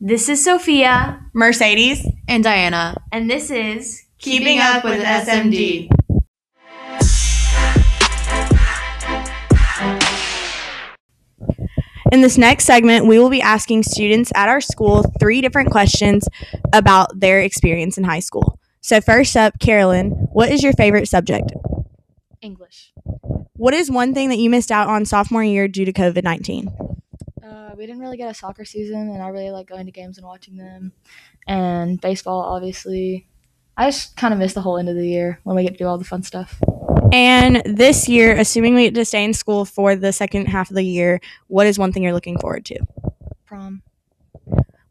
This 0.00 0.28
is 0.28 0.44
Sophia 0.44 1.24
Mercedes, 1.32 2.06
and 2.28 2.44
Diana. 2.44 3.02
and 3.12 3.30
this 3.30 3.50
is 3.50 4.04
Keeping 4.18 4.58
Up 4.60 4.84
with 4.84 5.02
SMD. 5.02 5.88
In 12.12 12.20
this 12.20 12.36
next 12.36 12.66
segment, 12.66 13.06
we 13.06 13.18
will 13.18 13.30
be 13.30 13.40
asking 13.40 13.84
students 13.84 14.30
at 14.34 14.50
our 14.50 14.60
school 14.60 15.02
three 15.18 15.40
different 15.40 15.70
questions 15.70 16.28
about 16.74 17.18
their 17.18 17.40
experience 17.40 17.96
in 17.96 18.04
high 18.04 18.20
school. 18.20 18.60
So, 18.82 19.00
first 19.00 19.34
up, 19.34 19.58
Carolyn, 19.60 20.10
what 20.30 20.52
is 20.52 20.62
your 20.62 20.74
favorite 20.74 21.08
subject? 21.08 21.52
English. 22.42 22.92
What 23.54 23.72
is 23.72 23.90
one 23.90 24.12
thing 24.12 24.28
that 24.28 24.36
you 24.36 24.50
missed 24.50 24.70
out 24.70 24.88
on 24.88 25.06
sophomore 25.06 25.42
year 25.42 25.68
due 25.68 25.86
to 25.86 25.92
COVID 25.94 26.22
19? 26.22 26.95
Uh, 27.56 27.70
we 27.74 27.86
didn't 27.86 28.02
really 28.02 28.18
get 28.18 28.30
a 28.30 28.34
soccer 28.34 28.66
season, 28.66 29.08
and 29.08 29.22
I 29.22 29.28
really 29.28 29.50
like 29.50 29.66
going 29.66 29.86
to 29.86 29.92
games 29.92 30.18
and 30.18 30.26
watching 30.26 30.58
them. 30.58 30.92
And 31.46 31.98
baseball, 31.98 32.40
obviously. 32.40 33.26
I 33.78 33.88
just 33.88 34.14
kind 34.14 34.34
of 34.34 34.40
miss 34.40 34.52
the 34.52 34.60
whole 34.60 34.76
end 34.76 34.90
of 34.90 34.96
the 34.96 35.08
year 35.08 35.40
when 35.44 35.56
we 35.56 35.62
get 35.62 35.72
to 35.72 35.78
do 35.78 35.86
all 35.86 35.96
the 35.96 36.04
fun 36.04 36.22
stuff. 36.22 36.60
And 37.12 37.62
this 37.64 38.10
year, 38.10 38.36
assuming 38.36 38.74
we 38.74 38.84
get 38.84 38.94
to 38.96 39.06
stay 39.06 39.24
in 39.24 39.32
school 39.32 39.64
for 39.64 39.96
the 39.96 40.12
second 40.12 40.46
half 40.46 40.68
of 40.68 40.76
the 40.76 40.82
year, 40.82 41.18
what 41.46 41.66
is 41.66 41.78
one 41.78 41.92
thing 41.92 42.02
you're 42.02 42.12
looking 42.12 42.38
forward 42.38 42.66
to? 42.66 42.78
Prom. 43.46 43.82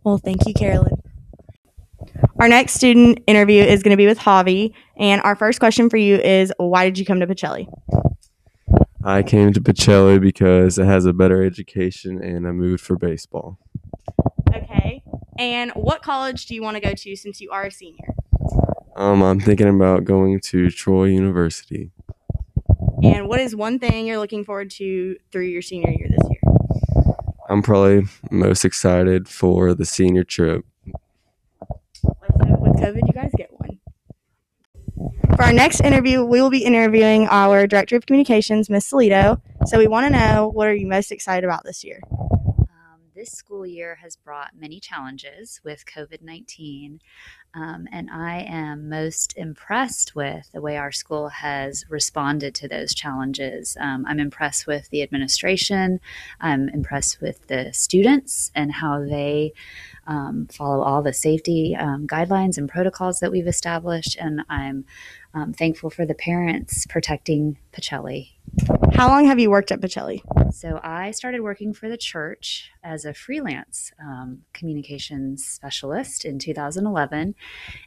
Well, 0.04 0.18
thank 0.18 0.48
you, 0.48 0.54
Carolyn. 0.56 1.02
Our 2.40 2.48
next 2.48 2.74
student 2.74 3.20
interview 3.28 3.62
is 3.62 3.84
going 3.84 3.92
to 3.92 3.98
be 3.98 4.08
with 4.08 4.18
Javi, 4.18 4.74
and 4.98 5.22
our 5.22 5.36
first 5.36 5.60
question 5.60 5.88
for 5.88 5.98
you 5.98 6.16
is 6.16 6.52
why 6.58 6.86
did 6.86 6.98
you 6.98 7.06
come 7.06 7.20
to 7.20 7.28
Pacelli? 7.28 7.68
I 9.08 9.22
came 9.22 9.54
to 9.54 9.62
Pacelli 9.62 10.20
because 10.20 10.80
it 10.80 10.86
has 10.86 11.06
a 11.06 11.14
better 11.14 11.44
education 11.44 12.24
and 12.24 12.48
I 12.48 12.52
moved 12.52 12.84
for 12.84 12.98
baseball. 12.98 13.60
Okay. 14.50 15.04
And 15.38 15.72
what 15.76 16.02
college 16.02 16.48
do 16.48 16.56
you 16.56 16.64
want 16.64 16.76
to 16.76 16.82
go 16.82 16.96
to 16.96 17.16
since 17.16 17.40
you 17.40 17.52
are 17.52 17.66
a 17.66 17.72
senior? 17.72 18.16
Um, 18.96 19.22
I'm 19.22 19.40
thinking 19.40 19.68
about 19.68 20.06
going 20.06 20.40
to 20.46 20.72
Troy 20.72 21.06
University. 21.06 21.92
And 23.04 23.28
what 23.28 23.40
is 23.40 23.56
one 23.56 23.78
thing 23.78 24.08
you're 24.08 24.18
looking 24.18 24.44
forward 24.44 24.72
to 24.72 25.18
through 25.32 25.46
your 25.46 25.62
senior 25.62 25.92
year 25.92 26.08
this 26.10 26.28
year? 26.28 26.56
I'm 27.48 27.62
probably 27.62 28.06
most 28.32 28.66
excited 28.66 29.28
for 29.28 29.76
the 29.76 29.86
senior 29.86 30.24
trip. 30.24 30.66
With 30.86 32.76
COVID 32.82 33.14
For 35.36 35.44
our 35.44 35.52
next 35.52 35.82
interview, 35.82 36.24
we 36.24 36.40
will 36.40 36.50
be 36.50 36.64
interviewing 36.64 37.28
our 37.30 37.68
Director 37.68 37.98
of 37.98 38.06
Communications, 38.06 38.70
Miss 38.70 38.90
Salito. 38.90 39.42
So 39.66 39.78
we 39.78 39.86
want 39.86 40.06
to 40.06 40.18
know 40.18 40.48
what 40.48 40.68
are 40.70 40.74
you 40.74 40.88
most 40.88 41.12
excited 41.12 41.44
about 41.44 41.66
this 41.66 41.84
year? 41.84 42.00
Um, 42.10 43.02
this 43.14 43.32
school 43.32 43.66
year 43.66 43.96
has 43.96 44.16
brought 44.16 44.52
many 44.58 44.80
challenges 44.80 45.60
with 45.66 45.86
COVID 45.86 46.22
19, 46.22 47.02
um, 47.54 47.86
and 47.92 48.10
I 48.10 48.46
am 48.48 48.88
most 48.88 49.34
impressed 49.36 50.16
with 50.16 50.50
the 50.54 50.62
way 50.62 50.78
our 50.78 50.94
school 50.94 51.28
has 51.28 51.84
responded 51.90 52.56
to 52.56 52.70
those 52.70 52.96
challenges. 52.96 53.76
Um, 53.78 54.06
I'm 54.08 54.22
impressed 54.22 54.68
with 54.68 54.90
the 54.90 55.02
administration, 55.02 56.00
I'm 56.40 56.70
impressed 56.70 57.20
with 57.20 57.48
the 57.48 57.74
students 57.74 58.52
and 58.56 58.72
how 58.72 59.04
they 59.04 59.52
um, 60.08 60.48
follow 60.52 60.84
all 60.84 61.02
the 61.02 61.14
safety 61.14 61.76
um, 61.76 62.08
guidelines 62.08 62.58
and 62.58 62.70
protocols 62.70 63.20
that 63.20 63.32
we've 63.32 63.48
established, 63.48 64.18
and 64.20 64.42
I'm 64.50 64.86
um, 65.36 65.54
thankful 65.54 65.90
for 65.90 66.06
the 66.06 66.16
parents 66.16 66.86
protecting 66.88 67.58
Pacelli 67.72 68.32
How 68.94 69.08
long 69.10 69.26
have 69.26 69.40
you 69.40 69.50
worked 69.52 69.72
at 69.72 69.82
Pacelli? 69.82 70.22
so 70.56 70.80
I 70.82 71.12
started 71.12 71.42
working 71.42 71.74
for 71.74 71.90
the 71.90 71.98
church 71.98 72.72
as 72.82 73.04
a 73.04 73.14
freelance 73.14 73.92
um, 74.00 74.44
communications 74.54 75.44
specialist 75.44 76.24
in 76.24 76.40
2011 76.40 77.36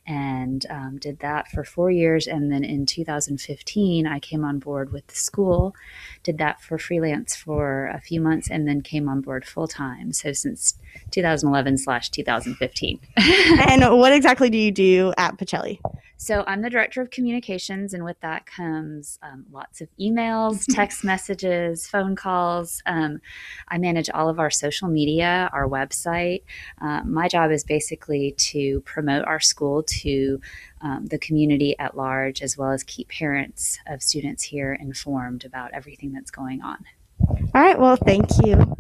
and 0.07 0.67
um, 0.69 0.99
did 0.99 1.21
that 1.21 1.49
for 1.49 1.65
four 1.65 1.91
years. 1.91 2.27
And 2.27 2.53
then 2.53 2.65
in 2.65 2.85
2015, 2.85 4.07
I 4.07 4.19
came 4.19 4.45
on 4.45 4.59
board 4.59 4.93
with 4.93 5.07
the 5.07 5.15
school, 5.15 5.75
did 6.23 6.37
that 6.39 6.61
for 6.61 6.77
freelance 6.77 7.35
for 7.35 7.87
a 7.87 8.01
few 8.01 8.21
months, 8.21 8.51
and 8.51 8.69
then 8.69 8.83
came 8.83 9.09
on 9.09 9.23
board 9.23 9.47
full 9.47 9.67
time. 9.67 10.13
So 10.13 10.33
since 10.33 10.75
2011 11.11 11.79
slash 11.79 12.11
2015. 12.11 13.01
and 13.17 13.99
what 13.99 14.13
exactly 14.13 14.51
do 14.51 14.59
you 14.59 14.71
do 14.71 15.15
at 15.17 15.39
Pacelli? 15.39 15.81
So 16.21 16.43
I'm 16.49 16.63
the 16.63 16.69
director 16.69 17.01
of 17.01 17.11
communications, 17.11 17.95
and 17.95 18.05
with 18.05 18.19
that 18.21 18.45
comes 18.45 19.21
um, 19.23 19.47
lots 19.53 19.81
of 19.81 19.89
emails, 20.01 20.65
text 20.69 21.05
messages, 21.05 21.87
phone 21.87 22.17
calls. 22.17 22.83
Um, 22.87 23.21
I 23.69 23.79
manage 23.79 24.11
all 24.11 24.29
of 24.29 24.41
our 24.41 24.51
social 24.51 24.89
media, 24.89 25.49
our 25.53 25.69
website. 25.69 26.43
Uh, 26.83 27.03
my 27.05 27.29
job 27.29 27.53
is 27.53 27.63
basically 27.63 28.33
to 28.33 28.81
promote 28.81 29.27
our 29.27 29.39
school 29.39 29.85
to 29.85 30.41
um, 30.81 31.07
the 31.07 31.19
community 31.19 31.79
at 31.79 31.97
large, 31.97 32.43
as 32.43 32.59
well 32.59 32.73
as 32.73 32.83
keep 32.83 33.09
parents 33.11 33.79
of 33.87 34.03
students 34.03 34.43
here 34.43 34.73
informed 34.75 35.45
about 35.45 35.71
everything 35.73 36.13
that's 36.13 36.33
going 36.33 36.63
on. 36.63 36.85
All 37.29 37.63
right, 37.63 37.79
well, 37.79 37.95
thank 37.95 38.27
you. 38.45 38.77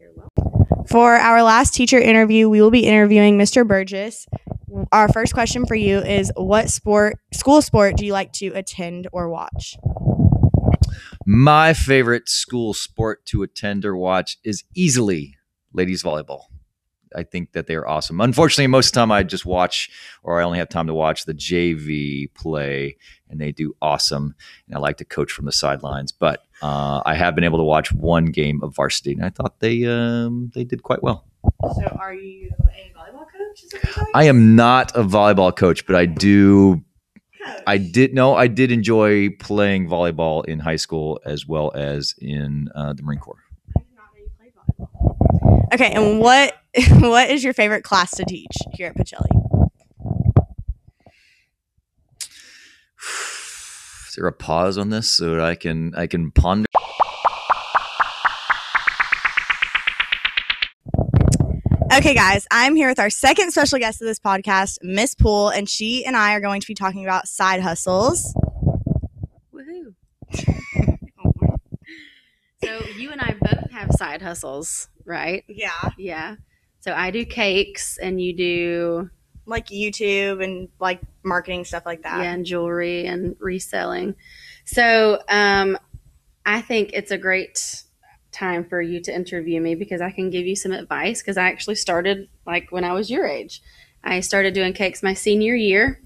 You're 0.00 0.10
welcome. 0.16 0.84
For 0.88 1.14
our 1.14 1.44
last 1.44 1.74
teacher 1.74 2.00
interview, 2.00 2.48
we 2.48 2.60
will 2.60 2.72
be 2.72 2.86
interviewing 2.86 3.38
Mr. 3.38 3.64
Burgess. 3.64 4.26
Our 4.90 5.08
first 5.08 5.32
question 5.32 5.66
for 5.66 5.74
you 5.74 5.98
is 5.98 6.32
what 6.36 6.68
sport, 6.70 7.18
school 7.32 7.62
sport, 7.62 7.96
do 7.96 8.04
you 8.04 8.12
like 8.12 8.32
to 8.34 8.48
attend 8.48 9.06
or 9.12 9.28
watch? 9.28 9.76
My 11.24 11.72
favorite 11.72 12.28
school 12.28 12.74
sport 12.74 13.24
to 13.26 13.42
attend 13.42 13.84
or 13.84 13.96
watch 13.96 14.38
is 14.42 14.64
easily 14.74 15.36
ladies 15.72 16.02
volleyball. 16.02 16.46
I 17.14 17.22
think 17.22 17.52
that 17.52 17.66
they're 17.66 17.88
awesome. 17.88 18.20
Unfortunately, 18.20 18.66
most 18.66 18.88
of 18.88 18.92
the 18.92 19.00
time 19.00 19.12
I 19.12 19.22
just 19.22 19.44
watch, 19.44 19.90
or 20.22 20.40
I 20.40 20.44
only 20.44 20.58
have 20.58 20.68
time 20.68 20.86
to 20.86 20.94
watch 20.94 21.24
the 21.26 21.34
JV 21.34 22.32
play, 22.34 22.96
and 23.28 23.40
they 23.40 23.52
do 23.52 23.76
awesome. 23.82 24.34
And 24.66 24.76
I 24.76 24.78
like 24.78 24.96
to 24.98 25.04
coach 25.04 25.30
from 25.30 25.44
the 25.44 25.52
sidelines, 25.52 26.10
but 26.12 26.44
uh, 26.62 27.02
I 27.04 27.14
have 27.14 27.34
been 27.34 27.44
able 27.44 27.58
to 27.58 27.64
watch 27.64 27.92
one 27.92 28.26
game 28.26 28.62
of 28.62 28.74
varsity, 28.74 29.12
and 29.12 29.24
I 29.24 29.28
thought 29.28 29.60
they 29.60 29.84
um, 29.84 30.50
they 30.54 30.64
did 30.64 30.82
quite 30.82 31.02
well. 31.02 31.26
So, 31.74 31.96
are 32.00 32.14
you 32.14 32.50
a 32.74 32.91
volleyball 33.52 33.56
coach? 33.56 33.64
Is 33.64 33.70
that 33.70 34.10
I 34.14 34.24
am 34.24 34.56
not 34.56 34.96
a 34.96 35.02
volleyball 35.02 35.56
coach, 35.56 35.86
but 35.86 35.96
I 35.96 36.06
do 36.06 36.82
I 37.66 37.78
did 37.78 38.14
know 38.14 38.34
I 38.34 38.46
did 38.46 38.70
enjoy 38.72 39.30
playing 39.30 39.88
volleyball 39.88 40.44
in 40.44 40.60
high 40.60 40.76
school 40.76 41.20
as 41.24 41.46
well 41.46 41.72
as 41.74 42.14
in 42.18 42.68
uh, 42.74 42.92
the 42.92 43.02
Marine 43.02 43.18
Corps. 43.18 43.42
Okay, 45.72 45.90
and 45.92 46.20
what 46.20 46.54
what 46.98 47.30
is 47.30 47.42
your 47.42 47.54
favorite 47.54 47.82
class 47.82 48.12
to 48.12 48.24
teach 48.24 48.52
here 48.74 48.88
at 48.88 48.96
Pacelli? 48.96 49.28
Is 54.08 54.16
there 54.16 54.26
a 54.26 54.32
pause 54.32 54.76
on 54.76 54.90
this 54.90 55.10
so 55.10 55.30
that 55.30 55.40
I 55.40 55.54
can 55.54 55.94
I 55.94 56.06
can 56.06 56.30
ponder? 56.30 56.66
Okay, 61.94 62.14
guys, 62.14 62.46
I'm 62.50 62.74
here 62.74 62.88
with 62.88 62.98
our 62.98 63.10
second 63.10 63.50
special 63.50 63.78
guest 63.78 64.00
of 64.00 64.06
this 64.06 64.18
podcast, 64.18 64.78
Miss 64.80 65.14
Poole, 65.14 65.50
and 65.50 65.68
she 65.68 66.06
and 66.06 66.16
I 66.16 66.32
are 66.32 66.40
going 66.40 66.62
to 66.62 66.66
be 66.66 66.74
talking 66.74 67.04
about 67.04 67.28
side 67.28 67.60
hustles. 67.60 68.34
Woohoo. 69.52 69.92
so 72.64 72.80
you 72.96 73.10
and 73.10 73.20
I 73.20 73.36
both 73.38 73.70
have 73.72 73.90
side 73.92 74.22
hustles, 74.22 74.88
right? 75.04 75.44
Yeah, 75.48 75.90
Yeah. 75.98 76.36
So 76.80 76.94
I 76.94 77.10
do 77.10 77.26
cakes 77.26 77.98
and 77.98 78.18
you 78.18 78.34
do 78.34 79.10
like 79.44 79.66
YouTube 79.66 80.42
and 80.42 80.70
like 80.80 81.02
marketing 81.22 81.66
stuff 81.66 81.84
like 81.84 82.04
that. 82.04 82.22
yeah, 82.22 82.32
and 82.32 82.46
jewelry 82.46 83.04
and 83.04 83.36
reselling. 83.38 84.14
So 84.64 85.20
um, 85.28 85.76
I 86.46 86.62
think 86.62 86.92
it's 86.94 87.10
a 87.10 87.18
great 87.18 87.82
time 88.32 88.64
for 88.64 88.80
you 88.80 89.00
to 89.00 89.14
interview 89.14 89.60
me 89.60 89.74
because 89.74 90.00
I 90.00 90.10
can 90.10 90.30
give 90.30 90.46
you 90.46 90.56
some 90.56 90.72
advice 90.72 91.20
because 91.20 91.36
I 91.36 91.48
actually 91.48 91.74
started 91.76 92.28
like 92.46 92.72
when 92.72 92.84
I 92.84 92.92
was 92.92 93.10
your 93.10 93.26
age. 93.26 93.62
I 94.02 94.20
started 94.20 94.54
doing 94.54 94.72
cakes 94.72 95.02
my 95.02 95.14
senior 95.14 95.54
year 95.54 96.00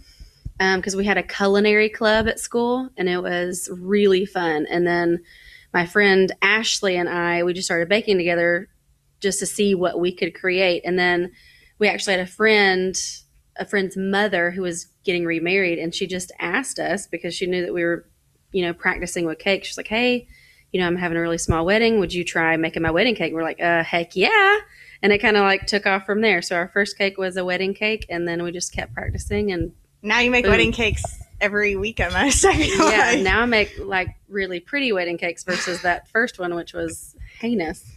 um, 0.61 0.81
because 0.81 0.97
we 0.97 1.05
had 1.05 1.19
a 1.19 1.23
culinary 1.23 1.89
club 1.89 2.29
at 2.29 2.41
school 2.41 2.91
and 2.97 3.09
it 3.09 3.23
was 3.23 3.71
really 3.73 4.27
fun. 4.27 4.67
And 4.69 4.87
then 4.87 5.23
my 5.73 5.87
friend 5.87 6.33
Ashley 6.43 6.97
and 6.97 7.09
I, 7.09 7.43
we 7.43 7.53
just 7.53 7.67
started 7.67 7.89
baking 7.89 8.19
together 8.19 8.69
just 9.21 9.39
to 9.39 9.47
see 9.47 9.75
what 9.75 9.99
we 9.99 10.13
could 10.13 10.35
create. 10.35 10.83
And 10.85 10.99
then 10.99 11.33
we 11.79 11.89
actually 11.89 12.15
had 12.15 12.27
a 12.27 12.31
friend, 12.31 12.97
a 13.57 13.65
friend's 13.65 13.97
mother 13.97 14.51
who 14.51 14.63
was 14.63 14.87
getting 15.05 15.25
remarried, 15.25 15.79
and 15.79 15.95
she 15.95 16.07
just 16.07 16.33
asked 16.39 16.79
us 16.79 17.07
because 17.07 17.35
she 17.35 17.47
knew 17.47 17.65
that 17.65 17.75
we 17.75 17.85
were, 17.85 18.09
you 18.53 18.63
know, 18.63 18.73
practicing 18.73 19.27
with 19.27 19.39
cake. 19.39 19.65
She's 19.65 19.77
like, 19.77 19.89
"Hey, 19.89 20.29
you 20.77 20.83
know, 20.83 20.87
I'm 20.89 20.97
having 20.97 21.17
a 21.17 21.21
really 21.23 21.39
small 21.39 21.65
wedding. 21.65 22.01
Would 22.01 22.13
you 22.13 22.23
try 22.23 22.55
making 22.59 22.83
my 22.83 22.91
wedding 22.91 23.15
cake?" 23.15 23.33
We're 23.33 23.43
like, 23.43 23.63
"Uh, 23.63 23.83
heck 23.83 24.15
yeah!" 24.15 24.59
And 25.01 25.11
it 25.11 25.19
kind 25.19 25.39
of 25.39 25.43
like 25.45 25.67
took 25.67 25.87
off 25.87 26.05
from 26.05 26.21
there. 26.21 26.43
So 26.43 26.55
our 26.55 26.69
first 26.69 26.99
cake 26.99 27.17
was 27.17 27.39
a 27.39 27.45
wedding 27.47 27.73
cake, 27.73 28.05
and 28.11 28.29
then 28.29 28.43
we 28.43 28.53
just 28.53 28.75
kept 28.75 28.93
practicing. 28.93 29.53
And 29.53 29.73
Now 30.03 30.21
you 30.21 30.31
make 30.31 30.45
Boom. 30.45 30.51
wedding 30.53 30.73
cakes 30.73 31.03
every 31.41 31.77
week 31.77 31.99
almost. 31.99 32.45
I 32.45 32.53
yeah, 32.57 33.13
like. 33.15 33.21
now 33.21 33.41
I 33.41 33.47
make 33.47 33.73
like 33.79 34.09
really 34.29 34.61
pretty 34.61 34.93
wedding 34.93 35.17
cakes 35.17 35.45
versus 35.45 35.81
that 35.81 36.09
first 36.09 36.39
one, 36.39 36.55
which 36.55 36.75
was 36.75 37.17
heinous. 37.41 37.91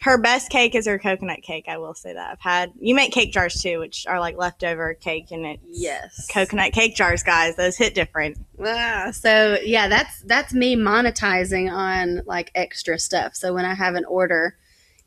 Her 0.00 0.16
best 0.18 0.50
cake 0.50 0.74
is 0.74 0.86
her 0.86 0.98
coconut 0.98 1.42
cake. 1.42 1.64
I 1.68 1.78
will 1.78 1.94
say 1.94 2.12
that. 2.12 2.30
I've 2.32 2.40
had 2.40 2.72
you 2.78 2.94
make 2.94 3.12
cake 3.12 3.32
jars 3.32 3.60
too, 3.60 3.80
which 3.80 4.06
are 4.06 4.20
like 4.20 4.36
leftover 4.36 4.94
cake 4.94 5.30
and 5.30 5.44
it. 5.44 5.60
Yes. 5.66 6.28
coconut 6.32 6.72
cake 6.72 6.94
jars, 6.94 7.22
guys. 7.22 7.56
Those 7.56 7.76
hit 7.76 7.94
different. 7.94 8.38
Ah, 8.64 9.10
so 9.12 9.58
yeah, 9.62 9.88
that's 9.88 10.22
that's 10.22 10.54
me 10.54 10.76
monetizing 10.76 11.72
on 11.72 12.22
like 12.26 12.50
extra 12.54 12.98
stuff. 12.98 13.34
So 13.34 13.52
when 13.52 13.64
I 13.64 13.74
have 13.74 13.96
an 13.96 14.04
order, 14.04 14.56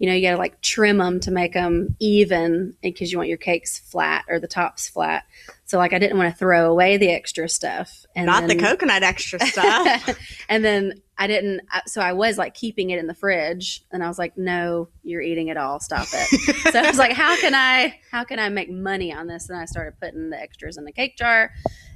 you 0.01 0.07
know, 0.07 0.15
you 0.15 0.23
got 0.23 0.31
to 0.31 0.37
like 0.37 0.59
trim 0.61 0.97
them 0.97 1.19
to 1.19 1.29
make 1.31 1.53
them 1.53 1.95
even 1.99 2.73
because 2.81 3.11
you 3.11 3.19
want 3.19 3.29
your 3.29 3.37
cakes 3.37 3.77
flat 3.77 4.25
or 4.27 4.39
the 4.39 4.47
tops 4.47 4.89
flat. 4.89 5.25
So 5.65 5.77
like 5.77 5.93
I 5.93 5.99
didn't 5.99 6.17
want 6.17 6.33
to 6.33 6.37
throw 6.37 6.71
away 6.71 6.97
the 6.97 7.11
extra 7.11 7.47
stuff. 7.47 8.05
And 8.15 8.25
Not 8.25 8.47
the 8.47 8.55
coconut 8.55 9.03
extra 9.03 9.39
stuff. 9.39 10.17
and 10.49 10.65
then 10.65 11.01
I 11.21 11.27
didn't. 11.27 11.61
Uh, 11.71 11.81
so 11.85 12.01
I 12.01 12.13
was 12.13 12.39
like 12.39 12.55
keeping 12.55 12.89
it 12.89 12.97
in 12.97 13.05
the 13.05 13.13
fridge, 13.13 13.83
and 13.91 14.03
I 14.03 14.07
was 14.07 14.17
like, 14.17 14.39
"No, 14.39 14.89
you're 15.03 15.21
eating 15.21 15.49
it 15.49 15.55
all. 15.57 15.79
Stop 15.79 16.07
it." 16.11 16.73
so 16.73 16.79
I 16.79 16.87
was 16.87 16.97
like, 16.97 17.11
"How 17.11 17.39
can 17.39 17.53
I? 17.53 17.99
How 18.09 18.23
can 18.23 18.39
I 18.39 18.49
make 18.49 18.71
money 18.71 19.13
on 19.13 19.27
this?" 19.27 19.47
And 19.47 19.55
I 19.59 19.65
started 19.65 19.99
putting 20.01 20.31
the 20.31 20.41
extras 20.41 20.77
in 20.77 20.83
the 20.83 20.91
cake 20.91 21.15
jar 21.17 21.51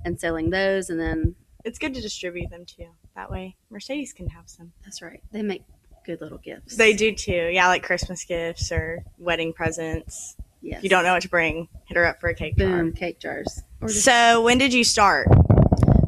and 0.06 0.20
selling 0.20 0.52
those, 0.52 0.92
and 0.92 1.00
then 1.00 1.34
it's 1.64 1.80
good 1.80 1.96
to 1.96 2.02
distribute 2.02 2.52
them 2.52 2.66
too. 2.68 2.86
That 3.16 3.32
way, 3.32 3.56
Mercedes 3.72 4.14
can 4.14 4.28
have 4.28 4.48
some. 4.48 4.74
that's 4.84 5.02
right. 5.02 5.24
They 5.32 5.42
make 5.42 5.64
good 6.06 6.22
little 6.22 6.38
gifts. 6.38 6.76
They 6.78 6.94
do 6.94 7.12
too. 7.12 7.50
Yeah, 7.52 7.68
like 7.68 7.82
Christmas 7.82 8.26
gifts 8.26 8.72
or 8.72 9.04
wedding 9.18 9.54
presents. 9.54 10.36
Yes. 10.62 10.78
If 10.78 10.84
you 10.84 10.90
don't 10.92 11.04
know 11.04 11.14
what 11.14 11.24
to 11.24 11.30
bring, 11.30 11.68
hit 11.86 11.98
her 11.98 12.06
up 12.06 12.20
for 12.20 12.30
a 12.30 12.36
cake 12.36 12.58
boom 12.58 12.92
jar. 12.92 13.00
cake 13.00 13.20
jars. 13.20 13.64
So 13.88 14.44
when 14.44 14.60
did 14.60 14.72
you 14.72 14.84
start? 14.84 15.28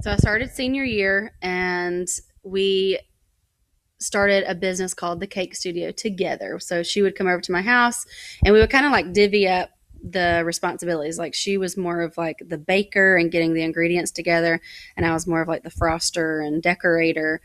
So 0.02 0.12
I 0.12 0.18
started 0.18 0.52
senior 0.52 0.84
year 0.84 1.34
and 1.42 2.08
we 2.48 3.00
started 4.00 4.44
a 4.48 4.56
business 4.56 4.94
called 4.94 5.20
the 5.20 5.28
Cake 5.28 5.56
Studio 5.56 5.92
together. 5.92 6.60
So 6.60 6.84
she 6.84 7.02
would 7.02 7.16
come 7.16 7.28
over 7.28 7.42
to 7.42 7.52
my 7.52 7.62
house 7.62 8.06
and 8.44 8.54
we 8.54 8.60
would 8.60 8.70
kind 8.70 8.86
of 8.86 8.92
like 8.92 9.14
divvy 9.14 9.48
up 9.48 9.72
the 10.04 10.44
responsibilities. 10.46 11.18
Like 11.18 11.34
she 11.34 11.58
was 11.58 11.78
more 11.78 12.02
of 12.02 12.18
like 12.18 12.38
the 12.46 12.58
baker 12.58 13.18
and 13.18 13.32
getting 13.32 13.54
the 13.54 13.64
ingredients 13.64 14.12
together 14.12 14.62
and 14.96 15.06
I 15.06 15.14
was 15.14 15.28
more 15.28 15.42
of 15.42 15.48
like 15.48 15.64
the 15.64 15.72
froster 15.72 16.46
and 16.46 16.62
decorator. 16.62 17.42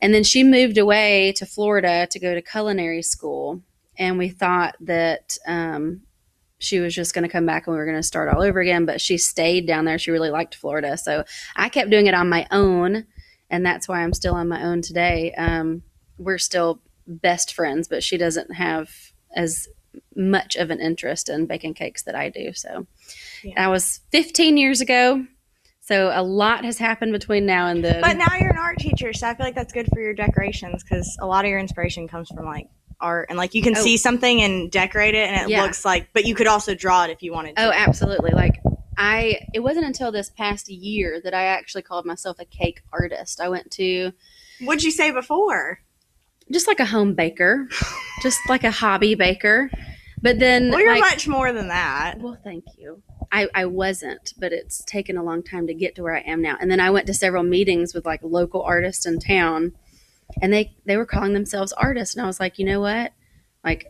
And 0.00 0.12
then 0.12 0.24
she 0.24 0.42
moved 0.42 0.78
away 0.78 1.32
to 1.36 1.46
Florida 1.46 2.08
to 2.10 2.18
go 2.18 2.34
to 2.34 2.42
culinary 2.42 3.02
school 3.02 3.62
and 3.96 4.18
we 4.18 4.28
thought 4.28 4.74
that 4.80 5.38
um 5.46 6.02
she 6.58 6.80
was 6.80 6.94
just 6.94 7.14
going 7.14 7.22
to 7.22 7.28
come 7.28 7.46
back 7.46 7.66
and 7.66 7.74
we 7.74 7.78
were 7.78 7.84
going 7.84 7.96
to 7.96 8.02
start 8.02 8.34
all 8.34 8.42
over 8.42 8.60
again, 8.60 8.86
but 8.86 9.00
she 9.00 9.18
stayed 9.18 9.66
down 9.66 9.84
there. 9.84 9.98
She 9.98 10.10
really 10.10 10.30
liked 10.30 10.54
Florida. 10.54 10.96
So 10.96 11.24
I 11.56 11.68
kept 11.68 11.90
doing 11.90 12.06
it 12.06 12.14
on 12.14 12.28
my 12.28 12.46
own, 12.50 13.06
and 13.50 13.64
that's 13.64 13.88
why 13.88 14.02
I'm 14.02 14.12
still 14.14 14.34
on 14.34 14.48
my 14.48 14.62
own 14.64 14.82
today. 14.82 15.32
Um, 15.36 15.82
we're 16.18 16.38
still 16.38 16.80
best 17.06 17.52
friends, 17.54 17.88
but 17.88 18.02
she 18.02 18.16
doesn't 18.16 18.54
have 18.54 18.90
as 19.34 19.68
much 20.16 20.56
of 20.56 20.70
an 20.70 20.80
interest 20.80 21.28
in 21.28 21.46
baking 21.46 21.74
cakes 21.74 22.02
that 22.04 22.14
I 22.14 22.28
do. 22.30 22.52
So 22.54 22.86
Yeah. 23.42 23.54
that 23.56 23.68
was 23.70 24.00
15 24.10 24.56
years 24.56 24.80
ago. 24.80 25.26
So 25.80 26.10
a 26.14 26.22
lot 26.22 26.64
has 26.64 26.78
happened 26.78 27.12
between 27.12 27.44
now 27.44 27.66
and 27.68 27.84
then. 27.84 28.00
But 28.00 28.16
now 28.16 28.34
you're 28.40 28.50
an 28.50 28.56
art 28.56 28.78
teacher, 28.78 29.12
so 29.12 29.28
I 29.28 29.34
feel 29.34 29.44
like 29.44 29.54
that's 29.54 29.72
good 29.72 29.86
for 29.92 30.00
your 30.00 30.14
decorations 30.14 30.82
because 30.82 31.16
a 31.20 31.26
lot 31.26 31.44
of 31.44 31.50
your 31.50 31.58
inspiration 31.60 32.08
comes 32.08 32.28
from 32.34 32.46
like 32.46 32.68
art 33.00 33.26
and 33.28 33.36
like 33.36 33.54
you 33.54 33.60
can 33.60 33.76
Oh. 33.76 33.80
see 33.82 33.96
something 33.98 34.40
and 34.40 34.70
decorate 34.70 35.14
it 35.14 35.28
and 35.28 35.42
it 35.42 35.50
Yeah. 35.52 35.62
looks 35.62 35.84
like 35.84 36.08
but 36.14 36.24
you 36.24 36.34
could 36.34 36.46
also 36.46 36.74
draw 36.74 37.04
it 37.04 37.10
if 37.10 37.22
you 37.22 37.32
wanted 37.32 37.56
to. 37.56 37.66
Oh, 37.66 37.70
absolutely. 37.70 38.30
Like 38.30 38.60
I 38.96 39.46
it 39.52 39.60
wasn't 39.60 39.86
until 39.86 40.12
this 40.12 40.30
past 40.30 40.68
year 40.68 41.20
that 41.24 41.34
I 41.34 41.44
actually 41.44 41.82
called 41.82 42.06
myself 42.06 42.38
a 42.40 42.44
cake 42.44 42.82
artist. 42.92 43.40
I 43.40 43.48
went 43.48 43.70
to 43.72 44.12
What'd 44.60 44.82
you 44.84 44.90
say 44.90 45.10
before? 45.10 45.80
just 46.52 46.68
like 46.68 46.78
a 46.80 46.84
home 46.84 47.14
baker, 47.14 47.68
just 48.22 48.38
like 48.48 48.64
a 48.64 48.70
hobby 48.70 49.14
baker. 49.14 49.70
But 50.20 50.38
then 50.38 50.70
Well, 50.70 50.80
you're 50.80 50.92
like, 50.92 51.00
much 51.00 51.26
more 51.28 51.52
than 51.52 51.68
that. 51.68 52.18
well, 52.18 52.38
thank 52.44 52.64
you. 52.78 53.02
I, 53.32 53.48
I 53.54 53.64
wasn't, 53.66 54.32
but 54.38 54.52
it's 54.52 54.84
taken 54.84 55.16
a 55.16 55.22
long 55.22 55.42
time 55.42 55.66
to 55.66 55.74
get 55.74 55.94
to 55.96 56.02
where 56.02 56.14
I 56.16 56.20
am 56.20 56.40
now. 56.40 56.56
And 56.60 56.70
then 56.70 56.80
I 56.80 56.90
went 56.90 57.06
to 57.08 57.14
several 57.14 57.42
meetings 57.42 57.94
with 57.94 58.04
like 58.06 58.20
local 58.22 58.62
artists 58.62 59.06
in 59.06 59.18
town 59.18 59.72
and 60.40 60.52
they 60.52 60.74
they 60.86 60.96
were 60.96 61.06
calling 61.06 61.32
themselves 61.34 61.72
artists 61.72 62.14
and 62.14 62.22
I 62.24 62.26
was 62.26 62.40
like, 62.40 62.58
"You 62.58 62.64
know 62.66 62.80
what? 62.80 63.12
Like 63.64 63.86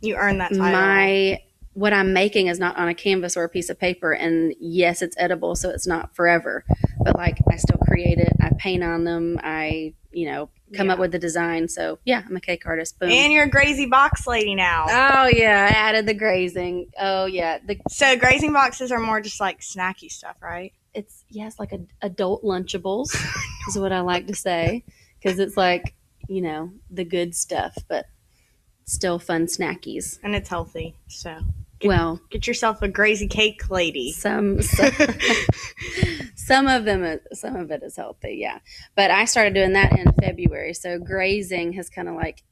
You 0.00 0.16
earned 0.16 0.40
that 0.40 0.50
title. 0.50 0.62
my 0.64 1.40
what 1.76 1.92
I'm 1.92 2.12
making 2.12 2.46
is 2.46 2.58
not 2.58 2.76
on 2.76 2.88
a 2.88 2.94
canvas 2.94 3.36
or 3.36 3.44
a 3.44 3.48
piece 3.48 3.68
of 3.68 3.78
paper. 3.78 4.12
And 4.12 4.54
yes, 4.58 5.02
it's 5.02 5.16
edible, 5.18 5.54
so 5.54 5.70
it's 5.70 5.86
not 5.86 6.16
forever. 6.16 6.64
But 7.02 7.16
like 7.16 7.38
I 7.50 7.56
still 7.56 7.78
create 7.86 8.18
it. 8.18 8.32
I 8.40 8.50
paint 8.58 8.82
on 8.82 9.04
them. 9.04 9.38
I, 9.42 9.94
you 10.10 10.26
know, 10.26 10.48
come 10.74 10.90
up 10.90 10.98
with 10.98 11.12
the 11.12 11.18
design. 11.18 11.68
So 11.68 11.98
yeah, 12.04 12.22
I'm 12.26 12.34
a 12.34 12.40
cake 12.40 12.66
artist. 12.66 12.98
Boom. 12.98 13.10
and 13.10 13.32
you're 13.32 13.44
a 13.44 13.50
grazy 13.50 13.88
box 13.88 14.26
lady 14.26 14.54
now. 14.54 14.86
oh 14.88 15.26
yeah, 15.26 15.68
I 15.70 15.74
added 15.74 16.06
the 16.06 16.14
grazing. 16.14 16.90
Oh 16.98 17.26
yeah. 17.26 17.58
The 17.64 17.78
so 17.88 18.16
grazing 18.16 18.52
boxes 18.52 18.90
are 18.90 18.98
more 18.98 19.20
just 19.20 19.40
like 19.40 19.60
snacky 19.60 20.10
stuff, 20.10 20.36
right? 20.42 20.72
it's 20.96 21.24
yes, 21.28 21.60
like 21.60 21.72
a, 21.72 21.80
adult 22.00 22.42
lunchables 22.42 23.14
is 23.68 23.78
what 23.78 23.92
I 23.92 24.00
like 24.00 24.26
to 24.28 24.34
say. 24.34 24.82
Because 25.20 25.38
it's 25.38 25.56
like, 25.56 25.94
you 26.28 26.40
know, 26.40 26.72
the 26.90 27.04
good 27.04 27.34
stuff, 27.34 27.76
but 27.86 28.06
still 28.86 29.18
fun 29.18 29.46
snackies. 29.46 30.18
And 30.22 30.34
it's 30.34 30.48
healthy. 30.48 30.96
So 31.08 31.38
Get- 31.78 31.88
Well, 31.88 32.20
get 32.30 32.46
yourself 32.46 32.80
a 32.82 32.88
grazy 32.88 33.28
cake 33.28 33.68
lady. 33.70 34.12
some 34.12 34.62
some, 34.62 34.90
some 36.34 36.66
of 36.68 36.84
them 36.84 37.02
uh, 37.04 37.16
some 37.34 37.56
of 37.56 37.70
it 37.70 37.82
is 37.82 37.96
healthy 37.96 38.36
yeah 38.40 38.58
but 38.94 39.10
i 39.10 39.24
started 39.24 39.54
doing 39.54 39.72
that 39.74 39.92
in 39.98 40.10
february 40.20 40.72
so 40.74 40.98
grazing 40.98 41.72
has 41.74 41.88
kind 41.90 42.08
of 42.08 42.14
like 42.14 42.42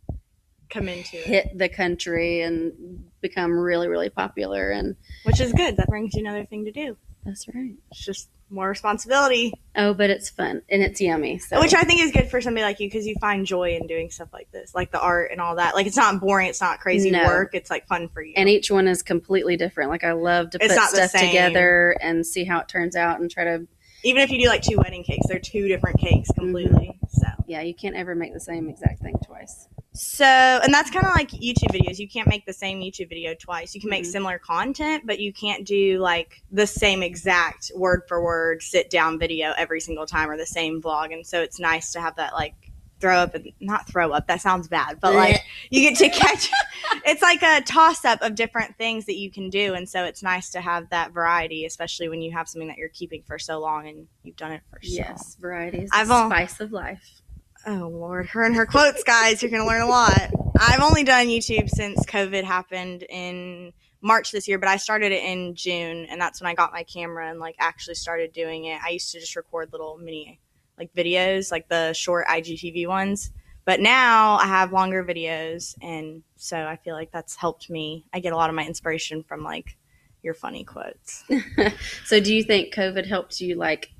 Come 0.71 0.89
into 0.89 1.17
it. 1.19 1.27
hit 1.27 1.59
the 1.59 1.69
country 1.69 2.41
and 2.41 3.05
become 3.21 3.53
really 3.53 3.87
really 3.89 4.11
popular 4.11 4.71
and 4.71 4.97
Which 5.25 5.41
is 5.41 5.53
good. 5.53 5.77
That 5.77 5.89
brings 5.89 6.15
you 6.15 6.21
another 6.21 6.45
thing 6.47 6.65
to 6.65 6.73
do. 6.73 6.97
that's 7.25 7.47
right 7.55 7.75
It's 7.93 8.05
just 8.05 8.29
more 8.55 8.69
responsibility. 8.69 9.53
oh 9.77 9.93
but 9.93 10.09
it's 10.11 10.31
fun 10.31 10.63
and 10.71 10.83
it's 10.83 11.01
yummy 11.01 11.39
so 11.39 11.61
Which 11.61 11.75
I 11.75 11.83
think 11.83 12.01
is 12.01 12.13
good 12.13 12.31
for 12.31 12.41
somebody 12.41 12.63
like 12.65 12.81
you 12.81 12.87
because 12.89 13.07
you 13.07 13.15
find 13.21 13.45
joy 13.45 13.77
in 13.77 13.87
doing 13.87 14.11
stuff 14.11 14.29
like 14.33 14.51
this, 14.53 14.75
like 14.75 14.91
the 14.93 15.01
art 15.01 15.31
and 15.33 15.41
all 15.41 15.57
that. 15.57 15.75
Like 15.75 15.87
it's 15.87 15.97
not 15.97 16.21
boring, 16.21 16.49
it's 16.49 16.61
not 16.61 16.81
crazy 16.81 17.11
No. 17.11 17.25
work, 17.27 17.55
it's 17.55 17.71
like 17.71 17.87
fun 17.87 18.09
for 18.09 18.23
you. 18.23 18.35
and 18.37 18.49
each 18.49 18.71
one 18.71 18.87
is 18.89 19.03
completely 19.03 19.57
different 19.57 19.91
like 19.91 20.05
i 20.05 20.13
love 20.13 20.51
to 20.51 20.59
It's 20.61 20.75
put 20.75 20.89
stuff 20.91 21.13
together 21.13 21.97
and 22.01 22.25
see 22.27 22.45
how 22.45 22.61
it 22.61 22.69
turns 22.69 22.97
out 22.97 23.21
and 23.21 23.31
try 23.31 23.45
to 23.45 23.67
Even 24.05 24.23
if 24.23 24.31
you 24.31 24.39
do 24.39 24.47
like 24.49 24.63
two 24.63 24.77
wedding 24.79 25.03
cakes, 25.05 25.27
they're 25.29 25.39
two 25.39 25.67
different 25.69 25.99
cakes 25.99 26.31
completely. 26.33 26.99
Mm-hmm. 26.99 27.21
So 27.21 27.27
yeah 27.47 27.61
you 27.63 27.75
can't 27.75 27.97
ever 27.97 28.15
make 28.15 28.33
the 28.33 28.41
same 28.41 28.69
exact 28.69 29.01
thing 29.03 29.15
twice 29.27 29.69
So, 29.97 30.25
and 30.25 30.75
that's 30.75 30.91
kind 30.91 31.07
of 31.07 31.13
like 31.13 31.31
YouTube 31.31 31.71
videos. 31.73 31.99
You 32.01 32.09
can't 32.09 32.27
make 32.29 32.47
the 32.47 32.53
same 32.53 32.81
YouTube 32.81 33.09
video 33.09 33.33
twice. 33.35 33.75
You 33.77 33.81
can 33.81 33.91
make 33.91 34.03
Mhm. 34.05 34.13
similar 34.13 34.39
content, 34.41 35.05
but 35.07 35.21
you 35.21 35.33
can't 35.33 35.65
do 35.65 35.99
like 36.01 36.43
the 36.51 36.67
same 36.67 37.01
exact 37.03 37.71
word 37.77 38.03
for 38.09 38.23
word 38.23 38.61
sit 38.63 38.91
down 38.91 39.19
video 39.21 39.53
every 39.57 39.81
single 39.81 40.05
time 40.07 40.29
or 40.29 40.37
the 40.37 40.47
same 40.47 40.83
vlog. 40.83 41.13
And 41.13 41.25
so 41.25 41.41
it's 41.43 41.61
nice 41.61 41.93
to 41.93 42.01
have 42.01 42.17
that 42.17 42.33
like 42.35 42.55
throw 43.01 43.19
up 43.19 43.35
and 43.37 43.53
not 43.61 43.87
throw 43.89 44.11
up. 44.11 44.27
That 44.27 44.41
sounds 44.41 44.67
bad, 44.67 44.99
but 45.01 45.15
like 45.15 45.41
you 45.71 45.89
get 45.89 45.97
to 45.99 46.09
catch. 46.09 46.51
it's 47.05 47.23
like 47.23 47.43
a 47.43 47.61
toss 47.61 48.05
up 48.05 48.21
of 48.23 48.35
different 48.35 48.77
things 48.77 49.05
that 49.07 49.17
you 49.17 49.31
can 49.31 49.49
do, 49.51 49.75
and 49.75 49.89
so 49.89 50.05
it's 50.05 50.23
nice 50.23 50.51
to 50.51 50.61
have 50.61 50.89
that 50.91 51.13
variety, 51.13 51.67
especially 51.67 52.09
when 52.09 52.21
you 52.21 52.33
have 52.33 52.49
something 52.49 52.69
that 52.69 52.79
you're 52.79 52.89
keeping 52.89 53.23
for 53.27 53.39
so 53.39 53.61
long 53.61 53.87
and 53.87 54.07
you've 54.23 54.37
done 54.37 54.53
it 54.53 54.63
for 54.71 54.81
so. 54.83 54.89
long. 55.03 55.07
yes 55.09 55.37
varieties 55.41 55.91
I've 55.93 56.09
the 56.09 56.15
al- 56.15 56.31
spice 56.31 56.61
of 56.61 56.73
life 56.73 57.21
Oh 57.67 57.89
Lord, 57.93 58.27
her 58.29 58.45
and 58.45 58.55
her 58.57 58.67
quotes, 58.67 59.03
guys. 59.05 59.43
You're 59.43 59.51
gonna 59.51 59.67
learn 59.67 59.83
a 59.83 59.87
lot. 59.87 60.31
I've 60.61 60.83
only 60.83 61.03
done 61.03 61.27
YouTube 61.29 61.69
since 61.71 62.05
COVID 62.07 62.45
happened 62.45 63.05
in 63.05 63.73
March 64.03 64.33
this 64.33 64.47
year, 64.47 64.59
but 64.59 64.69
I 64.69 64.77
started 64.77 65.13
it 65.13 65.25
in 65.25 65.55
June, 65.55 66.05
and 66.07 66.21
that's 66.21 66.41
when 66.41 66.51
I 66.51 66.55
got 66.55 66.73
my 66.73 66.83
camera 66.83 67.31
and 67.31 67.41
like 67.41 67.57
actually 67.59 67.95
started 67.95 68.33
doing 68.33 68.67
it. 68.67 68.81
I 68.85 68.91
used 68.91 69.13
to 69.13 69.21
just 69.21 69.35
record 69.35 69.73
little 69.73 69.97
mini 69.97 70.41
like 70.79 70.93
videos, 70.93 71.51
like 71.51 71.69
the 71.69 71.93
short 71.95 72.27
IGTV 72.27 72.87
ones, 72.87 73.31
but 73.65 73.81
now 73.81 74.35
I 74.35 74.47
have 74.47 74.73
longer 74.73 75.03
videos, 75.03 75.75
and 75.81 76.23
so 76.37 76.59
I 76.59 76.77
feel 76.77 76.95
like 76.95 77.13
that's 77.13 77.35
helped 77.35 77.71
me. 77.71 78.05
I 78.13 78.21
get 78.21 78.35
a 78.35 78.37
lot 78.37 78.51
of 78.51 78.57
my 78.57 78.67
inspiration 78.67 79.23
from 79.23 79.43
like 79.43 79.79
your 80.23 80.35
funny 80.35 80.65
quotes. 80.65 81.25
so 82.05 82.19
do 82.19 82.35
you 82.35 82.43
think 82.43 82.75
covid 82.75 83.07
helped 83.07 83.43
you 83.43 83.57
like 83.57 83.91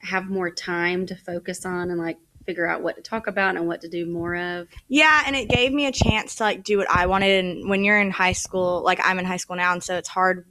have 0.00 0.30
more 0.30 0.50
time 0.50 1.04
to 1.06 1.14
focus 1.14 1.66
on 1.66 1.90
and 1.90 1.98
like 1.98 2.16
figure 2.48 2.66
out 2.66 2.82
what 2.82 2.96
to 2.96 3.02
talk 3.02 3.26
about 3.26 3.56
and 3.56 3.68
what 3.68 3.82
to 3.82 3.88
do 3.90 4.06
more 4.06 4.34
of 4.34 4.68
Yeah, 4.88 5.22
and 5.26 5.36
it 5.36 5.50
gave 5.50 5.70
me 5.70 5.84
a 5.84 5.92
chance 5.92 6.36
to 6.36 6.44
like 6.44 6.64
do 6.64 6.78
what 6.78 6.90
I 6.90 7.04
wanted. 7.04 7.44
And 7.44 7.68
when 7.68 7.84
you're 7.84 8.00
in 8.00 8.10
high 8.10 8.32
school, 8.32 8.82
like 8.82 8.98
I'm 9.04 9.18
in 9.18 9.26
high 9.26 9.36
school 9.36 9.56
now, 9.56 9.74
and 9.74 9.84
so 9.84 9.98
it's 9.98 10.08
hard, 10.08 10.46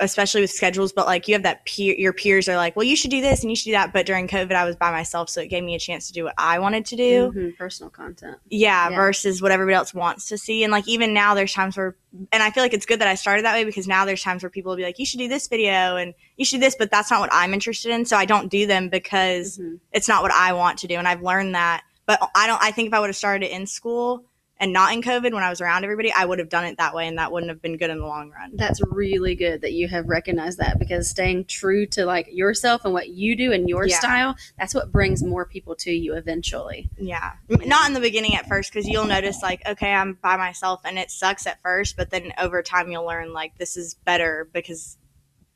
especially 0.00 0.40
with 0.40 0.50
schedules. 0.50 0.92
But 0.92 1.06
like 1.06 1.26
you 1.28 1.34
have 1.34 1.42
that 1.42 1.64
peer, 1.64 1.94
your 1.96 2.12
peers 2.12 2.48
are 2.48 2.56
like, 2.56 2.76
well, 2.76 2.84
you 2.84 2.96
should 2.96 3.10
do 3.10 3.20
this 3.20 3.42
and 3.42 3.50
you 3.50 3.56
should 3.56 3.66
do 3.66 3.72
that. 3.72 3.92
But 3.92 4.06
during 4.06 4.28
COVID, 4.28 4.52
I 4.52 4.64
was 4.64 4.76
by 4.76 4.90
myself, 4.90 5.28
so 5.28 5.40
it 5.40 5.48
gave 5.48 5.64
me 5.64 5.74
a 5.74 5.78
chance 5.78 6.06
to 6.08 6.12
do 6.12 6.24
what 6.24 6.34
I 6.38 6.58
wanted 6.58 6.86
to 6.86 6.96
do. 6.96 7.32
Mhm, 7.34 7.56
personal 7.56 7.90
content 7.90 8.36
Yeah, 8.48 8.90
Yeah. 8.90 8.96
versus 8.96 9.42
what 9.42 9.50
everybody 9.50 9.74
else 9.74 9.92
wants 9.92 10.28
to 10.28 10.38
see. 10.38 10.62
And 10.62 10.70
like 10.70 10.86
even 10.86 11.12
now, 11.12 11.34
there's 11.34 11.52
times 11.52 11.76
where, 11.76 11.96
and 12.32 12.42
I 12.42 12.50
feel 12.50 12.62
like 12.62 12.74
it's 12.74 12.86
good 12.86 13.00
that 13.00 13.08
I 13.08 13.14
started 13.16 13.44
that 13.44 13.54
way 13.54 13.64
because 13.64 13.88
now 13.88 14.04
there's 14.04 14.22
times 14.22 14.42
where 14.42 14.50
people 14.50 14.70
will 14.70 14.76
be 14.76 14.84
like, 14.84 14.98
you 14.98 15.06
should 15.06 15.18
do 15.18 15.28
this 15.28 15.48
video 15.48 15.96
and 15.96 16.14
you 16.36 16.44
should 16.44 16.56
do 16.56 16.66
this, 16.66 16.76
but 16.76 16.90
that's 16.90 17.10
not 17.10 17.20
what 17.20 17.30
I'm 17.32 17.52
interested 17.52 17.90
in. 17.92 18.04
So 18.04 18.16
I 18.16 18.24
don't 18.24 18.48
do 18.48 18.66
them 18.66 18.88
because 18.88 19.58
Mhm. 19.58 19.80
it's 19.92 20.08
not 20.08 20.22
what 20.22 20.32
I 20.32 20.52
want 20.52 20.78
to 20.78 20.86
do. 20.86 20.94
And 20.94 21.08
I've 21.08 21.22
learned 21.22 21.54
that. 21.54 21.82
But 22.06 22.18
I 22.34 22.46
don't, 22.46 22.62
I 22.62 22.70
think 22.70 22.86
if 22.88 22.94
I 22.94 23.00
would 23.00 23.08
have 23.10 23.16
started 23.16 23.44
it 23.46 23.50
in 23.52 23.66
school 23.66 24.24
and 24.60 24.72
not 24.72 24.92
in 24.92 25.02
COVID 25.02 25.32
when 25.32 25.42
I 25.44 25.50
was 25.50 25.60
around 25.60 25.84
everybody, 25.84 26.12
I 26.12 26.24
would 26.24 26.40
have 26.40 26.48
done 26.48 26.64
it 26.64 26.78
that 26.78 26.94
way 26.94 27.06
and 27.06 27.18
that 27.18 27.30
wouldn't 27.30 27.50
have 27.50 27.62
been 27.62 27.76
good 27.76 27.90
in 27.90 27.98
the 27.98 28.06
long 28.06 28.30
run. 28.30 28.52
That's 28.56 28.80
really 28.90 29.36
good 29.36 29.60
that 29.60 29.72
you 29.72 29.86
have 29.88 30.08
recognized 30.08 30.58
that 30.58 30.78
because 30.78 31.08
staying 31.08 31.44
true 31.44 31.86
to 31.86 32.04
like 32.04 32.28
yourself 32.32 32.84
and 32.84 32.92
what 32.92 33.08
you 33.08 33.36
do 33.36 33.52
and 33.52 33.68
your 33.68 33.86
Yeah. 33.86 33.98
style, 33.98 34.36
that's 34.58 34.74
what 34.74 34.90
brings 34.90 35.22
more 35.22 35.44
people 35.44 35.76
to 35.76 35.92
you 35.92 36.14
eventually. 36.14 36.90
Yeah. 36.98 37.34
Not 37.48 37.86
in 37.86 37.94
the 37.94 38.00
beginning 38.00 38.34
at 38.34 38.48
first 38.48 38.72
because 38.72 38.88
you'll 38.88 39.04
notice, 39.06 39.42
like, 39.42 39.62
okay, 39.66 39.92
I'm 39.92 40.14
by 40.14 40.36
myself 40.36 40.80
and 40.84 40.98
it 40.98 41.10
sucks 41.10 41.46
at 41.46 41.62
first, 41.62 41.96
but 41.96 42.10
then 42.10 42.32
over 42.38 42.62
time 42.62 42.90
you'll 42.90 43.06
learn, 43.06 43.32
like, 43.32 43.56
this 43.58 43.76
is 43.76 43.94
better 43.94 44.48
because 44.52 44.98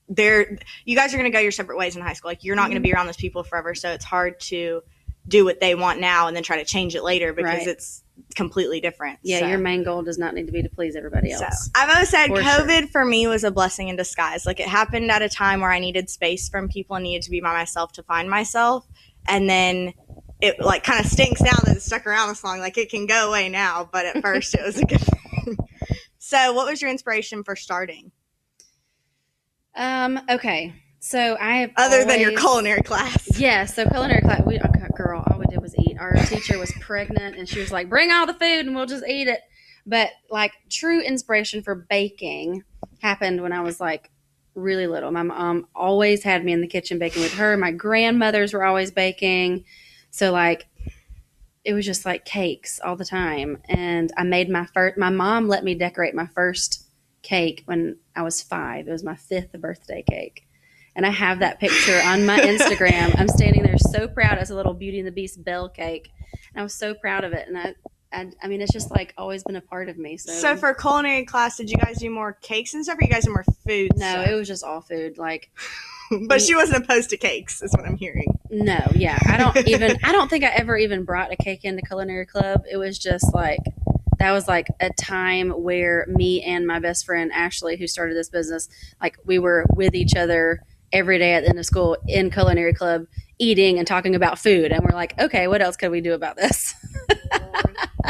they're, 0.08 0.58
you 0.84 0.94
guys 0.94 1.12
are 1.12 1.16
going 1.16 1.30
to 1.30 1.36
go 1.36 1.40
your 1.40 1.50
separate 1.52 1.78
ways 1.78 1.96
in 1.96 2.02
high 2.02 2.12
school. 2.12 2.28
Like, 2.28 2.44
you're 2.44 2.56
not 2.56 2.68
going 2.70 2.74
to 2.74 2.78
mm-hmm. 2.78 2.84
be 2.84 2.92
around 2.92 3.06
those 3.06 3.16
people 3.16 3.42
forever. 3.42 3.74
So 3.74 3.90
it's 3.90 4.04
hard 4.04 4.38
to 4.40 4.82
do 5.26 5.44
what 5.44 5.60
they 5.60 5.74
want 5.74 6.00
now 6.00 6.26
and 6.26 6.36
then 6.36 6.42
try 6.42 6.58
to 6.58 6.64
change 6.64 6.94
it 6.94 7.02
later 7.02 7.32
because 7.32 7.58
Right. 7.58 7.68
it's 7.68 8.02
completely 8.34 8.80
different. 8.80 9.18
Yeah, 9.22 9.40
So- 9.40 9.46
your 9.48 9.58
main 9.58 9.82
goal 9.84 10.02
does 10.02 10.18
not 10.18 10.34
need 10.34 10.46
to 10.46 10.52
be 10.52 10.62
to 10.62 10.68
please 10.68 10.96
everybody 10.96 11.30
So 11.32 11.44
else. 11.44 11.70
I've 11.74 11.90
always 11.90 12.08
said 12.08 12.28
For 12.28 12.40
COVID 12.40 12.90
for 12.90 13.04
me 13.04 13.26
was 13.26 13.44
a 13.44 13.50
blessing 13.50 13.88
in 13.88 13.96
disguise. 13.96 14.46
Like 14.46 14.60
it 14.60 14.68
happened 14.68 15.10
at 15.10 15.22
a 15.22 15.28
time 15.28 15.60
where 15.60 15.70
I 15.70 15.78
needed 15.78 16.08
space 16.10 16.48
from 16.48 16.68
people 16.68 16.96
and 16.96 17.02
needed 17.04 17.22
to 17.22 17.30
be 17.30 17.40
by 17.40 17.52
myself 17.52 17.92
to 17.92 18.02
find 18.02 18.28
myself. 18.30 18.86
And 19.26 19.48
then 19.48 19.92
it 20.40 20.58
like 20.60 20.82
kind 20.84 20.98
of 21.04 21.10
stinks 21.10 21.40
now 21.40 21.56
that 21.64 21.76
it's 21.76 21.84
stuck 21.86 22.06
around 22.06 22.28
this 22.28 22.42
long. 22.42 22.58
Like 22.58 22.76
it 22.78 22.90
can 22.90 23.06
go 23.06 23.28
away 23.28 23.48
now, 23.48 23.88
but 23.92 24.06
at 24.06 24.20
first 24.22 24.54
it 24.54 24.62
was 24.64 24.78
a 24.78 24.84
good 24.84 25.00
thing. 25.44 25.56
So 26.18 26.52
what 26.52 26.66
was 26.68 26.80
your 26.80 26.90
inspiration 26.90 27.44
for 27.44 27.56
starting? 27.56 28.12
Um, 29.74 30.20
okay. 30.28 30.74
So 31.00 31.36
I 31.40 31.56
have 31.56 31.70
Other 31.76 32.04
than 32.04 32.20
your 32.20 32.30
culinary 32.32 32.82
class. 32.82 33.38
Yeah, 33.38 33.64
so 33.64 33.88
culinary 33.88 34.20
class. 34.22 34.42
We, 34.46 34.58
okay, 34.60 34.86
girl, 34.96 35.24
all 35.26 35.38
we 35.38 35.46
did 35.46 35.60
was 35.60 35.74
eat. 35.76 35.88
Our 36.02 36.14
teacher 36.26 36.58
was 36.58 36.72
pregnant, 36.80 37.36
and 37.36 37.48
she 37.48 37.60
was 37.60 37.70
like, 37.70 37.88
"Bring 37.88 38.10
all 38.10 38.26
the 38.26 38.34
food, 38.34 38.66
and 38.66 38.74
we'll 38.74 38.86
just 38.86 39.06
eat 39.06 39.28
it." 39.28 39.40
But 39.86 40.10
like, 40.30 40.52
true 40.68 41.00
inspiration 41.00 41.62
for 41.62 41.74
baking 41.74 42.64
happened 43.00 43.40
when 43.40 43.52
I 43.52 43.60
was 43.60 43.80
like 43.80 44.10
really 44.54 44.86
little. 44.88 45.12
My 45.12 45.22
mom 45.22 45.68
always 45.74 46.24
had 46.24 46.44
me 46.44 46.52
in 46.52 46.60
the 46.60 46.66
kitchen 46.66 46.98
baking 46.98 47.22
with 47.22 47.34
her. 47.34 47.56
My 47.56 47.70
grandmothers 47.70 48.52
were 48.52 48.64
always 48.64 48.90
baking, 48.90 49.64
so 50.10 50.32
like, 50.32 50.66
it 51.64 51.72
was 51.72 51.86
just 51.86 52.04
like 52.04 52.24
cakes 52.24 52.80
all 52.82 52.96
the 52.96 53.04
time. 53.04 53.62
And 53.68 54.12
I 54.16 54.24
made 54.24 54.50
my 54.50 54.66
first. 54.66 54.98
My 54.98 55.10
mom 55.10 55.46
let 55.46 55.62
me 55.62 55.74
decorate 55.76 56.14
my 56.14 56.26
first 56.26 56.84
cake 57.22 57.62
when 57.66 57.98
I 58.16 58.22
was 58.22 58.42
five. 58.42 58.88
It 58.88 58.92
was 58.92 59.04
my 59.04 59.14
fifth 59.14 59.52
birthday 59.52 60.02
cake 60.02 60.46
and 60.94 61.06
I 61.06 61.10
have 61.10 61.40
that 61.40 61.58
picture 61.60 62.00
on 62.04 62.26
my 62.26 62.38
Instagram. 62.40 63.18
I'm 63.18 63.28
standing 63.28 63.62
there 63.62 63.78
so 63.78 64.08
proud 64.08 64.38
as 64.38 64.50
a 64.50 64.54
little 64.54 64.74
Beauty 64.74 64.98
and 64.98 65.06
the 65.06 65.12
Beast 65.12 65.42
bell 65.42 65.68
cake, 65.68 66.10
and 66.54 66.60
I 66.60 66.62
was 66.62 66.74
so 66.74 66.94
proud 66.94 67.24
of 67.24 67.32
it. 67.32 67.48
And 67.48 67.58
I, 67.58 67.74
I, 68.12 68.30
I 68.42 68.48
mean, 68.48 68.60
it's 68.60 68.72
just 68.72 68.90
like 68.90 69.14
always 69.16 69.42
been 69.42 69.56
a 69.56 69.60
part 69.60 69.88
of 69.88 69.96
me. 69.98 70.16
So, 70.16 70.32
So 70.32 70.56
for 70.56 70.74
culinary 70.74 71.24
class, 71.24 71.56
did 71.56 71.70
you 71.70 71.76
guys 71.78 71.98
do 71.98 72.10
more 72.10 72.34
cakes 72.34 72.74
and 72.74 72.84
stuff 72.84 72.98
or 72.98 73.04
you 73.04 73.10
guys 73.10 73.24
do 73.24 73.30
more 73.30 73.44
food? 73.66 73.92
no, 73.96 74.10
stuff? 74.12 74.28
it 74.28 74.34
was 74.34 74.48
just 74.48 74.64
all 74.64 74.80
food. 74.80 75.16
Like, 75.18 75.50
but 76.28 76.42
she 76.42 76.54
wasn't 76.54 76.84
opposed 76.84 77.10
to 77.10 77.16
cakes, 77.16 77.62
is 77.62 77.72
what 77.72 77.86
I'm 77.86 77.96
hearing. 77.96 78.26
no, 78.50 78.80
yeah, 78.94 79.18
I 79.26 79.38
don't 79.38 79.68
even. 79.68 79.98
I 80.04 80.12
don't 80.12 80.28
think 80.28 80.44
I 80.44 80.48
ever 80.48 80.76
even 80.76 81.04
brought 81.04 81.32
a 81.32 81.36
cake 81.36 81.64
into 81.64 81.82
culinary 81.82 82.26
club. 82.26 82.64
It 82.70 82.76
was 82.76 82.98
just 82.98 83.34
like. 83.34 83.60
That 84.18 84.30
was 84.30 84.46
like 84.46 84.68
a 84.78 84.88
time 84.90 85.50
where 85.50 86.06
me 86.06 86.42
and 86.42 86.64
my 86.64 86.78
best 86.78 87.06
friend 87.06 87.32
Ashley, 87.32 87.76
who 87.76 87.88
started 87.88 88.16
this 88.16 88.28
business, 88.28 88.68
like 89.00 89.16
we 89.24 89.40
were 89.40 89.66
with 89.74 89.96
each 89.96 90.14
other 90.14 90.62
every 90.92 91.18
day 91.18 91.34
at 91.34 91.42
the 91.42 91.50
end 91.50 91.58
of 91.58 91.66
school 91.66 91.96
in 92.06 92.30
culinary 92.30 92.74
club 92.74 93.06
eating 93.38 93.78
and 93.78 93.86
talking 93.86 94.14
about 94.14 94.38
food 94.38 94.72
and 94.72 94.84
we're 94.84 94.94
like 94.94 95.18
okay 95.20 95.48
what 95.48 95.62
else 95.62 95.76
could 95.76 95.90
we 95.90 96.00
do 96.00 96.12
about 96.12 96.36
this 96.36 96.74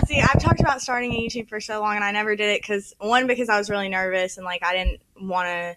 See, 0.06 0.20
I've 0.20 0.40
talked 0.40 0.60
about 0.60 0.80
starting 0.80 1.12
a 1.12 1.16
YouTube 1.16 1.48
for 1.48 1.60
so 1.60 1.80
long, 1.80 1.96
and 1.96 2.04
I 2.04 2.12
never 2.12 2.34
did 2.34 2.48
it 2.48 2.62
because 2.62 2.94
one, 2.98 3.26
because 3.26 3.48
I 3.48 3.58
was 3.58 3.68
really 3.68 3.88
nervous 3.88 4.36
and 4.36 4.44
like 4.44 4.64
I 4.64 4.72
didn't 4.74 5.00
want 5.20 5.46
to. 5.46 5.76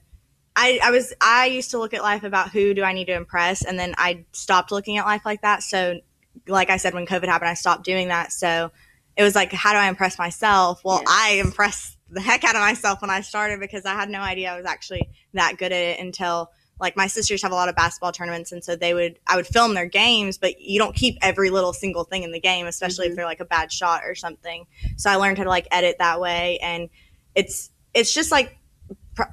I, 0.55 0.79
I 0.81 0.91
was 0.91 1.13
I 1.21 1.47
used 1.47 1.71
to 1.71 1.79
look 1.79 1.93
at 1.93 2.01
life 2.01 2.23
about 2.23 2.49
who 2.49 2.73
do 2.73 2.83
I 2.83 2.93
need 2.93 3.05
to 3.05 3.13
impress, 3.13 3.63
and 3.63 3.77
then 3.77 3.93
I 3.97 4.25
stopped 4.31 4.71
looking 4.71 4.97
at 4.97 5.05
life 5.05 5.23
like 5.25 5.41
that. 5.41 5.63
So, 5.63 5.99
like 6.47 6.69
I 6.69 6.77
said, 6.77 6.93
when 6.93 7.05
COVID 7.05 7.25
happened, 7.25 7.49
I 7.49 7.55
stopped 7.55 7.83
doing 7.83 8.07
that. 8.07 8.31
So 8.31 8.71
it 9.17 9.23
was 9.23 9.35
like, 9.35 9.51
how 9.51 9.73
do 9.73 9.77
I 9.77 9.89
impress 9.89 10.17
myself? 10.17 10.81
Well, 10.83 11.01
Yes. 11.05 11.07
I 11.09 11.31
impressed 11.33 11.97
the 12.09 12.21
heck 12.21 12.43
out 12.45 12.55
of 12.55 12.61
myself 12.61 13.01
when 13.01 13.09
I 13.09 13.21
started 13.21 13.59
because 13.59 13.85
I 13.85 13.93
had 13.93 14.09
no 14.09 14.19
idea 14.19 14.53
I 14.53 14.57
was 14.57 14.65
actually 14.65 15.09
that 15.33 15.57
good 15.57 15.71
at 15.71 15.81
it 15.81 15.99
until 15.99 16.51
like 16.79 16.95
my 16.97 17.07
sisters 17.07 17.41
have 17.41 17.51
a 17.51 17.55
lot 17.55 17.69
of 17.69 17.75
basketball 17.75 18.11
tournaments 18.11 18.51
and 18.51 18.63
so 18.63 18.75
they 18.75 18.93
would 18.93 19.17
i 19.27 19.35
would 19.35 19.47
film 19.47 19.73
their 19.73 19.85
games 19.85 20.37
but 20.37 20.59
you 20.59 20.77
don't 20.77 20.95
keep 20.95 21.17
every 21.21 21.49
little 21.49 21.71
single 21.71 22.03
thing 22.03 22.23
in 22.23 22.31
the 22.31 22.39
game 22.39 22.65
especially 22.67 23.07
Mhm. 23.07 23.11
if 23.11 23.15
they're 23.15 23.25
like 23.25 23.39
a 23.39 23.45
bad 23.45 23.71
shot 23.71 24.01
or 24.05 24.15
something. 24.15 24.65
So 24.97 25.09
i 25.09 25.15
learned 25.15 25.37
how 25.37 25.43
to 25.45 25.49
like 25.49 25.67
edit 25.71 25.95
that 25.99 26.19
way 26.19 26.59
and 26.61 26.89
it's 27.33 27.71
it's 27.93 28.13
just 28.13 28.31
like 28.31 28.57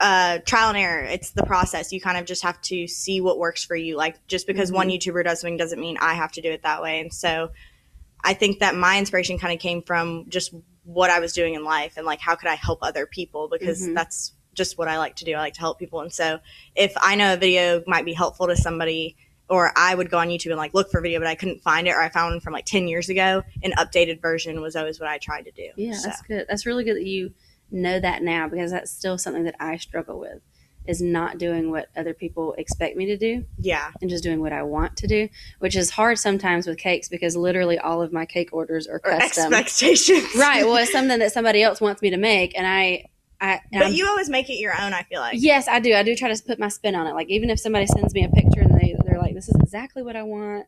uh, 0.00 0.38
trial 0.46 0.68
and 0.68 0.78
error. 0.78 1.02
It's 1.02 1.32
the 1.32 1.42
process. 1.42 1.92
You 1.92 2.00
kind 2.00 2.16
of 2.16 2.25
just 2.25 2.44
have 2.44 2.61
to 2.62 2.87
see 2.87 3.20
what 3.20 3.37
works 3.40 3.64
for 3.64 3.75
you. 3.75 3.96
Like 3.96 4.25
just 4.28 4.46
because 4.46 4.70
one 4.70 4.88
youtuber 4.88 5.25
does 5.25 5.40
something 5.40 5.56
doesn't 5.56 5.80
mean 5.80 5.99
i 6.00 6.14
have 6.14 6.30
to 6.32 6.40
do 6.40 6.50
it 6.52 6.62
that 6.62 6.80
way 6.80 7.00
and 7.00 7.12
so 7.12 7.50
i 8.22 8.32
think 8.34 8.61
that 8.61 8.76
my 8.76 8.96
inspiration 8.99 9.38
kind 9.38 9.52
of 9.52 9.58
came 9.58 9.82
from 9.82 10.26
just 10.28 10.54
what 10.84 11.11
i 11.11 11.18
was 11.18 11.32
doing 11.32 11.54
in 11.54 11.64
life 11.64 11.94
and 11.96 12.06
like 12.06 12.20
how 12.20 12.37
could 12.37 12.49
i 12.49 12.54
help 12.54 12.78
other 12.82 13.06
people 13.06 13.49
because 13.49 13.82
Mhm. 13.82 13.94
that's 13.96 14.32
just 14.54 14.76
what 14.78 14.88
i 14.88 14.99
like 14.99 15.16
to 15.16 15.25
do. 15.25 15.35
I 15.35 15.38
like 15.38 15.54
to 15.54 15.61
help 15.61 15.78
people. 15.78 16.00
And 16.00 16.12
so 16.12 16.38
if 16.76 16.92
I 16.97 17.14
know 17.14 17.35
a 17.35 17.37
video 17.37 17.82
might 17.87 18.04
be 18.04 18.12
helpful 18.12 18.47
to 18.49 18.56
somebody, 18.56 19.16
or 19.49 19.73
I 19.76 19.94
would 19.94 20.11
go 20.11 20.18
on 20.18 20.28
YouTube 20.28 20.50
and 20.50 20.56
like 20.56 20.75
look 20.75 20.90
for 20.90 20.99
a 20.99 21.02
video, 21.02 21.18
but 21.18 21.28
I 21.28 21.35
couldn't 21.35 21.61
find 21.62 21.87
it, 21.87 21.90
or 21.92 22.00
I 22.00 22.09
found 22.09 22.32
one 22.35 22.40
from 22.40 22.52
like 22.52 22.66
ten 22.66 22.88
years 22.88 23.09
ago, 23.09 23.42
an 23.62 23.73
updated 23.78 24.21
version 24.21 24.61
was 24.61 24.76
always 24.76 25.00
what 25.00 25.09
I 25.09 25.18
tried 25.18 25.42
to 25.47 25.50
do. 25.52 25.68
yeah 25.76 25.92
So, 25.94 26.09
that's 26.09 26.23
good. 26.23 26.47
That's 26.49 26.66
really 26.66 26.85
good 26.85 26.97
that 26.97 27.06
you 27.06 27.32
know 27.73 27.99
that 27.99 28.23
now 28.23 28.49
because 28.49 28.71
that's 28.71 28.90
still 28.90 29.16
something 29.18 29.44
that 29.44 29.56
i 29.59 29.76
struggle 29.76 30.18
with 30.21 30.40
is 30.87 31.00
not 31.00 31.38
doing 31.38 31.71
what 31.71 31.88
other 31.97 32.12
people 32.12 32.54
expect 32.59 32.97
me 32.97 33.06
to 33.06 33.16
do 33.16 33.44
yeah, 33.59 33.92
and 34.00 34.11
just 34.11 34.23
doing 34.23 34.40
what 34.40 34.52
i 34.52 34.62
want 34.62 34.97
to 34.97 35.06
do 35.06 35.28
which 35.61 35.76
is 35.76 35.90
hard 35.90 36.18
sometimes 36.18 36.66
with 36.66 36.76
cakes 36.76 37.09
because 37.09 37.37
literally 37.37 37.78
all 37.78 38.02
of 38.02 38.12
my 38.12 38.26
cake 38.26 38.50
orders 38.52 38.87
are 38.87 39.00
or 39.04 39.18
custom. 39.18 39.54
expectations. 39.54 40.35
right 40.37 40.66
well 40.66 40.76
it's 40.76 40.92
something 40.99 41.18
that 41.18 41.32
somebody 41.32 41.62
else 41.62 41.80
wants 41.80 42.02
me 42.02 42.11
to 42.11 42.16
make 42.18 42.56
and 42.59 42.66
i 42.66 43.04
i 43.42 43.61
but 43.72 43.82
I'm- 43.82 43.92
you 43.92 44.06
always 44.06 44.30
make 44.30 44.49
it 44.49 44.58
your 44.58 44.72
own. 44.80 44.92
I 44.94 45.02
feel 45.02 45.20
like. 45.20 45.34
Yes, 45.37 45.66
I 45.68 45.80
do. 45.80 45.92
I 45.94 46.02
do 46.02 46.14
try 46.14 46.32
to 46.32 46.42
put 46.42 46.58
my 46.58 46.68
spin 46.68 46.94
on 46.94 47.06
it. 47.06 47.12
Like 47.14 47.28
even 47.28 47.50
if 47.50 47.58
somebody 47.61 47.87
sends 47.87 48.14
me 48.14 48.25
a 48.25 48.28
picture 48.30 48.61
and 48.62 48.75
they 48.80 48.94
they're 49.04 49.18
like, 49.20 49.34
"This 49.34 49.49
is 49.49 49.56
exactly 49.61 50.02
what 50.02 50.16
I 50.16 50.22
want," 50.22 50.66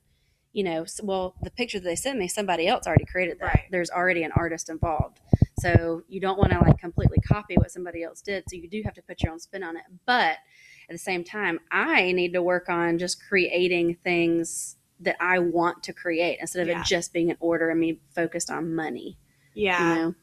you 0.52 0.64
know. 0.64 0.82
s 0.82 1.00
well, 1.02 1.34
the 1.42 1.50
picture 1.50 1.78
that 1.78 1.84
they 1.84 1.96
sent 1.96 2.18
me, 2.18 2.26
somebody 2.28 2.66
else 2.66 2.86
already 2.86 3.04
created 3.06 3.38
that. 3.40 3.46
Right. 3.46 3.64
There's 3.70 3.90
already 3.90 4.22
an 4.24 4.32
artist 4.32 4.68
involved, 4.68 5.20
so 5.60 6.02
you 6.08 6.20
don't 6.20 6.38
want 6.38 6.52
to 6.52 6.58
like 6.58 6.78
completely 6.78 7.18
copy 7.20 7.54
what 7.56 7.70
somebody 7.70 8.02
else 8.02 8.20
did. 8.20 8.44
So 8.50 8.56
you 8.56 8.68
do 8.68 8.82
have 8.84 8.94
to 8.94 9.02
put 9.02 9.22
your 9.22 9.32
own 9.32 9.38
spin 9.40 9.62
on 9.62 9.76
it. 9.76 9.84
But 10.04 10.38
at 10.88 10.90
the 10.92 10.98
same 10.98 11.22
time, 11.24 11.60
I 11.70 12.12
need 12.12 12.32
to 12.34 12.42
work 12.42 12.68
on 12.68 12.98
just 12.98 13.22
creating 13.28 13.96
things 14.04 14.76
that 15.00 15.16
I 15.20 15.38
want 15.38 15.82
to 15.84 15.92
create 15.92 16.38
instead 16.40 16.62
of 16.62 16.68
Yeah. 16.68 16.80
it 16.80 16.86
just 16.86 17.12
being 17.12 17.30
an 17.30 17.36
order 17.40 17.70
and 17.70 17.78
me 17.80 18.00
focused 18.14 18.50
on 18.50 18.74
money. 18.74 19.16
Yeah. 19.54 19.78
You 19.80 19.94
know. 20.02 20.14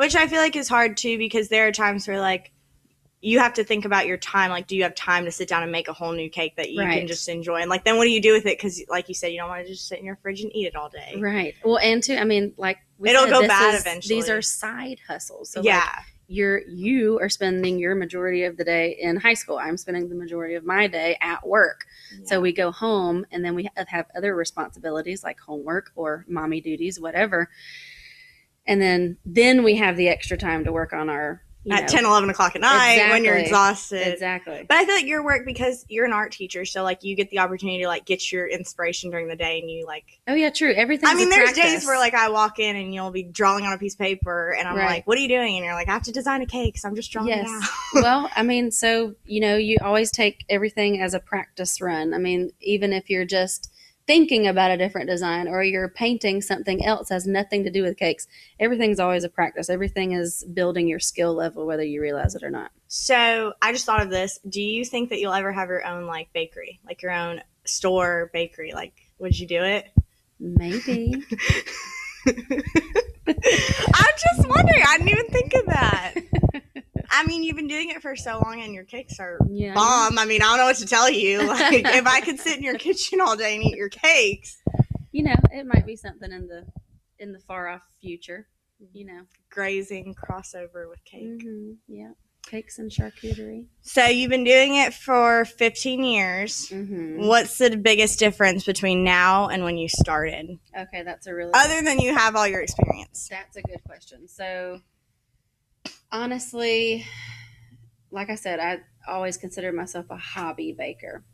Which 0.00 0.16
I 0.16 0.26
feel 0.28 0.40
like 0.40 0.56
is 0.56 0.66
hard 0.66 0.96
too 0.96 1.18
because 1.18 1.48
there 1.50 1.68
are 1.68 1.72
times 1.72 2.08
where 2.08 2.20
like 2.20 2.52
you 3.20 3.38
have 3.38 3.52
to 3.54 3.64
think 3.64 3.84
about 3.84 4.06
your 4.06 4.16
time. 4.16 4.48
Like, 4.50 4.66
do 4.66 4.74
you 4.74 4.84
have 4.84 4.94
time 4.94 5.26
to 5.26 5.30
sit 5.30 5.46
down 5.46 5.62
and 5.62 5.70
make 5.70 5.88
a 5.88 5.92
whole 5.92 6.12
new 6.12 6.30
cake 6.30 6.56
that 6.56 6.70
you 6.70 6.80
Right. 6.80 7.00
can 7.00 7.06
just 7.06 7.28
enjoy? 7.28 7.56
And 7.60 7.68
like, 7.68 7.84
then 7.84 7.98
what 7.98 8.04
do 8.04 8.10
you 8.10 8.22
do 8.22 8.32
with 8.32 8.46
it? 8.46 8.56
Because, 8.56 8.82
like 8.88 9.08
you 9.08 9.14
said, 9.14 9.26
you 9.28 9.36
don't 9.38 9.50
want 9.50 9.62
to 9.62 9.70
just 9.70 9.86
sit 9.88 9.98
in 9.98 10.06
your 10.06 10.16
fridge 10.16 10.40
and 10.40 10.50
eat 10.56 10.68
it 10.68 10.74
all 10.74 10.88
day. 10.88 11.16
Right. 11.18 11.54
Well, 11.62 11.76
and 11.76 12.02
too, 12.02 12.14
I 12.16 12.24
mean, 12.24 12.54
like 12.56 12.78
we 12.98 13.10
It'll 13.10 13.24
said, 13.24 13.30
go 13.30 13.46
bad 13.46 13.74
is- 13.74 13.82
eventually. 13.82 14.14
These 14.14 14.30
are 14.30 14.40
side 14.40 15.00
hustles. 15.06 15.50
So 15.52 15.60
like, 15.60 15.66
yeah. 15.66 15.98
you're 16.28 16.62
you 16.66 17.20
are 17.20 17.28
spending 17.28 17.78
your 17.78 17.94
majority 17.94 18.44
of 18.44 18.56
the 18.56 18.64
day 18.64 18.96
in 18.98 19.18
high 19.18 19.34
school. 19.34 19.58
I'm 19.58 19.76
spending 19.76 20.08
the 20.08 20.14
majority 20.14 20.54
of 20.54 20.64
my 20.64 20.86
day 20.86 21.18
at 21.20 21.46
work. 21.46 21.84
So 22.24 22.40
we 22.40 22.52
go 22.52 22.72
home 22.72 23.26
and 23.30 23.44
then 23.44 23.54
we 23.54 23.68
have 23.88 24.06
other 24.16 24.34
responsibilities 24.34 25.22
like 25.22 25.38
homework 25.40 25.92
or 25.94 26.24
mommy 26.26 26.62
duties, 26.62 26.98
whatever. 26.98 27.50
And 28.66 28.80
then 28.80 29.16
then 29.24 29.62
we 29.64 29.76
have 29.76 29.96
the 29.96 30.08
extra 30.08 30.36
time 30.36 30.64
to 30.64 30.72
work 30.72 30.92
on 30.92 31.08
our 31.08 31.42
you 31.64 31.74
at 31.74 31.82
know, 31.82 31.88
10, 31.88 32.04
11 32.06 32.30
o'clock 32.30 32.54
at 32.56 32.62
night 32.62 33.10
when 33.10 33.22
you're 33.22 33.36
exhausted. 33.36 34.12
Exactly. 34.12 34.64
But 34.66 34.78
I 34.78 34.86
feel 34.86 34.94
like 34.94 35.06
your 35.06 35.22
work 35.22 35.44
because 35.44 35.84
you're 35.88 36.06
an 36.06 36.12
art 36.12 36.32
teacher, 36.32 36.64
so 36.64 36.82
like 36.82 37.04
you 37.04 37.14
get 37.14 37.28
the 37.30 37.40
opportunity 37.40 37.82
to 37.82 37.86
like 37.88 38.06
get 38.06 38.32
your 38.32 38.46
inspiration 38.46 39.10
during 39.10 39.28
the 39.28 39.36
day, 39.36 39.60
and 39.60 39.70
you 39.70 39.84
like. 39.86 40.04
Oh 40.26 40.34
yeah, 40.34 40.48
true. 40.50 40.72
Everything. 40.72 41.08
I 41.08 41.14
mean, 41.14 41.28
there's 41.28 41.52
days 41.52 41.84
where 41.84 41.98
like 41.98 42.14
I 42.14 42.30
walk 42.30 42.58
in 42.58 42.76
and 42.76 42.94
you'll 42.94 43.10
be 43.10 43.24
drawing 43.24 43.66
on 43.66 43.74
a 43.74 43.78
piece 43.78 43.94
of 43.94 43.98
paper, 43.98 44.54
and 44.58 44.66
I'm 44.66 44.76
Right. 44.76 44.86
like, 44.86 45.06
"What 45.06 45.18
are 45.18 45.20
you 45.20 45.28
doing?" 45.28 45.56
And 45.56 45.64
you're 45.64 45.74
like, 45.74 45.88
"I 45.88 45.92
have 45.92 46.04
to 46.04 46.12
design 46.12 46.40
a 46.40 46.46
cake, 46.46 46.78
so 46.78 46.88
I'm 46.88 46.94
just 46.96 47.10
drawing 47.12 47.28
Yes. 47.28 47.46
it 47.46 47.52
out." 47.98 48.02
well, 48.02 48.30
I 48.34 48.42
mean, 48.42 48.70
so 48.70 49.14
you 49.26 49.40
know, 49.40 49.56
you 49.56 49.76
always 49.82 50.10
take 50.10 50.44
everything 50.48 51.00
as 51.02 51.12
a 51.12 51.20
practice 51.20 51.80
run. 51.82 52.14
I 52.14 52.18
mean, 52.18 52.52
even 52.62 52.94
if 52.94 53.10
you're 53.10 53.26
just 53.26 53.69
thinking 54.10 54.48
about 54.48 54.72
a 54.72 54.76
different 54.76 55.08
design 55.08 55.46
or 55.46 55.62
you're 55.62 55.88
painting 55.88 56.42
something 56.42 56.84
else 56.84 57.10
has 57.10 57.28
nothing 57.28 57.62
to 57.62 57.70
do 57.70 57.80
with 57.80 57.96
cakes, 57.96 58.26
everything's 58.58 58.98
always 58.98 59.22
a 59.22 59.28
practice. 59.28 59.70
Everything 59.70 60.10
is 60.10 60.44
building 60.52 60.88
your 60.88 60.98
skill 60.98 61.32
level, 61.32 61.64
whether 61.64 61.84
you 61.84 62.02
realize 62.02 62.34
it 62.34 62.42
or 62.42 62.50
not. 62.50 62.72
so 62.88 63.52
I 63.62 63.70
just 63.70 63.86
thought 63.86 64.02
of 64.02 64.10
this. 64.10 64.40
Do 64.48 64.60
you 64.60 64.84
think 64.84 65.10
that 65.10 65.20
you'll 65.20 65.32
ever 65.32 65.52
have 65.52 65.68
your 65.68 65.86
own 65.86 66.06
like 66.06 66.32
bakery, 66.32 66.80
like 66.84 67.02
your 67.02 67.12
own 67.12 67.40
store 67.64 68.30
bakery? 68.32 68.72
Like, 68.72 68.94
would 69.20 69.38
you 69.38 69.46
do 69.46 69.62
it? 69.62 69.86
Maybe. 70.40 71.14
I'm 72.26 74.14
just 74.16 74.48
you've 77.28 77.56
been 77.56 77.66
doing 77.68 77.90
it 77.90 78.02
for 78.02 78.16
so 78.16 78.40
long, 78.44 78.60
and 78.62 78.74
your 78.74 78.84
cakes 78.84 79.18
are 79.20 79.38
Yeah. 79.50 79.74
bomb. 79.74 80.18
I 80.18 80.24
mean, 80.24 80.42
I 80.42 80.46
don't 80.46 80.58
know 80.58 80.64
what 80.66 80.76
to 80.76 80.86
tell 80.86 81.10
you. 81.10 81.38
Like, 81.46 81.84
if 81.84 82.06
I 82.06 82.20
could 82.20 82.38
sit 82.38 82.56
in 82.58 82.62
your 82.62 82.78
kitchen 82.78 83.20
all 83.20 83.36
day 83.36 83.54
and 83.56 83.64
eat 83.64 83.76
your 83.76 83.88
cakes, 83.88 84.62
You 85.12 85.24
know, 85.24 85.34
it 85.50 85.66
might 85.66 85.86
be 85.86 85.96
something 85.96 86.30
in 86.32 86.46
the 86.46 86.66
in 87.18 87.32
the 87.32 87.40
far 87.40 87.68
off 87.68 87.82
future. 88.00 88.48
You 88.94 89.04
know. 89.04 89.22
grazing 89.50 90.14
crossover 90.14 90.88
with 90.88 91.04
cake. 91.04 91.44
Mhm, 91.44 91.76
Yeah. 91.86 92.12
Cakes 92.46 92.78
and 92.78 92.90
charcuterie. 92.90 93.66
So 93.82 94.06
you've 94.06 94.30
been 94.30 94.44
doing 94.44 94.76
it 94.76 94.94
for 94.94 95.44
15 95.44 96.02
years. 96.02 96.68
Mm-hmm. 96.70 97.26
What's 97.26 97.58
the 97.58 97.76
biggest 97.76 98.18
difference 98.18 98.64
between 98.64 99.04
now 99.04 99.48
and 99.48 99.62
when 99.64 99.76
you 99.76 99.88
started, 99.90 100.58
Okay, 100.74 101.02
that's 101.02 101.26
a 101.26 101.34
really 101.34 101.50
other 101.52 101.82
than 101.82 101.98
you 101.98 102.14
have 102.14 102.34
all 102.36 102.46
your 102.46 102.62
experience? 102.62 103.28
That's 103.30 103.56
a 103.58 103.62
good 103.62 103.82
question. 103.84 104.26
So, 104.28 104.80
honestly, 106.12 107.06
like 108.10 108.30
I 108.30 108.34
said, 108.34 108.60
I 108.60 108.80
always 109.08 109.36
considered 109.36 109.74
myself 109.74 110.06
a 110.10 110.16
hobby 110.16 110.72
baker. 110.72 111.24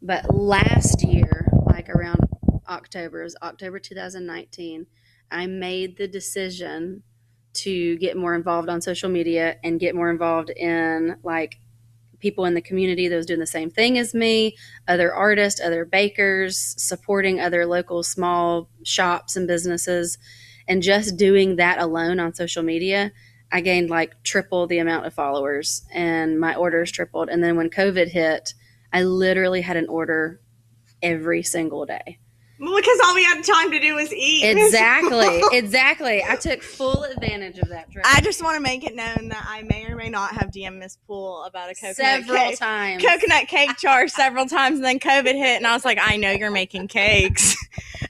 But 0.00 0.32
last 0.34 1.04
year, 1.04 1.48
like 1.66 1.88
around 1.88 2.20
October, 2.68 3.22
was 3.22 3.36
October 3.42 3.78
2019, 3.78 4.86
I 5.30 5.46
made 5.46 5.96
the 5.96 6.08
decision 6.08 7.02
to 7.54 7.96
get 7.98 8.16
more 8.16 8.34
involved 8.34 8.68
on 8.68 8.80
social 8.80 9.08
media 9.08 9.56
and 9.64 9.80
get 9.80 9.94
more 9.94 10.10
involved 10.10 10.50
in 10.50 11.16
like 11.22 11.58
people 12.20 12.44
in 12.44 12.54
the 12.54 12.60
community 12.60 13.08
that 13.08 13.16
was 13.16 13.26
doing 13.26 13.40
the 13.40 13.46
same 13.46 13.70
thing 13.70 13.98
as 13.98 14.14
me, 14.14 14.56
other 14.86 15.12
artists, 15.12 15.60
other 15.60 15.84
bakers, 15.84 16.74
supporting 16.76 17.40
other 17.40 17.66
local 17.66 18.02
small 18.02 18.68
shops 18.84 19.36
and 19.36 19.46
businesses 19.46 20.18
and 20.66 20.82
just 20.82 21.16
doing 21.16 21.56
that 21.56 21.80
alone 21.80 22.20
on 22.20 22.34
social 22.34 22.62
media 22.62 23.10
i 23.52 23.60
gained 23.60 23.90
like 23.90 24.22
triple 24.22 24.66
the 24.66 24.78
amount 24.78 25.06
of 25.06 25.14
followers 25.14 25.82
and 25.92 26.38
my 26.38 26.54
orders 26.54 26.90
tripled. 26.92 27.28
And 27.28 27.42
then 27.42 27.56
when 27.56 27.70
covid 27.70 28.08
hit 28.08 28.54
i 28.92 29.02
literally 29.02 29.60
had 29.62 29.76
an 29.76 29.88
order 29.88 30.40
every 31.02 31.42
single 31.42 31.86
day. 31.86 32.18
Well, 32.60 32.74
because 32.74 32.98
all 33.04 33.14
we 33.14 33.22
had 33.22 33.40
time 33.44 33.70
to 33.70 33.78
do 33.78 33.94
was 33.94 34.12
eat. 34.12 34.44
exactly. 34.58 35.40
Exactly. 35.52 36.24
I 36.24 36.34
took 36.34 36.60
full 36.62 37.04
advantage 37.04 37.58
of 37.58 37.68
that 37.68 37.88
trip 37.92 38.04
I 38.04 38.20
just 38.20 38.42
want 38.42 38.56
to 38.56 38.60
make 38.60 38.84
it 38.84 38.96
known 38.96 39.28
that 39.28 39.46
I 39.48 39.62
may 39.62 39.86
or 39.86 39.94
may 39.94 40.08
not 40.08 40.32
have 40.32 40.50
DM 40.50 40.78
Miss 40.78 40.96
Poole 41.06 41.44
about 41.44 41.70
a 41.70 41.74
coconut 41.74 41.94
several 41.96 42.36
cake. 42.36 42.58
times. 42.68 43.04
Coconut 43.04 43.46
cake 43.46 43.78
jar 43.78 44.08
several 44.08 44.46
times 44.46 44.76
and 44.78 44.84
then 44.84 44.98
covid 44.98 45.34
hit 45.34 45.56
and 45.58 45.66
i 45.68 45.72
was 45.72 45.84
like 45.84 45.98
i 46.02 46.16
know 46.16 46.30
you're 46.32 46.50
making 46.50 46.88
cakes. 46.88 47.54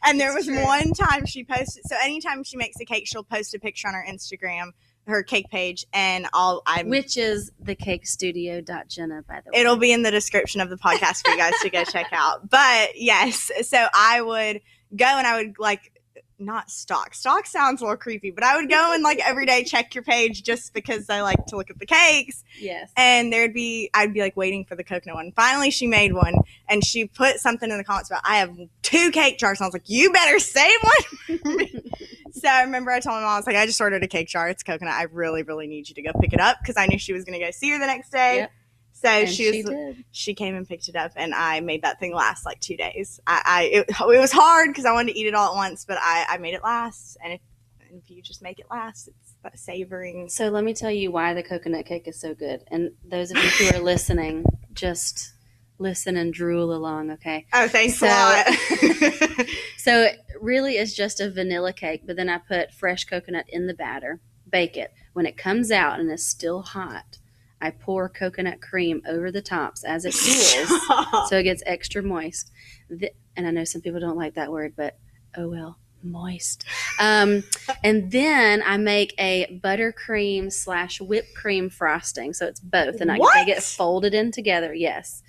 And 0.05 0.19
there 0.19 0.29
It's 0.37 0.47
was 0.47 0.57
true. 0.57 0.65
one 0.65 0.93
time 0.93 1.27
she 1.27 1.45
posted 1.45 1.85
so 1.87 1.97
anytime 2.03 2.43
she 2.43 2.57
makes 2.57 2.81
a 2.81 2.85
cake 2.87 3.07
she'll 3.07 3.25
post 3.25 3.53
a 3.55 3.59
picture 3.59 3.87
on 3.89 3.95
her 3.95 4.07
instagram 4.09 4.71
her 5.09 5.23
cake 5.23 5.51
page 5.51 5.87
and 5.93 6.27
i'll 6.33 6.63
i'm 6.67 6.89
which 6.89 7.17
is 7.17 7.51
the 7.61 7.75
cake 7.75 8.07
studio.jenna 8.07 9.23
by 9.29 9.41
the 9.41 9.51
way 9.51 9.61
it'll 9.61 9.77
be 9.77 9.93
in 9.93 10.03
the 10.03 10.11
description 10.11 10.61
of 10.61 10.71
the 10.71 10.77
podcast 10.77 11.25
for 11.25 11.31
you 11.31 11.39
guys 11.39 11.55
to 11.63 11.71
go 11.71 11.85
check 11.91 12.07
out 12.13 12.49
but 12.49 12.91
yes 12.95 13.51
so 13.63 13.87
i 13.95 14.21
would 14.21 14.61
go 14.95 15.07
and 15.07 15.27
i 15.27 15.43
would 15.43 15.59
like 15.59 15.93
not 16.41 16.71
stalk 16.71 17.15
stalk 17.15 17.47
sounds 17.47 17.81
a 17.81 17.85
little 17.85 17.97
creepy 17.97 18.31
but 18.31 18.45
i 18.45 18.55
would 18.55 18.71
go 18.71 18.93
and 18.93 19.03
like 19.03 19.19
every 19.27 19.45
day 19.45 19.65
check 19.65 19.93
your 19.95 20.05
page 20.05 20.45
just 20.45 20.73
because 20.73 21.11
i 21.11 21.21
like 21.21 21.45
to 21.47 21.57
look 21.57 21.69
at 21.69 21.79
the 21.81 21.87
cakes 21.87 22.45
yes 22.61 22.93
and 22.97 23.33
there'd 23.33 23.53
be 23.53 23.91
I'd 23.95 24.15
be 24.15 24.21
like 24.21 24.37
waiting 24.37 24.65
for 24.65 24.77
the 24.77 24.85
coconut 24.85 25.17
one. 25.17 25.33
Finally, 25.33 25.71
she 25.71 25.87
made 25.87 26.13
one, 26.13 26.35
and 26.69 26.85
she 26.85 27.07
put 27.07 27.39
something 27.39 27.71
in 27.71 27.77
the 27.77 27.85
comments 27.85 28.11
about 28.11 28.23
I 28.25 28.37
have 28.37 28.57
two 28.83 29.11
cake 29.11 29.39
jars. 29.39 29.61
And 29.61 29.65
I 29.65 29.69
was 29.69 29.75
like, 29.75 29.89
you 29.89 30.13
better 30.13 30.39
save 30.39 30.79
one. 30.83 31.39
for 32.41 32.47
me." 32.47 32.51
so 32.51 32.57
I 32.57 32.63
remember 32.63 32.91
I 32.91 33.01
told 33.01 33.17
my 33.17 33.21
mom 33.21 33.31
I 33.31 33.37
was 33.37 33.47
like, 33.47 33.57
I 33.57 33.67
just 33.67 33.81
ordered 33.81 34.03
a 34.03 34.09
cake 34.09 34.29
jar. 34.29 34.49
It's 34.49 34.63
coconut. 34.63 34.95
I 34.95 35.05
really, 35.05 35.43
really 35.43 35.67
need 35.67 35.89
you 35.89 35.95
to 35.95 36.03
go 36.03 36.11
pick 36.21 36.33
it 36.33 36.41
up 36.41 36.59
because 36.61 36.77
I 36.77 36.87
knew 36.87 36.99
she 36.99 37.13
was 37.13 37.25
gonna 37.25 37.39
go 37.39 37.51
see 37.51 37.71
her 37.71 37.79
the 37.79 37.87
next 37.87 38.11
day. 38.11 38.37
Yep. 38.37 38.53
So 38.93 39.09
and 39.09 39.29
she 39.29 39.47
was 39.47 39.55
she 39.55 39.63
did 39.63 40.05
she 40.11 40.35
came 40.35 40.55
and 40.57 40.67
picked 40.67 40.89
it 40.89 40.97
up, 40.97 41.13
and 41.15 41.35
I 41.35 41.61
made 41.61 41.83
that 41.83 42.01
thing 42.01 42.15
last 42.15 42.45
like 42.45 42.61
two 42.61 42.77
days. 42.77 43.21
I, 43.27 43.43
I 43.45 43.63
it, 43.65 43.87
it 43.89 44.21
was 44.21 44.33
hard 44.33 44.69
because 44.69 44.85
I 44.85 44.93
wanted 44.93 45.13
to 45.13 45.19
eat 45.19 45.27
it 45.27 45.35
all 45.35 45.53
at 45.53 45.57
once, 45.57 45.85
but 45.85 45.99
I 46.01 46.27
I 46.29 46.39
made 46.39 46.55
it 46.55 46.65
last. 46.65 47.17
And 47.23 47.35
if 47.35 47.41
and 47.89 48.03
if 48.03 48.11
you 48.11 48.23
just 48.23 48.43
make 48.43 48.59
it 48.59 48.67
last, 48.71 49.09
it's 49.09 49.35
that 49.43 49.59
savoring. 49.59 50.29
So 50.29 50.49
let 50.49 50.65
me 50.65 50.75
tell 50.75 50.91
you 50.91 51.11
why 51.11 51.35
the 51.35 51.43
coconut 51.43 51.87
cake 51.87 52.09
is 52.09 52.21
so 52.21 52.35
good. 52.35 52.65
And 52.69 52.93
those 53.05 53.31
of 53.31 53.37
you 53.37 53.49
who 53.49 53.77
are 53.77 53.83
listening, 53.83 54.45
just 54.73 55.33
listen 55.79 56.17
and 56.17 56.33
drool 56.33 56.75
along, 56.75 57.11
okay? 57.13 57.47
Oh, 57.53 57.69
thanks 57.69 57.99
So- 57.99 58.07
a 58.07 58.09
lot. 58.09 59.47
So 59.79 60.03
it 60.03 60.19
really 60.41 60.77
is 60.77 60.95
just 60.95 61.19
a 61.19 61.31
vanilla 61.31 61.73
cake, 61.73 62.03
but 62.05 62.17
then 62.17 62.29
I 62.29 62.37
put 62.39 62.75
fresh 62.75 63.05
coconut 63.07 63.47
in 63.49 63.67
the 63.69 63.73
batter, 63.75 64.21
bake 64.51 64.77
it. 64.77 64.93
When 65.15 65.25
it 65.25 65.39
comes 65.39 65.71
out 65.71 65.99
and 65.99 66.11
is 66.11 66.27
still 66.27 66.61
hot, 66.61 67.17
I 67.61 67.71
pour 67.71 68.09
coconut 68.11 68.61
cream 68.61 69.01
over 69.09 69.33
the 69.33 69.41
tops 69.41 69.85
as 69.85 70.05
it 70.05 70.13
cools 70.13 71.29
so 71.31 71.39
it 71.39 71.45
gets 71.45 71.63
extra 71.65 72.03
moist. 72.03 72.51
The, 72.91 73.13
and 73.35 73.47
I 73.47 73.51
know 73.51 73.65
some 73.65 73.81
people 73.81 73.99
don't 73.99 74.19
like 74.19 74.35
that 74.35 74.53
word, 74.53 74.75
but 74.77 74.99
oh 75.37 75.49
well, 75.49 75.79
moist. 76.03 76.65
Um, 77.01 77.45
and 77.83 78.11
then 78.11 78.63
I 78.67 78.77
make 78.77 79.15
a 79.19 79.61
buttercream 79.65 80.53
slash 80.53 81.01
whipped 81.01 81.35
cream 81.35 81.71
frosting, 81.71 82.35
so 82.35 82.47
it's 82.47 82.61
both, 82.61 83.01
and 83.01 83.11
I, 83.11 83.19
they 83.35 83.47
get 83.47 83.63
folded 83.63 84.13
in 84.13 84.33
together. 84.33 84.75
Yes, 84.75 85.23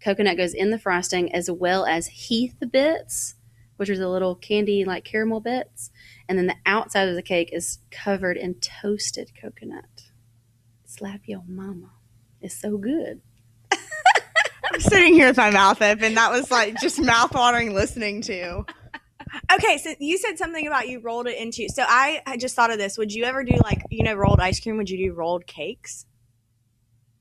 coconut 0.00 0.36
goes 0.36 0.54
in 0.54 0.70
the 0.70 0.78
frosting 0.78 1.32
as 1.34 1.50
well 1.50 1.86
as 1.86 2.06
Heath 2.08 2.56
bits, 2.70 3.34
which 3.76 3.90
are 3.90 3.98
the 3.98 4.08
little 4.08 4.34
candy 4.34 4.84
like 4.84 5.04
caramel 5.04 5.40
bits, 5.40 5.90
and 6.28 6.38
then 6.38 6.46
the 6.46 6.56
outside 6.64 7.08
of 7.08 7.14
the 7.14 7.22
cake 7.22 7.50
is 7.52 7.78
covered 7.90 8.36
in 8.36 8.54
toasted 8.54 9.32
coconut. 9.40 10.10
Slap 10.84 11.22
your 11.26 11.42
mama. 11.46 11.90
It's 12.40 12.60
so 12.60 12.76
good. 12.78 13.20
I'm 13.72 14.80
sitting 14.80 15.14
here 15.14 15.28
with 15.28 15.36
my 15.36 15.50
mouth 15.50 15.82
open. 15.82 16.14
That 16.14 16.30
was 16.30 16.50
like 16.50 16.80
just 16.80 17.00
mouth 17.00 17.34
watering 17.34 17.74
listening 17.74 18.22
to. 18.22 18.64
Okay, 19.52 19.78
so 19.78 19.94
you 19.98 20.18
said 20.18 20.38
something 20.38 20.66
about 20.66 20.88
you 20.88 21.00
rolled 21.00 21.26
it 21.26 21.36
into. 21.36 21.68
So 21.68 21.84
I, 21.86 22.22
I 22.26 22.36
just 22.36 22.54
thought 22.54 22.70
of 22.70 22.78
this. 22.78 22.96
Would 22.96 23.12
you 23.12 23.24
ever 23.24 23.44
do 23.44 23.56
like 23.62 23.82
you 23.90 24.04
know 24.04 24.14
rolled 24.14 24.40
ice 24.40 24.60
cream? 24.60 24.76
Would 24.76 24.90
you 24.90 24.98
do 24.98 25.14
rolled 25.14 25.46
cakes? 25.46 26.06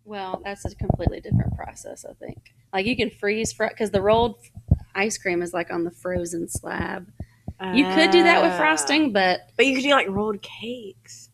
Well, 0.04 0.42
that's 0.44 0.66
a 0.66 0.76
completely 0.76 1.20
different 1.20 1.56
process, 1.56 2.06
I 2.06 2.14
think. 2.14 2.55
Like 2.76 2.88
you 2.88 2.98
can 2.98 3.10
freeze 3.10 3.54
because 3.54 3.92
the 3.92 4.02
rolled 4.02 4.36
ice 4.94 5.18
cream 5.18 5.42
is 5.42 5.54
like 5.54 5.72
on 5.72 5.86
the 5.86 5.92
frozen 5.92 6.50
slab. 6.50 7.08
You 7.74 7.86
could 7.86 8.12
do 8.12 8.22
that 8.24 8.42
with 8.44 8.52
Uh, 8.52 8.58
frosting, 8.58 9.14
but 9.14 9.40
but 9.56 9.66
you 9.66 9.76
could 9.76 9.84
do 9.84 9.92
like 9.92 10.10
rolled 10.10 10.42
cakes. 10.42 11.30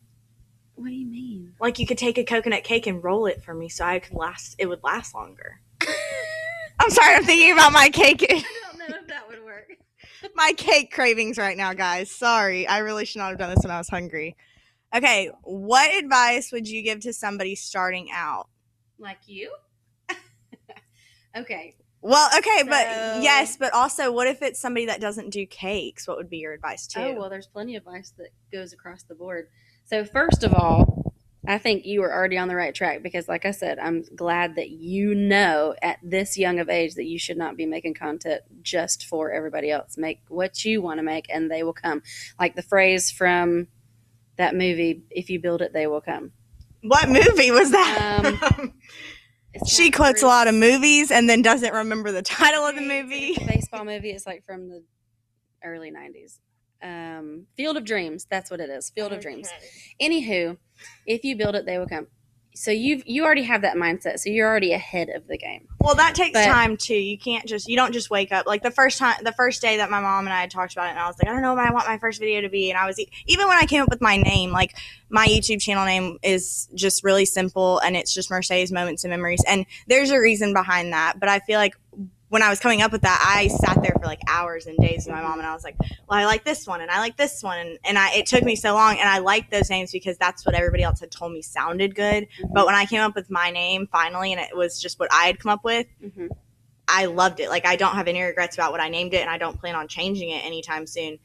what 0.76 0.86
do 0.86 0.94
you 0.94 1.04
mean? 1.06 1.54
Like 1.60 1.80
you 1.80 1.86
could 1.86 1.98
take 1.98 2.16
a 2.16 2.22
coconut 2.22 2.62
cake 2.62 2.86
and 2.86 3.02
roll 3.02 3.26
it 3.26 3.42
for 3.42 3.54
me, 3.54 3.68
so 3.68 3.84
I 3.84 3.98
could 3.98 4.14
last. 4.14 4.54
It 4.60 4.66
would 4.66 4.84
last 4.84 5.16
longer. 5.16 5.60
I'm 6.78 6.90
sorry. 6.90 7.16
I'm 7.16 7.24
thinking 7.24 7.50
about 7.52 7.72
my 7.72 7.88
cake. 7.88 8.22
I 8.22 8.34
don't 8.34 8.78
know 8.88 8.96
if 9.00 9.08
that 9.08 9.28
would 9.28 9.42
work. 9.44 9.66
my 10.36 10.52
cake 10.56 10.92
cravings 10.92 11.38
right 11.38 11.56
now, 11.56 11.72
guys. 11.74 12.08
Sorry. 12.08 12.68
I 12.68 12.78
really 12.78 13.04
should 13.04 13.18
not 13.18 13.30
have 13.30 13.38
done 13.38 13.50
this 13.52 13.64
when 13.64 13.72
I 13.72 13.78
was 13.78 13.88
hungry. 13.88 14.36
Okay, 14.94 15.30
what 15.42 15.92
advice 15.92 16.52
would 16.52 16.68
you 16.68 16.82
give 16.82 17.00
to 17.00 17.12
somebody 17.12 17.56
starting 17.56 18.10
out? 18.12 18.48
Like 19.00 19.18
you? 19.26 19.50
Okay. 21.36 21.76
Well, 22.00 22.28
okay, 22.36 22.60
So- 22.60 22.66
but 22.66 23.22
yes, 23.22 23.56
but 23.56 23.72
also, 23.72 24.10
what 24.10 24.26
if 24.26 24.42
it's 24.42 24.60
somebody 24.60 24.86
that 24.86 25.00
doesn't 25.00 25.30
do 25.30 25.46
cakes? 25.46 26.08
What 26.08 26.16
would 26.16 26.28
be 26.30 26.38
your 26.38 26.52
advice 26.52 26.88
oh, 26.96 27.00
too? 27.00 27.06
Oh, 27.08 27.20
well, 27.20 27.30
there's 27.30 27.46
plenty 27.46 27.76
of 27.76 27.86
advice 27.86 28.12
that 28.18 28.30
goes 28.52 28.72
across 28.72 29.02
the 29.04 29.14
board. 29.14 29.48
So, 29.84 30.04
first 30.04 30.42
of 30.42 30.54
all, 30.54 31.12
I 31.46 31.58
think 31.58 31.86
you 31.86 32.02
are 32.04 32.12
already 32.12 32.38
on 32.38 32.46
the 32.46 32.54
right 32.54 32.74
track 32.74 33.02
because, 33.02 33.28
like 33.28 33.44
I 33.44 33.50
said, 33.50 33.78
I'm 33.78 34.04
glad 34.14 34.54
that 34.56 34.70
you 34.70 35.14
know 35.14 35.74
at 35.82 35.98
this 36.02 36.38
young 36.38 36.60
of 36.60 36.68
age 36.68 36.94
that 36.94 37.04
you 37.04 37.18
should 37.18 37.36
not 37.36 37.56
be 37.56 37.66
making 37.66 37.94
content 37.94 38.42
just 38.62 39.06
for 39.06 39.32
everybody 39.32 39.70
else. 39.70 39.96
Make 39.96 40.20
what 40.28 40.64
you 40.64 40.80
want 40.80 40.98
to 40.98 41.02
make 41.02 41.26
and 41.28 41.50
they 41.50 41.64
will 41.64 41.72
come. 41.72 42.02
Like 42.38 42.54
the 42.54 42.62
phrase 42.62 43.10
from 43.10 43.66
that 44.36 44.54
movie, 44.54 45.02
if 45.10 45.30
you 45.30 45.40
build 45.40 45.62
it, 45.62 45.72
they 45.72 45.88
will 45.88 46.00
come. 46.00 46.32
what 46.82 47.08
movie 47.08 47.50
was 47.50 47.72
that? 47.72 48.20
It's 48.24 48.58
um, 48.58 48.74
she 49.66 49.90
quotes 49.90 50.22
a 50.22 50.26
lot 50.26 50.48
of 50.48 50.54
movies 50.54 51.10
and 51.10 51.28
then 51.28 51.42
doesn't 51.42 51.72
remember 51.72 52.12
the 52.12 52.22
title 52.22 52.64
of 52.66 52.74
the 52.74 52.80
movie. 52.80 53.36
baseball 53.46 53.84
movie. 53.84 54.10
It's 54.10 54.26
like 54.26 54.44
from 54.44 54.68
the 54.68 54.82
early 55.64 55.90
90s. 55.90 56.38
Um, 56.82 57.46
Field 57.56 57.76
of 57.76 57.84
Dreams. 57.84 58.26
That's 58.28 58.50
what 58.50 58.60
it 58.60 58.70
is. 58.70 58.90
Field 58.90 59.12
of 59.12 59.20
Dreams. 59.20 59.48
Anywho, 60.00 60.56
if 61.06 61.24
you 61.24 61.36
build 61.36 61.54
it, 61.54 61.66
they 61.66 61.78
will 61.78 61.86
come. 61.86 62.08
So 62.54 62.70
you've 62.70 63.02
you 63.06 63.24
already 63.24 63.44
have 63.44 63.62
that 63.62 63.76
mindset. 63.76 64.18
So 64.18 64.28
you're 64.30 64.48
already 64.48 64.72
ahead 64.72 65.08
of 65.08 65.26
the 65.26 65.38
game. 65.38 65.68
Well, 65.80 65.94
that 65.94 66.14
takes 66.14 66.32
But- 66.38 66.46
time 66.46 66.76
too. 66.76 66.94
You 66.94 67.16
can't 67.16 67.46
just 67.46 67.68
you 67.68 67.76
don't 67.76 67.92
just 67.92 68.10
wake 68.10 68.30
up 68.30 68.46
like 68.46 68.62
the 68.62 68.70
first 68.70 68.98
time 68.98 69.16
the 69.22 69.32
first 69.32 69.62
day 69.62 69.78
that 69.78 69.90
my 69.90 70.00
mom 70.00 70.26
and 70.26 70.34
I 70.34 70.40
had 70.42 70.50
talked 70.50 70.72
about 70.72 70.86
it, 70.86 70.90
and 70.90 70.98
I 70.98 71.06
was 71.06 71.16
like, 71.22 71.28
I 71.30 71.32
don't 71.32 71.42
know 71.42 71.54
what 71.54 71.66
I 71.66 71.72
want 71.72 71.86
my 71.88 71.98
first 71.98 72.20
video 72.20 72.42
to 72.42 72.48
be, 72.48 72.70
and 72.70 72.78
I 72.78 72.86
was 72.86 72.98
even 73.26 73.48
when 73.48 73.56
I 73.56 73.64
came 73.66 73.82
up 73.82 73.88
with 73.88 74.02
my 74.02 74.16
name, 74.16 74.50
like 74.50 74.76
my 75.08 75.26
YouTube 75.26 75.60
channel 75.62 75.84
name 75.84 76.18
is 76.22 76.68
just 76.74 77.02
really 77.04 77.24
simple, 77.24 77.78
and 77.78 77.96
it's 77.96 78.12
just 78.12 78.30
Mercedes 78.30 78.70
Moments 78.70 79.04
and 79.04 79.10
Memories, 79.10 79.42
and 79.48 79.64
there's 79.86 80.10
a 80.10 80.18
reason 80.20 80.52
behind 80.52 80.92
that. 80.92 81.18
But 81.18 81.28
I 81.28 81.40
feel 81.40 81.58
like 81.58 81.74
when 82.32 82.42
I 82.42 82.48
was 82.48 82.60
coming 82.60 82.80
up 82.80 82.92
with 82.92 83.02
that, 83.02 83.22
I 83.22 83.48
sat 83.48 83.82
there 83.82 83.94
for 84.00 84.06
like 84.06 84.22
hours 84.26 84.64
and 84.64 84.78
days 84.78 85.04
with 85.04 85.14
my 85.14 85.20
mom, 85.20 85.38
and 85.38 85.46
I 85.46 85.52
was 85.52 85.64
like, 85.64 85.76
"Well, 85.78 86.18
I 86.18 86.24
like 86.24 86.46
this 86.46 86.66
one, 86.66 86.80
and 86.80 86.90
I 86.90 86.98
like 86.98 87.18
this 87.18 87.42
one," 87.42 87.58
and, 87.58 87.78
and 87.84 87.98
I 87.98 88.14
it 88.14 88.24
took 88.24 88.42
me 88.42 88.56
so 88.56 88.72
long, 88.72 88.96
and 88.98 89.06
I 89.06 89.18
liked 89.18 89.50
those 89.50 89.68
names 89.68 89.92
because 89.92 90.16
that's 90.16 90.46
what 90.46 90.54
everybody 90.54 90.82
else 90.82 90.98
had 91.00 91.10
told 91.10 91.32
me 91.32 91.42
sounded 91.42 91.94
good. 91.94 92.28
But 92.50 92.64
when 92.64 92.74
I 92.74 92.86
came 92.86 93.02
up 93.02 93.14
with 93.14 93.30
my 93.30 93.50
name 93.50 93.86
finally, 93.92 94.32
and 94.32 94.40
it 94.40 94.56
was 94.56 94.80
just 94.80 94.98
what 94.98 95.12
I 95.12 95.26
had 95.26 95.38
come 95.40 95.52
up 95.52 95.62
with, 95.62 95.86
Mhm. 96.02 96.30
I 96.88 97.04
loved 97.04 97.38
it. 97.38 97.50
Like 97.50 97.66
I 97.66 97.76
don't 97.76 97.96
have 97.96 98.08
any 98.08 98.22
regrets 98.22 98.56
about 98.56 98.72
what 98.72 98.80
I 98.80 98.88
named 98.88 99.12
it, 99.12 99.20
and 99.20 99.28
I 99.28 99.36
don't 99.36 99.60
plan 99.60 99.74
on 99.74 99.86
changing 99.86 100.30
it 100.30 100.42
anytime 100.42 100.86
soon. 100.86 101.18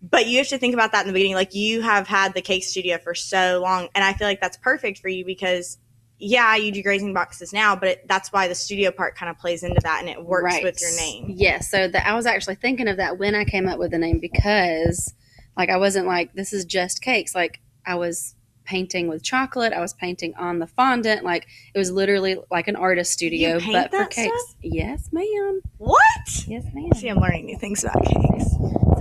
But 0.00 0.28
you 0.28 0.38
have 0.38 0.48
to 0.48 0.58
think 0.58 0.74
about 0.74 0.92
that 0.92 1.00
in 1.00 1.08
the 1.08 1.14
beginning. 1.14 1.34
Like 1.34 1.52
you 1.52 1.82
have 1.82 2.06
had 2.06 2.32
the 2.32 2.42
cake 2.42 2.62
studio 2.62 2.98
for 2.98 3.16
so 3.16 3.58
long, 3.60 3.88
and 3.92 4.04
I 4.04 4.12
feel 4.12 4.28
like 4.28 4.40
that's 4.40 4.56
perfect 4.58 5.00
for 5.00 5.08
you 5.08 5.24
because, 5.24 5.78
yeah, 6.18 6.56
you 6.56 6.72
do 6.72 6.82
grazing 6.82 7.12
boxes 7.12 7.52
now, 7.52 7.76
but 7.76 7.88
it, 7.88 8.08
that's 8.08 8.32
why 8.32 8.48
the 8.48 8.54
studio 8.54 8.90
part 8.90 9.16
kind 9.16 9.28
of 9.30 9.38
plays 9.38 9.62
into 9.62 9.80
that, 9.82 10.00
and 10.00 10.08
it 10.08 10.24
works 10.24 10.56
with 10.62 10.80
your 10.80 10.94
name. 10.96 11.26
Yes. 11.28 11.70
so 11.70 11.88
that 11.88 12.06
I 12.06 12.14
was 12.14 12.26
actually 12.26 12.54
thinking 12.56 12.88
of 12.88 12.96
that 12.96 13.18
when 13.18 13.34
I 13.34 13.44
came 13.44 13.68
up 13.68 13.78
with 13.78 13.90
the 13.90 13.98
name 13.98 14.18
because, 14.18 15.12
like, 15.56 15.68
I 15.68 15.76
wasn't 15.76 16.06
like 16.06 16.32
this 16.34 16.52
is 16.52 16.64
just 16.64 17.02
cakes. 17.02 17.34
Like, 17.34 17.60
I 17.86 17.96
was 17.96 18.34
painting 18.64 19.08
with 19.08 19.22
chocolate. 19.22 19.72
I 19.72 19.80
was 19.80 19.92
painting 19.94 20.34
on 20.36 20.58
the 20.58 20.66
fondant. 20.66 21.22
Like, 21.24 21.46
it 21.74 21.78
was 21.78 21.90
literally 21.92 22.36
like 22.50 22.66
an 22.66 22.76
artist 22.76 23.12
studio, 23.12 23.54
You 23.54 23.60
paint 23.60 23.90
but 23.90 23.90
for 23.90 24.04
cakes. 24.06 24.40
stuff? 24.42 24.56
Yes, 24.62 25.08
ma'am. 25.12 25.60
What? 25.78 26.00
Yes, 26.48 26.64
ma'am. 26.74 26.90
See, 26.96 27.08
I'm 27.08 27.18
learning 27.18 27.46
new 27.46 27.58
things 27.58 27.84
about 27.84 28.04
cakes. 28.04 28.50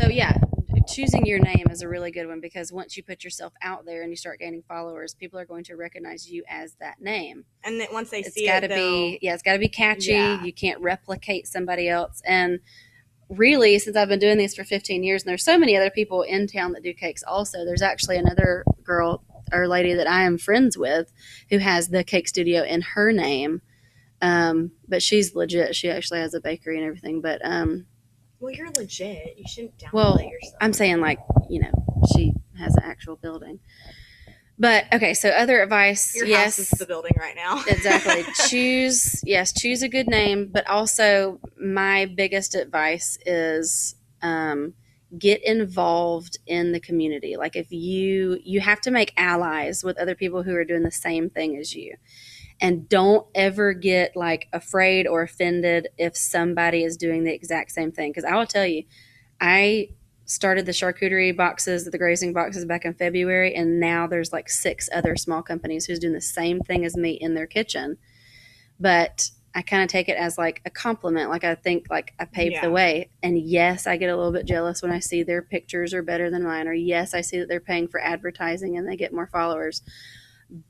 So 0.01 0.07
yeah, 0.09 0.37
choosing 0.87 1.25
your 1.25 1.39
name 1.39 1.65
is 1.69 1.81
a 1.81 1.87
really 1.87 2.11
good 2.11 2.27
one 2.27 2.39
because 2.39 2.71
once 2.71 2.95
you 2.95 3.03
put 3.03 3.23
yourself 3.23 3.53
out 3.61 3.85
there 3.85 4.01
and 4.01 4.11
you 4.11 4.15
start 4.15 4.39
gaining 4.39 4.63
followers, 4.67 5.13
people 5.13 5.39
are 5.39 5.45
going 5.45 5.63
to 5.65 5.75
recognize 5.75 6.29
you 6.29 6.43
as 6.49 6.75
that 6.79 7.01
name. 7.01 7.45
And 7.63 7.79
then 7.79 7.87
once 7.91 8.09
they 8.09 8.19
it's 8.19 8.33
see 8.33 8.47
got 8.47 8.63
it, 8.63 8.69
be 8.69 9.19
yeah, 9.21 9.33
it's 9.33 9.43
got 9.43 9.53
to 9.53 9.59
be 9.59 9.67
catchy. 9.67 10.11
Yeah. 10.11 10.43
You 10.43 10.53
can't 10.53 10.81
replicate 10.81 11.47
somebody 11.47 11.89
else. 11.89 12.21
And 12.25 12.59
really, 13.29 13.79
since 13.79 13.95
I've 13.95 14.09
been 14.09 14.19
doing 14.19 14.37
these 14.37 14.55
for 14.55 14.63
15 14.63 15.03
years, 15.03 15.23
and 15.23 15.29
there's 15.29 15.43
so 15.43 15.57
many 15.57 15.75
other 15.75 15.89
people 15.89 16.21
in 16.21 16.47
town 16.47 16.73
that 16.73 16.83
do 16.83 16.93
cakes. 16.93 17.23
Also, 17.23 17.65
there's 17.65 17.81
actually 17.81 18.17
another 18.17 18.63
girl 18.83 19.23
or 19.51 19.67
lady 19.67 19.93
that 19.93 20.07
I 20.07 20.23
am 20.23 20.37
friends 20.37 20.77
with 20.77 21.11
who 21.49 21.59
has 21.59 21.89
the 21.89 22.03
cake 22.03 22.27
studio 22.27 22.63
in 22.63 22.81
her 22.81 23.11
name. 23.11 23.61
Um, 24.21 24.71
but 24.87 25.03
she's 25.03 25.35
legit. 25.35 25.75
She 25.75 25.89
actually 25.89 26.19
has 26.19 26.33
a 26.33 26.41
bakery 26.41 26.77
and 26.77 26.85
everything. 26.85 27.21
But 27.21 27.41
um, 27.43 27.85
Well, 28.39 28.53
you're 28.53 28.71
legit. 28.71 29.35
You 29.37 29.45
shouldn't 29.47 29.77
downplay 29.77 29.93
Well, 29.93 30.21
yourself. 30.21 30.55
I'm 30.61 30.73
saying 30.73 30.99
like 30.99 31.19
you 31.49 31.61
know 31.61 31.71
she 32.15 32.33
has 32.57 32.75
an 32.75 32.83
actual 32.83 33.15
building. 33.15 33.59
But 34.57 34.85
okay, 34.93 35.13
so 35.13 35.29
other 35.29 35.61
advice, 35.61 36.15
Your 36.15 36.25
yes, 36.25 36.59
is 36.59 36.69
the 36.69 36.85
building 36.85 37.11
right 37.19 37.35
now. 37.35 37.61
exactly. 37.67 38.23
choose 38.47 39.21
yes, 39.25 39.51
choose 39.53 39.83
a 39.83 39.89
good 39.89 40.07
name, 40.07 40.49
but 40.51 40.67
also 40.67 41.39
my 41.59 42.05
biggest 42.05 42.55
advice 42.55 43.17
is 43.25 43.95
um, 44.21 44.73
get 45.17 45.43
involved 45.43 46.37
in 46.47 46.71
the 46.71 46.79
community. 46.79 47.35
Like 47.35 47.55
if 47.57 47.71
you 47.71 48.39
you 48.43 48.61
have 48.61 48.79
to 48.81 48.91
make 48.91 49.13
allies 49.17 49.83
with 49.83 49.97
other 49.97 50.15
people 50.15 50.43
who 50.43 50.55
are 50.55 50.65
doing 50.65 50.83
the 50.83 50.91
same 50.91 51.29
thing 51.29 51.57
as 51.57 51.75
you. 51.75 51.95
And 52.61 52.87
don't 52.87 53.27
ever 53.35 53.73
get 53.73 54.15
like 54.15 54.47
afraid 54.53 55.07
or 55.07 55.21
offended 55.21 55.89
if 55.97 56.15
somebody 56.15 56.83
is 56.83 56.95
doing 56.95 57.23
the 57.23 57.33
exact 57.33 57.71
same 57.71 57.91
thing. 57.91 58.11
Because 58.11 58.23
I 58.23 58.35
will 58.35 58.45
tell 58.45 58.65
you, 58.65 58.83
I 59.41 59.89
started 60.25 60.65
the 60.65 60.71
charcuterie 60.71 61.35
boxes, 61.35 61.85
the 61.85 61.97
grazing 61.97 62.33
boxes 62.33 62.65
back 62.65 62.85
in 62.85 62.93
February, 62.93 63.53
and 63.53 63.79
now 63.79 64.07
there's 64.07 64.33
like 64.33 64.49
six 64.49 64.89
other 64.93 65.15
small 65.15 65.41
companies 65.43 65.85
who's 65.85 65.99
doing 65.99 66.13
the 66.13 66.21
same 66.21 66.59
thing 66.61 66.85
as 66.85 66.95
me 66.97 67.11
in 67.11 67.35
their 67.35 67.45
kitchen. 67.45 67.97
But 68.79 69.29
I 69.53 69.61
kind 69.61 69.83
of 69.83 69.89
take 69.89 70.09
it 70.09 70.17
as 70.17 70.37
like 70.37 70.61
a 70.65 70.69
compliment. 70.69 71.29
Like 71.29 71.43
I 71.43 71.55
think 71.55 71.87
like 71.89 72.13
I 72.19 72.25
paved 72.25 72.55
Yeah. 72.55 72.61
the 72.61 72.71
way. 72.71 73.09
And 73.23 73.37
yes, 73.39 73.87
I 73.87 73.95
get 73.97 74.09
a 74.09 74.15
little 74.17 74.33
bit 74.33 74.45
jealous 74.45 74.81
when 74.81 74.91
I 74.91 74.99
see 74.99 75.23
their 75.23 75.41
pictures 75.41 75.93
are 75.93 76.01
better 76.01 76.29
than 76.29 76.43
mine, 76.43 76.67
or 76.67 76.73
yes, 76.73 77.13
I 77.13 77.21
see 77.21 77.39
that 77.39 77.47
they're 77.47 77.59
paying 77.61 77.87
for 77.87 78.01
advertising 78.01 78.77
and 78.77 78.87
they 78.87 78.97
get 78.97 79.13
more 79.13 79.27
followers. 79.27 79.81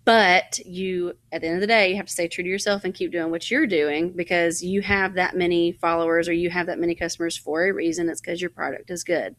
But 0.05 0.59
you, 0.65 1.17
at 1.31 1.41
the 1.41 1.47
end 1.47 1.55
of 1.55 1.61
the 1.61 1.67
day, 1.67 1.89
you 1.89 1.97
have 1.97 2.05
to 2.05 2.11
stay 2.11 2.27
true 2.27 2.43
to 2.43 2.49
yourself 2.49 2.85
and 2.85 2.93
keep 2.93 3.11
doing 3.11 3.29
what 3.29 3.51
you're 3.51 3.67
doing 3.67 4.11
because 4.11 4.63
you 4.63 4.81
have 4.81 5.15
that 5.15 5.35
many 5.35 5.73
followers 5.73 6.29
or 6.29 6.33
you 6.33 6.49
have 6.49 6.67
that 6.67 6.79
many 6.79 6.95
customers 6.95 7.35
for 7.35 7.65
a 7.65 7.73
reason. 7.73 8.09
It's 8.09 8.21
because 8.21 8.41
your 8.41 8.49
product 8.49 8.89
is 8.89 9.03
good. 9.03 9.35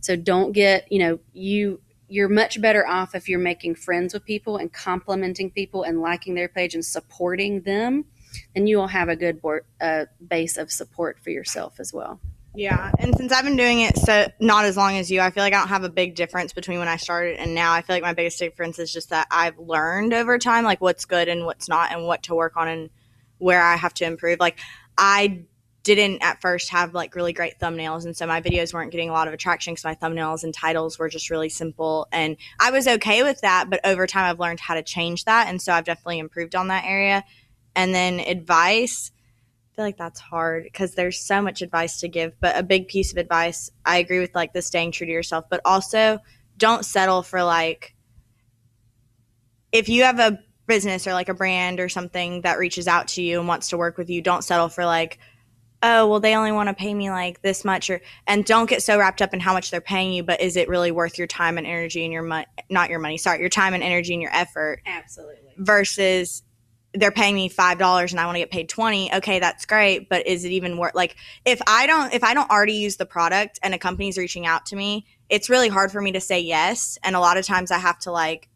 So 0.00 0.16
don't 0.16 0.52
get, 0.52 0.90
you 0.92 0.98
know, 0.98 1.18
you 1.32 1.80
you're 2.08 2.28
much 2.28 2.60
better 2.60 2.86
off 2.86 3.14
if 3.14 3.28
you're 3.28 3.38
making 3.38 3.74
friends 3.74 4.12
with 4.12 4.24
people 4.24 4.58
and 4.58 4.72
complimenting 4.72 5.50
people 5.50 5.82
and 5.82 6.00
liking 6.00 6.34
their 6.34 6.48
page 6.48 6.74
and 6.74 6.84
supporting 6.84 7.62
them. 7.62 8.04
Then 8.54 8.66
you 8.66 8.76
will 8.76 8.88
have 8.88 9.08
a 9.08 9.16
good 9.16 9.40
board, 9.40 9.64
uh, 9.80 10.04
base 10.26 10.56
of 10.56 10.70
support 10.70 11.18
for 11.22 11.30
yourself 11.30 11.80
as 11.80 11.92
well. 11.92 12.20
Yeah, 12.56 12.92
and 13.00 13.16
since 13.16 13.32
I've 13.32 13.44
been 13.44 13.56
doing 13.56 13.80
it 13.80 13.98
so 13.98 14.28
not 14.38 14.64
as 14.64 14.76
long 14.76 14.96
as 14.96 15.10
you, 15.10 15.20
I 15.20 15.30
feel 15.30 15.42
like 15.42 15.52
I 15.52 15.58
don't 15.58 15.68
have 15.68 15.82
a 15.82 15.88
big 15.88 16.14
difference 16.14 16.52
between 16.52 16.78
when 16.78 16.86
I 16.86 16.96
started 16.96 17.40
and 17.40 17.52
now. 17.52 17.72
I 17.72 17.82
feel 17.82 17.96
like 17.96 18.02
my 18.04 18.14
biggest 18.14 18.38
difference 18.38 18.78
is 18.78 18.92
just 18.92 19.10
that 19.10 19.26
I've 19.30 19.58
learned 19.58 20.14
over 20.14 20.38
time 20.38 20.62
like 20.64 20.80
what's 20.80 21.04
good 21.04 21.28
and 21.28 21.44
what's 21.46 21.68
not 21.68 21.90
and 21.90 22.06
what 22.06 22.22
to 22.24 22.34
work 22.34 22.56
on 22.56 22.68
and 22.68 22.90
where 23.38 23.60
I 23.60 23.74
have 23.74 23.92
to 23.94 24.04
improve. 24.04 24.38
Like 24.38 24.60
I 24.96 25.46
didn't 25.82 26.22
at 26.22 26.40
first 26.40 26.70
have 26.70 26.94
like 26.94 27.16
really 27.16 27.32
great 27.32 27.58
thumbnails 27.58 28.04
and 28.04 28.16
so 28.16 28.24
my 28.24 28.40
videos 28.40 28.72
weren't 28.72 28.92
getting 28.92 29.10
a 29.10 29.12
lot 29.12 29.26
of 29.26 29.34
attraction 29.34 29.74
because 29.74 29.84
my 29.84 29.96
thumbnails 29.96 30.44
and 30.44 30.54
titles 30.54 30.96
were 30.96 31.08
just 31.08 31.30
really 31.30 31.48
simple 31.48 32.06
and 32.12 32.36
I 32.60 32.70
was 32.70 32.86
okay 32.86 33.24
with 33.24 33.40
that, 33.40 33.68
but 33.68 33.80
over 33.84 34.06
time 34.06 34.30
I've 34.30 34.40
learned 34.40 34.60
how 34.60 34.74
to 34.74 34.82
change 34.82 35.24
that 35.24 35.48
and 35.48 35.60
so 35.60 35.72
I've 35.72 35.84
definitely 35.84 36.20
improved 36.20 36.54
on 36.54 36.68
that 36.68 36.84
area. 36.86 37.24
And 37.74 37.92
then 37.92 38.20
advice 38.20 39.10
feel 39.74 39.84
like 39.84 39.96
that's 39.96 40.20
hard 40.20 40.64
because 40.64 40.94
there's 40.94 41.18
so 41.18 41.42
much 41.42 41.62
advice 41.62 42.00
to 42.00 42.08
give. 42.08 42.32
But 42.40 42.56
a 42.56 42.62
big 42.62 42.88
piece 42.88 43.12
of 43.12 43.18
advice, 43.18 43.70
I 43.84 43.98
agree 43.98 44.20
with 44.20 44.34
like 44.34 44.52
the 44.52 44.62
staying 44.62 44.92
true 44.92 45.06
to 45.06 45.12
yourself, 45.12 45.46
but 45.50 45.60
also 45.64 46.18
don't 46.56 46.84
settle 46.84 47.22
for 47.22 47.42
like 47.42 47.94
if 49.72 49.88
you 49.88 50.04
have 50.04 50.20
a 50.20 50.38
business 50.66 51.06
or 51.06 51.12
like 51.12 51.28
a 51.28 51.34
brand 51.34 51.80
or 51.80 51.88
something 51.88 52.42
that 52.42 52.58
reaches 52.58 52.86
out 52.86 53.08
to 53.08 53.22
you 53.22 53.38
and 53.38 53.48
wants 53.48 53.70
to 53.70 53.76
work 53.76 53.98
with 53.98 54.08
you, 54.08 54.22
don't 54.22 54.44
settle 54.44 54.68
for 54.68 54.86
like, 54.86 55.18
oh, 55.82 56.06
well, 56.06 56.20
they 56.20 56.36
only 56.36 56.52
want 56.52 56.68
to 56.68 56.74
pay 56.74 56.94
me 56.94 57.10
like 57.10 57.42
this 57.42 57.64
much 57.64 57.90
or 57.90 58.00
and 58.26 58.44
don't 58.44 58.70
get 58.70 58.82
so 58.82 58.96
wrapped 58.98 59.20
up 59.20 59.34
in 59.34 59.40
how 59.40 59.52
much 59.52 59.72
they're 59.72 59.80
paying 59.80 60.12
you, 60.12 60.22
but 60.22 60.40
is 60.40 60.56
it 60.56 60.68
really 60.68 60.92
worth 60.92 61.18
your 61.18 61.26
time 61.26 61.58
and 61.58 61.66
energy 61.66 62.04
and 62.04 62.12
your 62.12 62.22
money 62.22 62.46
not 62.70 62.88
your 62.88 63.00
money, 63.00 63.18
sorry, 63.18 63.40
your 63.40 63.48
time 63.48 63.74
and 63.74 63.82
energy 63.82 64.12
and 64.12 64.22
your 64.22 64.34
effort 64.34 64.80
Absolutely. 64.86 65.54
versus 65.58 66.44
they're 66.94 67.10
paying 67.10 67.34
me 67.34 67.48
five 67.48 67.78
dollars 67.78 68.12
and 68.12 68.20
I 68.20 68.26
want 68.26 68.36
to 68.36 68.40
get 68.40 68.50
paid 68.50 68.68
twenty. 68.68 69.12
Okay, 69.12 69.40
that's 69.40 69.66
great, 69.66 70.08
but 70.08 70.26
is 70.26 70.44
it 70.44 70.52
even 70.52 70.78
worth? 70.78 70.94
Like, 70.94 71.16
if 71.44 71.60
I 71.66 71.86
don't, 71.86 72.14
if 72.14 72.22
I 72.22 72.34
don't 72.34 72.50
already 72.50 72.74
use 72.74 72.96
the 72.96 73.06
product 73.06 73.58
and 73.62 73.74
a 73.74 73.78
company's 73.78 74.16
reaching 74.16 74.46
out 74.46 74.66
to 74.66 74.76
me, 74.76 75.06
it's 75.28 75.50
really 75.50 75.68
hard 75.68 75.90
for 75.90 76.00
me 76.00 76.12
to 76.12 76.20
say 76.20 76.40
yes. 76.40 76.98
And 77.02 77.16
a 77.16 77.20
lot 77.20 77.36
of 77.36 77.44
times 77.44 77.70
I 77.70 77.78
have 77.78 77.98
to 78.00 78.12
like 78.12 78.48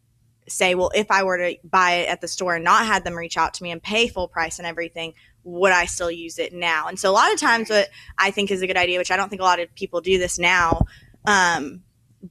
say, 0.47 0.73
well, 0.73 0.91
if 0.95 1.11
I 1.11 1.23
were 1.23 1.37
to 1.37 1.57
buy 1.63 1.91
it 1.91 2.09
at 2.09 2.21
the 2.21 2.27
store 2.27 2.55
and 2.55 2.63
not 2.63 2.85
had 2.85 3.03
them 3.03 3.15
reach 3.15 3.37
out 3.37 3.53
to 3.55 3.63
me 3.63 3.71
and 3.71 3.83
pay 3.83 4.07
full 4.07 4.27
price 4.27 4.57
and 4.57 4.67
everything, 4.67 5.13
would 5.43 5.71
I 5.71 5.85
still 5.85 6.11
use 6.11 6.39
it 6.39 6.53
now? 6.53 6.87
And 6.87 6.99
so 6.99 7.09
a 7.09 7.13
lot 7.13 7.31
of 7.31 7.39
times, 7.39 7.69
what 7.69 7.89
I 8.17 8.31
think 8.31 8.51
is 8.51 8.61
a 8.61 8.67
good 8.67 8.77
idea, 8.77 8.97
which 8.97 9.11
I 9.11 9.17
don't 9.17 9.29
think 9.29 9.41
a 9.41 9.45
lot 9.45 9.59
of 9.59 9.73
people 9.75 10.01
do 10.01 10.17
this 10.17 10.39
now. 10.39 10.81
Um, 11.25 11.83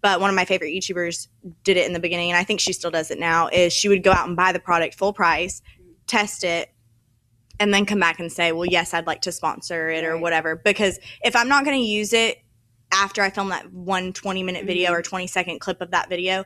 but 0.03 0.21
one 0.21 0.29
of 0.29 0.37
my 0.37 0.45
favorite 0.45 0.75
YouTubers 0.75 1.29
did 1.65 1.77
it 1.77 1.87
in 1.87 1.95
the 1.95 2.01
beginning, 2.01 2.31
and 2.31 2.37
I 2.37 2.45
think 2.45 2.61
she 2.61 2.73
still 2.73 2.91
does 2.91 3.11
it 3.11 3.19
now. 3.19 3.49
Is 3.49 3.73
she 3.73 3.89
would 3.89 4.03
go 4.03 4.13
out 4.13 4.27
and 4.27 4.37
buy 4.37 4.53
the 4.53 4.61
product 4.61 4.97
full 4.97 5.13
price, 5.13 5.63
test 6.09 6.43
it, 6.43 6.71
and 7.61 7.73
then 7.73 7.87
come 7.87 8.01
back 8.01 8.19
and 8.19 8.33
say, 8.33 8.53
"Well, 8.53 8.67
yes, 8.67 8.95
I'd 8.95 9.07
like 9.07 9.23
to 9.23 9.33
sponsor 9.33 9.91
it 9.91 10.05
or 10.05 10.15
Right. 10.15 10.23
whatever." 10.23 10.57
Because 10.57 10.99
if 11.23 11.37
I'm 11.37 11.49
not 11.49 11.65
going 11.65 11.79
to 11.79 11.87
use 11.87 12.13
it 12.13 12.39
after 12.93 13.23
I 13.23 13.31
film 13.31 13.51
that 13.51 13.73
one 13.73 14.13
20 14.13 14.43
minute 14.43 14.65
video 14.65 14.91
mm-hmm. 14.91 14.99
or 14.99 15.03
20 15.03 15.27
second 15.27 15.61
clip 15.61 15.81
of 15.81 15.91
that 15.93 16.09
video, 16.09 16.45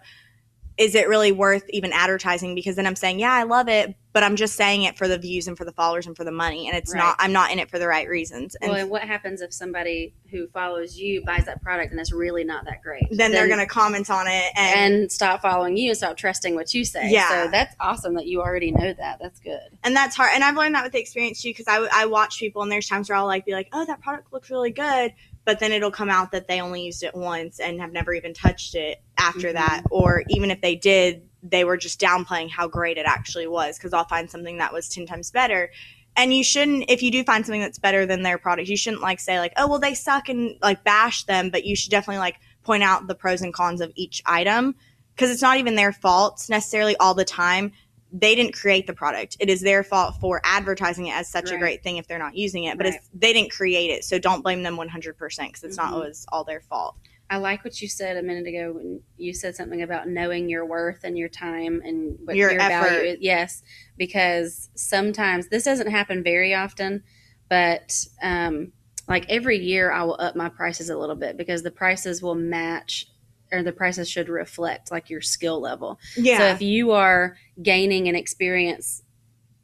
is 0.79 0.95
it 0.95 1.09
really 1.09 1.33
worth 1.33 1.65
even 1.71 1.93
advertising? 1.93 2.55
Because 2.55 2.77
then 2.77 2.87
I'm 2.87 2.97
saying, 2.97 3.21
"Yeah, 3.21 3.33
I 3.33 3.43
love 3.43 3.69
it," 3.69 3.95
but 4.13 4.23
I'm 4.23 4.37
just 4.37 4.55
saying 4.57 4.83
it 4.85 4.97
for 4.97 5.07
the 5.09 5.19
views 5.19 5.47
and 5.49 5.57
for 5.57 5.65
the 5.65 5.73
followers 5.73 6.07
and 6.07 6.17
for 6.17 6.25
the 6.25 6.33
money, 6.33 6.67
and 6.69 6.77
it's 6.77 6.93
Right. 6.93 6.99
not. 7.01 7.17
I'm 7.19 7.33
not 7.33 7.51
in 7.51 7.59
it 7.59 7.71
for 7.71 7.79
the 7.79 7.87
right 7.87 8.09
reasons. 8.09 8.55
And 8.61 8.71
well, 8.71 8.81
and 8.81 8.91
what 8.91 9.03
happens 9.03 9.41
if 9.43 9.53
somebody 9.53 10.15
who 10.31 10.49
follows 10.49 10.97
you 10.99 11.23
buys 11.25 11.45
that 11.45 11.63
product 11.63 11.91
and 11.93 12.01
it's 12.01 12.13
really 12.13 12.43
not 12.45 12.65
that 12.65 12.83
great? 12.83 13.03
then 13.11 13.31
they're 13.33 13.49
going 13.49 13.59
to 13.61 13.67
comment 13.67 14.09
on 14.11 14.27
it 14.27 14.45
and 14.57 14.95
and 14.95 15.13
stop 15.13 15.43
following 15.43 15.77
you 15.77 15.91
and 15.91 15.97
stop 15.99 16.17
trusting 16.17 16.55
what 16.55 16.73
you 16.73 16.85
say. 16.85 17.11
Yeah. 17.11 17.29
So 17.29 17.51
that's 17.51 17.75
awesome 17.81 18.15
that 18.15 18.27
you 18.27 18.41
already 18.41 18.71
know 18.73 18.93
that. 18.95 19.19
That's 19.21 19.39
good. 19.41 19.61
and 19.85 19.95
that's 19.95 20.17
hard 20.17 20.31
and 20.35 20.43
i've 20.45 20.57
learned 20.57 20.75
that 20.75 20.83
with 20.85 20.93
the 20.93 21.01
experience 21.01 21.43
too 21.43 21.51
because 21.51 21.67
I, 21.69 21.87
I 21.93 22.07
watch 22.07 22.39
people 22.39 22.63
and 22.63 22.71
there's 22.73 22.89
times 22.89 23.09
where 23.09 23.17
i'll 23.19 23.27
like 23.27 23.45
be 23.45 23.53
like 23.53 23.69
oh 23.73 23.85
that 23.85 24.01
product 24.01 24.33
looks 24.33 24.51
really 24.51 24.71
good 24.71 25.13
but 25.45 25.59
then 25.59 25.73
it'll 25.73 25.91
come 25.91 26.11
out 26.11 26.33
that 26.33 26.49
they 26.49 26.61
only 26.61 26.83
used 26.83 27.03
it 27.03 27.15
once 27.15 27.61
and 27.61 27.81
have 27.81 27.93
never 27.93 28.13
even 28.15 28.33
touched 28.35 28.75
it 28.75 29.03
after 29.19 29.49
Mhm. 29.49 29.55
that. 29.55 29.83
Or 29.91 30.23
even 30.29 30.51
if 30.51 30.61
they 30.61 30.75
did 30.75 31.23
they 31.45 31.65
were 31.65 31.77
just 31.77 32.01
downplaying 32.01 32.49
how 32.49 32.69
great 32.69 32.97
it 32.97 33.05
actually 33.05 33.49
was 33.49 33.77
because 33.77 33.93
i'll 33.93 34.05
find 34.07 34.31
something 34.31 34.59
that 34.59 34.73
was 34.73 34.89
10 34.89 35.07
times 35.07 35.31
better. 35.33 35.73
And 36.17 36.33
you 36.33 36.45
shouldn't 36.45 36.85
if 36.89 37.03
you 37.03 37.11
do 37.11 37.25
find 37.25 37.45
something 37.45 37.61
that's 37.61 37.81
better 37.81 38.07
than 38.07 38.23
their 38.23 38.39
product 38.39 38.69
you 38.69 38.77
shouldn't 38.77 39.03
like 39.03 39.19
say 39.19 39.41
like 39.41 39.53
oh 39.57 39.67
well 39.67 39.81
they 39.81 39.95
suck 39.95 40.29
and 40.29 40.57
like 40.63 40.85
bash 40.85 41.25
them 41.25 41.51
but 41.51 41.65
you 41.65 41.75
should 41.75 41.91
definitely 41.91 42.19
like 42.21 42.37
point 42.63 42.85
out 42.85 43.09
the 43.09 43.15
pros 43.15 43.43
and 43.43 43.53
cons 43.53 43.81
of 43.81 43.91
each 43.97 44.23
item 44.25 44.77
because 45.17 45.31
it's 45.31 45.43
not 45.43 45.57
even 45.57 45.75
their 45.75 45.93
fault 45.93 46.47
necessarily 46.49 46.97
all 46.99 47.15
the 47.15 47.25
time 47.25 47.73
they 48.13 48.35
didn't 48.35 48.53
create 48.53 48.87
the 48.87 48.93
product. 48.93 49.37
It 49.41 49.49
is 49.49 49.63
their 49.63 49.83
fault 49.83 50.17
for 50.21 50.41
advertising 50.45 51.07
it 51.07 51.15
as 51.17 51.29
such 51.29 51.51
a 51.51 51.57
great 51.57 51.83
thing 51.83 51.97
if 51.97 52.07
they're 52.07 52.19
not 52.19 52.37
using 52.37 52.65
it. 52.65 52.77
But 52.77 52.87
Right. 52.87 52.95
it's, 52.97 53.09
they 53.15 53.33
didn't 53.33 53.51
create 53.51 53.91
it, 53.91 54.05
so 54.05 54.19
don't 54.19 54.43
blame 54.43 54.63
them 54.63 54.77
100% 54.77 55.53
because 55.53 55.65
it's 55.65 55.77
not 55.79 55.91
Mhm. 55.91 55.95
always 55.95 56.27
all 56.31 56.45
their 56.45 56.61
fault. 56.61 56.97
I 57.31 57.39
like 57.39 57.65
what 57.65 57.81
you 57.81 57.89
said 57.89 58.19
a 58.19 58.23
minute 58.23 58.47
ago 58.47 58.73
when 58.75 59.01
you 59.17 59.33
said 59.33 59.57
something 59.57 59.81
about 59.81 60.07
knowing 60.07 60.51
your 60.51 60.67
worth 60.67 61.01
and 61.05 61.17
your 61.17 61.31
time 61.31 61.81
and 61.83 62.19
what 62.25 62.37
Your 62.37 62.51
your, 62.53 62.61
effort. 62.61 62.69
value 62.91 63.13
is. 63.13 63.19
Yes, 63.23 63.63
because 63.97 64.69
sometimes 64.75 65.49
this 65.49 65.65
doesn't 65.65 65.91
happen 65.91 66.23
very 66.23 66.55
often, 66.55 67.03
but 67.49 68.05
um, 68.23 68.73
like 69.09 69.25
every 69.31 69.57
year 69.59 69.91
I 69.91 70.03
will 70.03 70.21
up 70.21 70.37
my 70.37 70.51
prices 70.51 70.91
a 70.91 70.99
little 70.99 71.17
bit 71.17 71.39
because 71.39 71.63
the 71.63 71.71
prices 71.71 72.21
will 72.23 72.35
match 72.35 73.07
or 73.53 73.63
the 73.63 73.73
prices 73.73 74.09
should 74.09 74.29
reflect 74.29 74.91
like 74.91 75.11
your 75.11 75.21
skill 75.21 75.61
level. 75.61 76.01
Yeah. 76.17 76.39
So 76.39 76.45
if 76.47 76.63
you 76.63 76.93
are 76.93 77.37
gaining 77.63 78.09
an 78.09 78.17
experience 78.17 79.03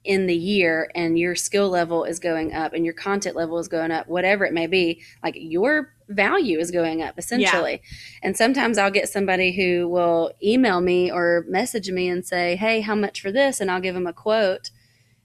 in 0.05 0.27
the 0.27 0.37
year 0.37 0.91
and 0.95 1.19
your 1.19 1.35
skill 1.35 1.69
level 1.69 2.05
is 2.05 2.19
going 2.19 2.55
up 2.55 2.73
and 2.73 2.85
your 2.85 2.95
content 2.95 3.35
level 3.35 3.59
is 3.59 3.69
going 3.69 3.91
up, 3.91 4.09
whatever 4.09 4.45
it 4.45 4.53
may 4.53 4.67
be, 4.67 5.03
like 5.23 5.35
your 5.37 5.93
value 6.09 6.59
is 6.59 6.71
going 6.71 7.03
up 7.03 7.19
essentially. 7.19 7.73
Yeah. 7.73 7.99
And 8.23 8.37
sometimes 8.37 8.79
I'll 8.79 8.91
get 8.91 9.09
somebody 9.09 9.53
who 9.53 9.89
will 9.89 10.33
email 10.43 10.81
me 10.81 11.11
or 11.11 11.45
message 11.49 11.91
me 11.91 12.09
and 12.09 12.25
say, 12.25 12.57
Hey, 12.57 12.81
how 12.81 12.95
much 12.95 13.21
for 13.21 13.33
this? 13.33 13.61
And 13.61 13.71
I'll 13.71 13.81
give 13.81 13.95
them 13.95 14.07
a 14.07 14.13
quote. 14.13 14.71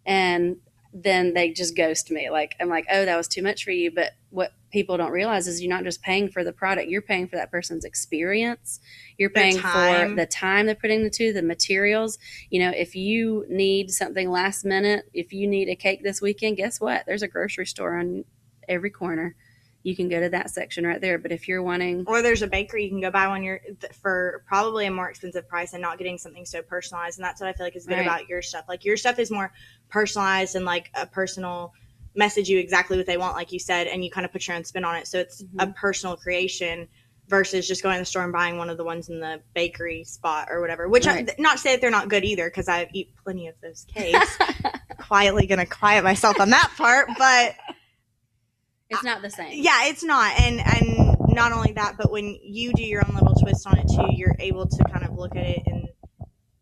And 0.05 0.57
then 0.93 1.33
they 1.33 1.51
just 1.51 1.75
ghost 1.75 2.11
me. 2.11 2.29
Like, 2.29 2.55
I'm 2.59 2.69
like, 2.69 2.85
Oh, 2.91 3.05
that 3.05 3.17
was 3.17 3.27
too 3.27 3.41
much 3.41 3.63
for 3.63 3.71
you. 3.71 3.91
But 3.91 4.11
what 4.31 4.53
people 4.73 4.97
don't 4.97 5.11
realize 5.11 5.47
is 5.47 5.61
you're 5.61 5.69
not 5.73 5.83
just 5.83 6.01
paying 6.01 6.27
for 6.27 6.43
the 6.43 6.51
product, 6.51 6.89
you're 6.89 7.01
paying 7.01 7.27
for 7.27 7.35
that 7.37 7.51
person's 7.51 7.85
experience. 7.85 8.79
You're 9.19 9.29
paying 9.29 9.59
for 9.59 10.15
the 10.15 10.25
time 10.25 10.65
they're 10.65 10.75
putting 10.75 11.05
into 11.05 11.31
the 11.31 11.43
materials. 11.43 12.17
You 12.49 12.59
know, 12.59 12.71
if 12.75 12.95
you 12.95 13.45
need 13.47 13.91
something 13.91 14.31
last 14.31 14.65
minute, 14.65 15.05
if 15.13 15.31
you 15.31 15.47
need 15.47 15.69
a 15.69 15.75
cake 15.75 16.03
this 16.03 16.21
weekend, 16.21 16.57
guess 16.57 16.81
what? 16.81 17.05
There's 17.05 17.21
a 17.21 17.27
grocery 17.27 17.67
store 17.67 17.97
on 17.99 18.25
every 18.67 18.89
corner. 18.89 19.35
You 19.83 19.95
can 19.95 20.09
go 20.09 20.19
to 20.19 20.29
that 20.29 20.49
section 20.49 20.87
right 20.87 20.99
there. 20.99 21.19
But 21.19 21.31
if 21.31 21.47
you're 21.47 21.61
wanting, 21.61 22.05
or 22.07 22.23
there's 22.23 22.41
a 22.41 22.47
bakery 22.47 22.85
you 22.85 22.89
can 22.89 23.01
go 23.01 23.11
buy 23.11 23.27
one 23.27 23.43
your 23.43 23.59
th- 23.59 23.93
for 23.93 24.43
probably 24.47 24.87
a 24.87 24.91
more 24.91 25.09
expensive 25.09 25.47
price 25.47 25.73
and 25.73 25.81
not 25.81 25.99
getting 25.99 26.17
something 26.17 26.45
so 26.45 26.61
personalized 26.61 27.19
and 27.19 27.25
that's 27.25 27.41
what 27.41 27.49
i 27.49 27.53
feel 27.53 27.65
like 27.65 27.75
is 27.75 27.85
good 27.85 27.97
Right. 27.97 28.01
about 28.01 28.29
your 28.29 28.41
stuff 28.41 28.63
like 28.69 28.85
your 28.85 28.95
stuff 28.95 29.19
is 29.19 29.29
more 29.29 29.51
personalized 29.89 30.55
and 30.55 30.63
like 30.63 30.89
a 30.95 31.05
personal 31.05 31.73
message 32.15 32.47
you 32.49 32.59
exactly 32.59 32.95
what 32.97 33.05
they 33.05 33.17
want 33.17 33.35
like 33.35 33.51
you 33.51 33.59
said 33.59 33.87
and 33.87 34.03
you 34.03 34.11
kind 34.11 34.25
of 34.25 34.31
put 34.31 34.47
your 34.47 34.55
own 34.55 34.63
spin 34.63 34.85
on 34.85 34.95
it 34.95 35.07
so 35.07 35.19
it's 35.19 35.41
a 35.59 35.67
Mhm. 35.67 35.75
personal 35.75 36.15
creation 36.15 36.87
versus 37.27 37.67
just 37.67 37.81
going 37.81 37.95
to 37.95 38.01
the 38.01 38.05
store 38.05 38.23
and 38.23 38.33
buying 38.33 38.57
one 38.57 38.69
of 38.69 38.77
the 38.77 38.83
ones 38.83 39.09
in 39.09 39.19
the 39.19 39.41
bakery 39.55 40.03
spot 40.03 40.47
or 40.51 40.61
whatever 40.61 40.87
which 40.89 41.07
I, 41.07 41.15
Right. 41.15 41.39
not 41.39 41.53
to 41.53 41.57
say 41.59 41.71
that 41.71 41.81
they're 41.81 41.89
not 41.89 42.09
good 42.09 42.23
either 42.23 42.49
because 42.49 42.67
i 42.69 42.87
eat 42.93 43.13
plenty 43.23 43.47
of 43.47 43.55
those 43.61 43.85
cakes 43.93 44.37
quietly 44.99 45.47
gonna 45.47 45.65
quiet 45.65 46.03
myself 46.03 46.39
on 46.39 46.49
that 46.51 46.71
part 46.77 47.07
but 47.17 47.55
it's 48.89 49.03
not 49.03 49.21
the 49.21 49.29
same. 49.29 49.63
yeah 49.63 49.85
it's 49.85 50.03
not 50.03 50.39
and 50.39 50.59
and 50.59 51.17
not 51.29 51.51
only 51.51 51.71
that 51.73 51.95
but 51.97 52.11
when 52.11 52.37
you 52.43 52.73
do 52.73 52.83
your 52.83 53.03
own 53.07 53.13
little 53.15 53.33
twist 53.35 53.65
on 53.65 53.77
it 53.79 53.87
too 53.87 54.07
you're 54.15 54.35
able 54.39 54.67
to 54.67 54.83
kind 54.91 55.03
of 55.05 55.15
look 55.17 55.35
at 55.35 55.43
it 55.45 55.63
and 55.65 55.87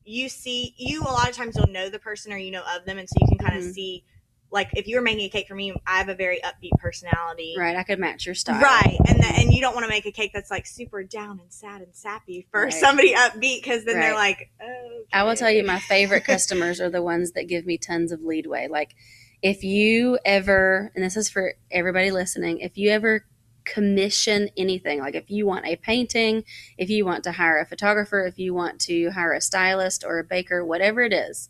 you 0.05 0.29
see 0.29 0.73
you 0.77 1.03
a 1.03 1.05
lot 1.05 1.29
of 1.29 1.35
times 1.35 1.55
you'll 1.57 1.67
know 1.67 1.89
the 1.89 1.99
person 1.99 2.31
or 2.31 2.37
you 2.37 2.51
know 2.51 2.63
of 2.75 2.85
them 2.85 2.97
and 2.97 3.09
so 3.09 3.15
you 3.19 3.27
can 3.27 3.37
kind 3.37 3.57
of 3.57 3.63
Mhm. 3.63 3.73
see 3.73 4.03
like 4.51 4.69
if 4.73 4.87
you 4.87 4.97
were 4.97 5.01
making 5.01 5.25
a 5.25 5.29
cake 5.29 5.47
for 5.47 5.55
me 5.55 5.73
i 5.87 5.97
have 5.97 6.09
a 6.09 6.15
very 6.15 6.39
upbeat 6.43 6.77
personality 6.79 7.55
Right. 7.57 7.75
I 7.75 7.83
could 7.83 7.99
match 7.99 8.25
your 8.25 8.35
style. 8.35 8.61
Right, 8.61 8.97
and 9.07 9.19
the, 9.21 9.27
and 9.27 9.53
you 9.53 9.61
don't 9.61 9.73
want 9.73 9.85
to 9.85 9.89
make 9.89 10.05
a 10.05 10.11
cake 10.11 10.31
that's 10.33 10.51
like 10.51 10.65
super 10.65 11.03
down 11.03 11.39
and 11.39 11.51
sad 11.51 11.81
and 11.81 11.95
sappy 11.95 12.47
for 12.51 12.63
Right. 12.65 12.73
somebody 12.73 13.13
upbeat 13.13 13.61
because 13.61 13.85
then 13.85 13.99
they're 13.99 14.15
like, 14.15 14.49
oh. 14.61 15.03
I 15.13 15.23
will 15.23 15.35
tell 15.35 15.51
you, 15.51 15.63
my 15.65 15.79
favorite 15.79 16.23
customers 16.23 16.79
are 16.79 16.89
the 16.89 17.01
ones 17.01 17.31
that 17.33 17.47
give 17.47 17.65
me 17.65 17.77
tons 17.77 18.11
of 18.11 18.21
leadway. 18.23 18.67
Like, 18.67 18.95
if 19.41 19.63
you 19.63 20.17
ever, 20.25 20.91
and 20.95 21.03
this 21.03 21.17
is 21.17 21.29
for 21.29 21.53
everybody 21.69 22.11
listening, 22.11 22.59
if 22.59 22.77
you 22.77 22.89
ever 22.91 23.25
commission 23.63 24.49
anything, 24.57 24.99
like 24.99 25.15
if 25.15 25.29
you 25.29 25.45
want 25.45 25.65
a 25.65 25.75
painting, 25.75 26.43
if 26.77 26.89
you 26.89 27.05
want 27.05 27.23
to 27.25 27.33
hire 27.33 27.59
a 27.59 27.65
photographer, 27.65 28.25
if 28.25 28.39
you 28.39 28.53
want 28.53 28.79
to 28.81 29.11
hire 29.11 29.33
a 29.33 29.41
stylist 29.41 30.03
or 30.05 30.19
a 30.19 30.23
baker, 30.23 30.65
whatever 30.65 31.01
it 31.01 31.13
is, 31.13 31.49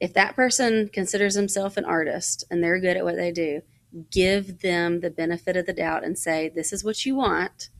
if 0.00 0.14
that 0.14 0.36
person 0.36 0.88
considers 0.92 1.34
himself 1.34 1.76
an 1.76 1.84
artist 1.84 2.44
and 2.50 2.62
they're 2.62 2.80
good 2.80 2.96
at 2.96 3.04
what 3.04 3.16
they 3.16 3.32
do, 3.32 3.62
give 4.10 4.60
them 4.60 5.00
the 5.00 5.10
benefit 5.10 5.56
of 5.56 5.66
the 5.66 5.72
doubt 5.72 6.04
and 6.04 6.18
say, 6.18 6.50
this 6.54 6.72
is 6.72 6.84
what 6.84 7.06
you 7.06 7.14
want. 7.14 7.70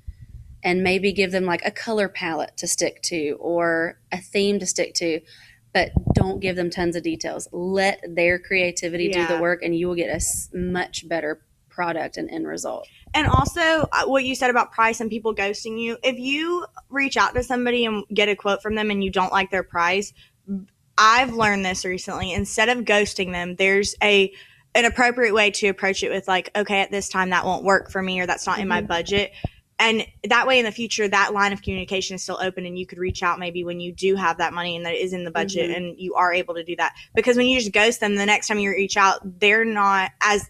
And 0.65 0.83
maybe 0.83 1.13
give 1.13 1.31
them 1.31 1.45
like 1.45 1.65
a 1.65 1.71
color 1.71 2.09
palette 2.09 2.57
to 2.57 2.67
stick 2.67 3.03
to 3.03 3.37
or 3.39 4.01
a 4.11 4.19
theme 4.19 4.59
to 4.59 4.67
stick 4.67 4.95
to, 4.95 5.21
but 5.73 5.91
don't 6.15 6.41
give 6.41 6.57
them 6.57 6.71
tons 6.71 6.97
of 6.97 7.03
details. 7.03 7.47
Let 7.53 8.03
their 8.09 8.39
creativity 8.39 9.11
do 9.11 9.27
the 9.27 9.39
work, 9.39 9.63
and 9.63 9.77
you 9.77 9.87
will 9.87 9.95
get 9.95 10.09
a 10.09 10.57
much 10.57 11.07
better 11.09 11.43
product 11.69 12.17
and 12.17 12.29
end 12.31 12.49
result. 12.49 12.89
And 13.15 13.29
also, 13.29 13.61
uh, 13.61 14.07
what 14.07 14.25
you 14.25 14.35
said 14.35 14.51
about 14.51 14.73
price 14.73 15.01
and 15.01 15.11
people 15.11 15.35
ghosting 15.35 15.79
you. 15.79 15.99
If 16.03 16.19
you 16.19 16.67
reach 16.89 17.17
out 17.17 17.35
to 17.35 17.43
somebody 17.43 17.85
and 17.85 18.05
get 18.13 18.29
a 18.29 18.35
quote 18.35 18.63
from 18.63 18.75
them 18.75 18.91
and 18.91 19.05
you 19.05 19.11
don't 19.11 19.31
like 19.31 19.51
their 19.51 19.63
price, 19.63 20.13
I've 20.99 21.35
learned 21.35 21.65
this 21.65 21.85
recently. 21.85 22.33
Instead 22.33 22.69
of 22.69 22.85
ghosting 22.85 23.33
them, 23.33 23.57
there's 23.57 23.95
a 24.03 24.33
an 24.75 24.85
appropriate 24.85 25.33
way 25.33 25.51
to 25.51 25.69
approach 25.69 26.03
it 26.03 26.11
with 26.11 26.29
like, 26.29 26.51
okay, 26.55 26.81
at 26.81 26.91
this 26.91 27.09
time 27.09 27.31
that 27.31 27.47
won't 27.47 27.65
work 27.65 27.91
for 27.91 28.03
me 28.03 28.21
or 28.21 28.27
that's 28.27 28.47
not 28.47 28.59
in 28.59 28.69
my 28.69 28.83
Mhm. 28.83 28.87
budget. 28.87 29.33
And 29.79 30.07
that 30.29 30.47
way 30.47 30.59
in 30.59 30.67
the 30.67 30.73
future, 30.73 31.09
that 31.09 31.33
line 31.33 31.55
of 31.55 31.63
communication 31.63 32.15
is 32.17 32.23
still 32.23 32.39
open 32.43 32.67
and 32.67 32.79
you 32.79 32.87
could 32.87 32.99
reach 32.99 33.23
out 33.23 33.39
maybe 33.39 33.65
when 33.65 33.81
you 33.81 33.91
do 33.91 34.17
have 34.17 34.37
that 34.37 34.53
money 34.53 34.77
and 34.77 34.85
that 34.85 34.95
is 34.95 35.15
in 35.15 35.25
the 35.25 35.31
budget 35.31 35.71
Mhm. 35.71 35.77
and 35.77 35.99
you 35.99 36.15
are 36.15 36.31
able 36.31 36.55
to 36.55 36.63
do 36.63 36.77
that. 36.77 36.93
Because 37.15 37.39
when 37.39 37.47
you 37.47 37.59
just 37.59 37.73
ghost 37.73 38.01
them, 38.01 38.17
the 38.17 38.27
next 38.27 38.49
time 38.49 38.59
you 38.59 38.71
reach 38.71 38.99
out, 38.99 39.41
they're 39.41 39.65
not 39.65 40.11
as 40.21 40.45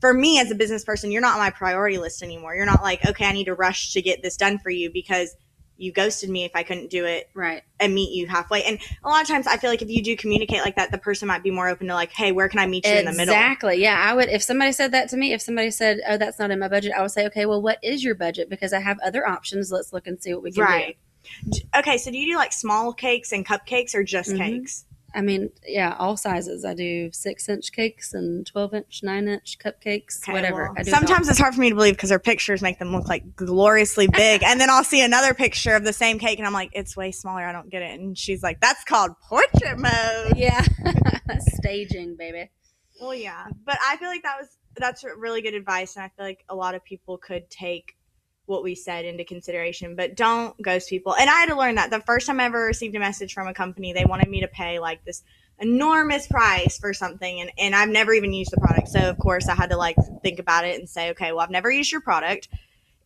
for 0.00 0.14
me 0.14 0.40
as 0.40 0.50
a 0.50 0.54
business 0.56 0.84
person, 0.84 1.10
you're 1.12 1.20
not 1.20 1.34
on 1.34 1.38
my 1.40 1.50
priority 1.50 1.98
list 1.98 2.22
anymore. 2.22 2.54
You're 2.56 2.66
not 2.66 2.82
like, 2.82 3.04
okay, 3.06 3.24
I 3.24 3.32
need 3.32 3.44
to 3.44 3.54
rush 3.54 3.92
to 3.92 4.02
get 4.02 4.20
this 4.22 4.36
done 4.36 4.58
for 4.58 4.70
you 4.70 4.90
because 4.90 5.36
you 5.78 5.90
ghosted 5.92 6.30
me 6.30 6.44
if 6.44 6.52
I 6.54 6.62
couldn't 6.62 6.90
do 6.90 7.04
it 7.06 7.28
Right. 7.34 7.62
and 7.80 7.92
meet 7.94 8.12
you 8.14 8.26
halfway. 8.26 8.62
And 8.62 8.78
a 9.02 9.08
lot 9.08 9.22
of 9.22 9.28
times 9.28 9.46
I 9.46 9.56
feel 9.56 9.70
like 9.70 9.82
if 9.82 9.88
you 9.90 10.02
do 10.02 10.16
communicate 10.16 10.60
like 10.60 10.76
that, 10.76 10.90
the 10.92 10.98
person 10.98 11.26
might 11.28 11.42
be 11.42 11.50
more 11.50 11.68
open 11.68 11.88
to 11.88 11.94
like, 11.94 12.12
hey, 12.12 12.30
where 12.32 12.48
can 12.48 12.60
I 12.60 12.66
meet 12.66 12.86
you 12.86 12.92
in 12.92 13.04
the 13.04 13.12
middle? 13.12 13.34
Exactly. 13.34 13.80
Yeah, 13.82 14.00
I 14.00 14.14
would. 14.14 14.28
If 14.28 14.42
somebody 14.42 14.72
said 14.72 14.92
that 14.92 15.08
to 15.10 15.16
me, 15.16 15.32
if 15.32 15.42
somebody 15.42 15.70
said, 15.70 16.00
"Oh, 16.08 16.16
that's 16.16 16.38
not 16.38 16.50
in 16.50 16.58
my 16.58 16.68
budget," 16.68 16.92
I 16.96 17.02
would 17.02 17.10
say, 17.10 17.26
"Okay, 17.26 17.46
well, 17.46 17.60
what 17.60 17.78
is 17.82 18.04
your 18.04 18.14
budget? 18.14 18.48
Because 18.48 18.72
I 18.72 18.80
have 18.80 18.98
other 19.00 19.26
options. 19.26 19.72
Let's 19.72 19.92
look 19.92 20.06
and 20.06 20.22
see 20.22 20.32
what 20.34 20.42
we 20.42 20.52
can 20.52 20.64
do. 20.64 20.70
Right. 20.70 20.96
D- 21.50 21.64
Okay, 21.76 21.98
so 21.98 22.10
do 22.10 22.18
you 22.18 22.32
do 22.32 22.36
like 22.36 22.52
small 22.52 22.92
cakes 22.92 23.32
and 23.32 23.46
cupcakes 23.46 23.94
or 23.94 24.02
just 24.04 24.30
Mhm. 24.30 24.38
cakes? 24.38 24.84
Do." 25.12 25.18
I 25.18 25.22
mean, 25.22 25.50
yeah, 25.66 25.94
all 25.98 26.16
sizes. 26.16 26.64
I 26.64 26.74
do 26.74 27.10
six-inch 27.12 27.72
cakes 27.72 28.14
and 28.14 28.46
twelve-inch, 28.46 29.00
nine-inch 29.02 29.58
cupcakes, 29.58 30.22
Okay, 30.22 30.32
whatever. 30.32 30.64
well, 30.64 30.74
I 30.76 30.82
do 30.82 30.90
sometimes 30.90 31.28
it's 31.28 31.38
hard 31.38 31.54
for 31.54 31.60
me 31.60 31.70
to 31.70 31.74
believe 31.74 31.94
because 31.94 32.10
her 32.10 32.18
pictures 32.18 32.62
make 32.62 32.78
them 32.78 32.92
look 32.92 33.08
like 33.08 33.36
gloriously 33.36 34.06
big, 34.08 34.42
and 34.42 34.60
then 34.60 34.70
I'll 34.70 34.84
see 34.84 35.02
another 35.04 35.34
picture 35.34 35.74
of 35.74 35.84
the 35.84 35.92
same 35.92 36.18
cake, 36.18 36.38
and 36.38 36.46
I'm 36.46 36.52
like, 36.52 36.70
it's 36.72 36.96
way 36.96 37.12
smaller. 37.12 37.42
I 37.44 37.52
don't 37.52 37.70
get 37.70 37.82
it. 37.82 37.98
And 38.00 38.16
she's 38.16 38.42
like, 38.42 38.60
that's 38.60 38.84
called 38.84 39.12
portrait 39.28 39.78
mode. 39.78 40.34
yeah, 40.36 40.64
staging, 41.38 42.16
baby. 42.16 42.50
Well, 43.00 43.14
yeah, 43.14 43.46
but 43.64 43.78
I 43.84 43.96
feel 43.96 44.08
like 44.08 44.22
that 44.22 44.36
was 44.40 44.48
that's 44.76 45.04
really 45.18 45.42
good 45.42 45.54
advice, 45.54 45.96
and 45.96 46.04
I 46.04 46.08
feel 46.08 46.24
like 46.24 46.44
a 46.48 46.54
lot 46.54 46.74
of 46.74 46.84
people 46.84 47.18
could 47.18 47.50
take 47.50 47.96
what 48.46 48.62
we 48.62 48.74
said 48.74 49.04
into 49.04 49.24
consideration. 49.24 49.96
But 49.96 50.16
don't 50.16 50.60
ghost 50.60 50.88
people. 50.88 51.14
And 51.14 51.28
I 51.30 51.34
had 51.34 51.48
to 51.48 51.56
learn 51.56 51.76
that 51.76 51.90
the 51.90 52.00
first 52.00 52.26
time 52.26 52.40
I 52.40 52.44
ever 52.44 52.64
received 52.64 52.94
a 52.96 53.00
message 53.00 53.32
from 53.32 53.48
a 53.48 53.54
company, 53.54 53.92
they 53.92 54.04
wanted 54.04 54.28
me 54.28 54.40
to 54.40 54.48
pay 54.48 54.78
like 54.78 55.04
this 55.04 55.22
enormous 55.58 56.26
price 56.26 56.78
for 56.78 56.92
something, 56.92 57.40
and 57.40 57.50
and 57.56 57.74
I've 57.74 57.88
never 57.88 58.12
even 58.12 58.32
used 58.32 58.50
the 58.50 58.56
product, 58.56 58.88
so 58.88 58.98
of 59.08 59.18
course 59.18 59.48
I 59.48 59.54
had 59.54 59.70
to 59.70 59.76
like 59.76 59.96
think 60.22 60.38
about 60.38 60.64
it 60.64 60.78
and 60.78 60.88
say, 60.88 61.10
okay, 61.10 61.32
well 61.32 61.40
I've 61.40 61.50
never 61.50 61.70
used 61.70 61.92
your 61.92 62.00
product. 62.00 62.48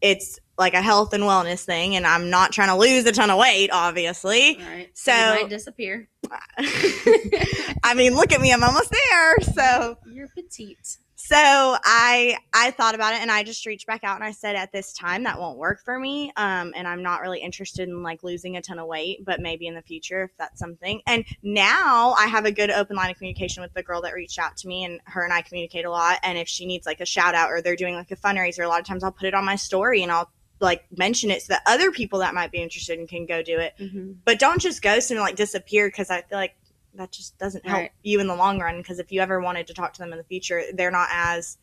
It's 0.00 0.38
like 0.58 0.74
a 0.74 0.82
health 0.82 1.12
and 1.12 1.24
wellness 1.24 1.64
thing, 1.64 1.96
and 1.96 2.06
I'm 2.06 2.30
not 2.30 2.52
trying 2.52 2.68
to 2.68 2.76
lose 2.76 3.04
a 3.06 3.12
ton 3.12 3.30
of 3.30 3.38
weight, 3.38 3.70
obviously. 3.72 4.58
Right. 4.58 4.90
So- 4.94 5.12
you 5.12 5.42
might 5.42 5.50
disappear. 5.50 6.08
I 6.58 7.94
mean, 7.94 8.14
look 8.14 8.32
at 8.32 8.40
me, 8.40 8.52
I'm 8.52 8.64
almost 8.64 8.90
there. 8.90 9.40
So 9.54 9.98
You're 10.06 10.28
petite. 10.28 10.98
So 11.26 11.36
I 11.36 12.38
I 12.54 12.70
thought 12.70 12.94
about 12.94 13.12
it 13.12 13.20
and 13.20 13.32
I 13.32 13.42
just 13.42 13.66
reached 13.66 13.84
back 13.84 14.04
out 14.04 14.14
and 14.14 14.22
I 14.22 14.30
said 14.30 14.54
at 14.54 14.70
this 14.70 14.92
time 14.92 15.24
that 15.24 15.40
won't 15.40 15.58
work 15.58 15.82
for 15.84 15.98
me. 15.98 16.32
Um, 16.36 16.72
and 16.76 16.86
I'm 16.86 17.02
not 17.02 17.20
really 17.20 17.40
interested 17.40 17.88
in 17.88 18.04
like 18.04 18.22
losing 18.22 18.56
a 18.56 18.62
ton 18.62 18.78
of 18.78 18.86
weight, 18.86 19.24
but 19.24 19.40
maybe 19.40 19.66
in 19.66 19.74
the 19.74 19.82
future 19.82 20.22
if 20.22 20.30
that's 20.38 20.60
something. 20.60 21.02
And 21.04 21.24
now 21.42 22.14
I 22.16 22.26
have 22.28 22.44
a 22.44 22.52
good 22.52 22.70
open 22.70 22.94
line 22.94 23.10
of 23.10 23.16
communication 23.16 23.60
with 23.60 23.74
the 23.74 23.82
girl 23.82 24.02
that 24.02 24.14
reached 24.14 24.38
out 24.38 24.56
to 24.58 24.68
me 24.68 24.84
and 24.84 25.00
her 25.06 25.24
and 25.24 25.32
I 25.32 25.42
communicate 25.42 25.84
a 25.84 25.90
lot. 25.90 26.20
And 26.22 26.38
if 26.38 26.46
she 26.46 26.64
needs 26.64 26.86
like 26.86 27.00
a 27.00 27.06
shout 27.06 27.34
out 27.34 27.50
or 27.50 27.60
they're 27.60 27.74
doing 27.74 27.96
like 27.96 28.12
a 28.12 28.16
fundraiser, 28.16 28.64
a 28.64 28.68
lot 28.68 28.78
of 28.78 28.86
times 28.86 29.02
I'll 29.02 29.10
put 29.10 29.26
it 29.26 29.34
on 29.34 29.44
my 29.44 29.56
story 29.56 30.04
and 30.04 30.12
I'll 30.12 30.30
like 30.60 30.84
mention 30.96 31.32
it 31.32 31.42
so 31.42 31.54
that 31.54 31.62
other 31.66 31.90
people 31.90 32.20
that 32.20 32.34
might 32.34 32.52
be 32.52 32.58
interested 32.58 33.00
and 33.00 33.08
can 33.08 33.26
go 33.26 33.42
do 33.42 33.58
it. 33.58 33.74
hmm 33.78 34.12
But 34.24 34.38
don't 34.38 34.60
just 34.60 34.80
ghost 34.80 35.10
and 35.10 35.18
like 35.18 35.34
disappear 35.34 35.88
because 35.88 36.08
I 36.08 36.22
feel 36.22 36.38
like 36.38 36.54
that 36.96 37.12
just 37.12 37.38
doesn't 37.38 37.66
help 37.66 37.80
Right. 37.80 37.92
you 38.02 38.20
in 38.20 38.26
the 38.26 38.34
long 38.36 38.58
run. 38.60 38.78
Because 38.78 38.98
if 38.98 39.12
you 39.12 39.20
ever 39.20 39.40
wanted 39.40 39.66
to 39.68 39.74
talk 39.74 39.92
to 39.94 39.98
them 40.00 40.12
in 40.12 40.18
the 40.18 40.24
future, 40.24 40.62
they're 40.74 40.90
not 40.90 41.08
as 41.12 41.58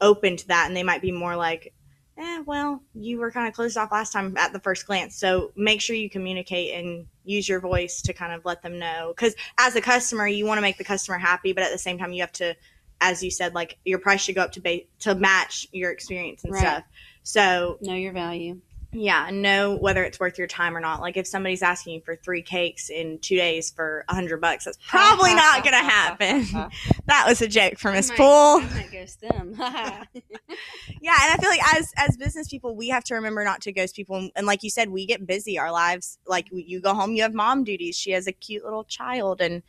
open 0.00 0.36
to 0.36 0.48
that, 0.48 0.66
and 0.66 0.76
they 0.76 0.82
might 0.82 1.00
be 1.02 1.12
more 1.12 1.36
like, 1.36 1.72
eh, 2.18 2.40
well, 2.46 2.82
you 2.94 3.18
were 3.18 3.30
kind 3.30 3.48
of 3.48 3.54
closed 3.54 3.76
off 3.76 3.90
last 3.92 4.12
time 4.12 4.36
at 4.36 4.52
the 4.52 4.60
first 4.60 4.86
glance. 4.86 5.16
So 5.16 5.52
make 5.56 5.80
sure 5.80 5.96
you 5.96 6.10
communicate 6.10 6.74
and 6.74 7.06
use 7.24 7.48
your 7.48 7.60
voice 7.60 8.02
to 8.02 8.12
kind 8.12 8.32
of 8.32 8.44
let 8.44 8.62
them 8.62 8.78
know. 8.78 9.12
Because 9.16 9.34
as 9.58 9.74
a 9.76 9.80
customer, 9.80 10.26
you 10.28 10.44
want 10.46 10.58
to 10.58 10.62
make 10.62 10.78
the 10.78 10.84
customer 10.84 11.18
happy, 11.18 11.52
but 11.52 11.64
at 11.64 11.72
the 11.72 11.78
same 11.78 11.98
time, 11.98 12.12
you 12.12 12.20
have 12.20 12.32
to, 12.32 12.54
as 13.00 13.22
you 13.22 13.30
said, 13.30 13.54
like 13.54 13.78
your 13.84 13.98
price 13.98 14.20
should 14.22 14.34
go 14.34 14.42
up 14.42 14.52
to 14.52 14.60
ba- 14.60 14.82
to 15.00 15.14
match 15.14 15.66
your 15.72 15.90
experience 15.90 16.44
and 16.44 16.52
Right. 16.52 16.60
stuff. 16.60 16.84
So 17.22 17.78
Know 17.80 17.94
your 17.94 18.12
value. 18.12 18.60
Yeah, 18.94 19.28
know 19.30 19.74
whether 19.74 20.04
it's 20.04 20.20
worth 20.20 20.38
your 20.38 20.46
time 20.46 20.76
or 20.76 20.80
not. 20.80 21.00
Like 21.00 21.16
if 21.16 21.26
somebody's 21.26 21.62
asking 21.62 21.94
you 21.94 22.00
for 22.00 22.16
three 22.16 22.42
cakes 22.42 22.90
in 22.90 23.18
two 23.18 23.36
days 23.36 23.70
for 23.70 24.04
a 24.08 24.14
hundred 24.14 24.40
bucks, 24.40 24.64
that's 24.64 24.78
probably 24.88 25.34
not 25.34 25.64
gonna 25.64 25.76
happen. 25.82 26.46
that 27.06 27.24
was 27.26 27.42
a 27.42 27.48
joke 27.48 27.78
from 27.78 27.94
Miss 27.94 28.10
Poole. 28.10 28.60
Might 28.60 28.90
ghost 28.92 29.20
them. 29.20 29.54
Yeah, 29.58 31.16
and 31.22 31.32
I 31.32 31.36
feel 31.38 31.50
like 31.50 31.76
as 31.76 31.92
as 31.96 32.16
business 32.16 32.48
people, 32.48 32.74
we 32.74 32.88
have 32.88 33.04
to 33.04 33.14
remember 33.14 33.44
not 33.44 33.60
to 33.62 33.72
ghost 33.72 33.96
people. 33.96 34.16
And, 34.16 34.30
and 34.36 34.46
like 34.46 34.62
you 34.62 34.70
said, 34.70 34.90
we 34.90 35.06
get 35.06 35.26
busy. 35.26 35.58
Our 35.58 35.72
lives, 35.72 36.18
like 36.26 36.48
you 36.52 36.80
go 36.80 36.94
home, 36.94 37.12
you 37.14 37.22
have 37.22 37.34
mom 37.34 37.64
duties. 37.64 37.96
She 37.96 38.12
has 38.12 38.26
a 38.26 38.32
cute 38.32 38.64
little 38.64 38.84
child, 38.84 39.40
and 39.40 39.62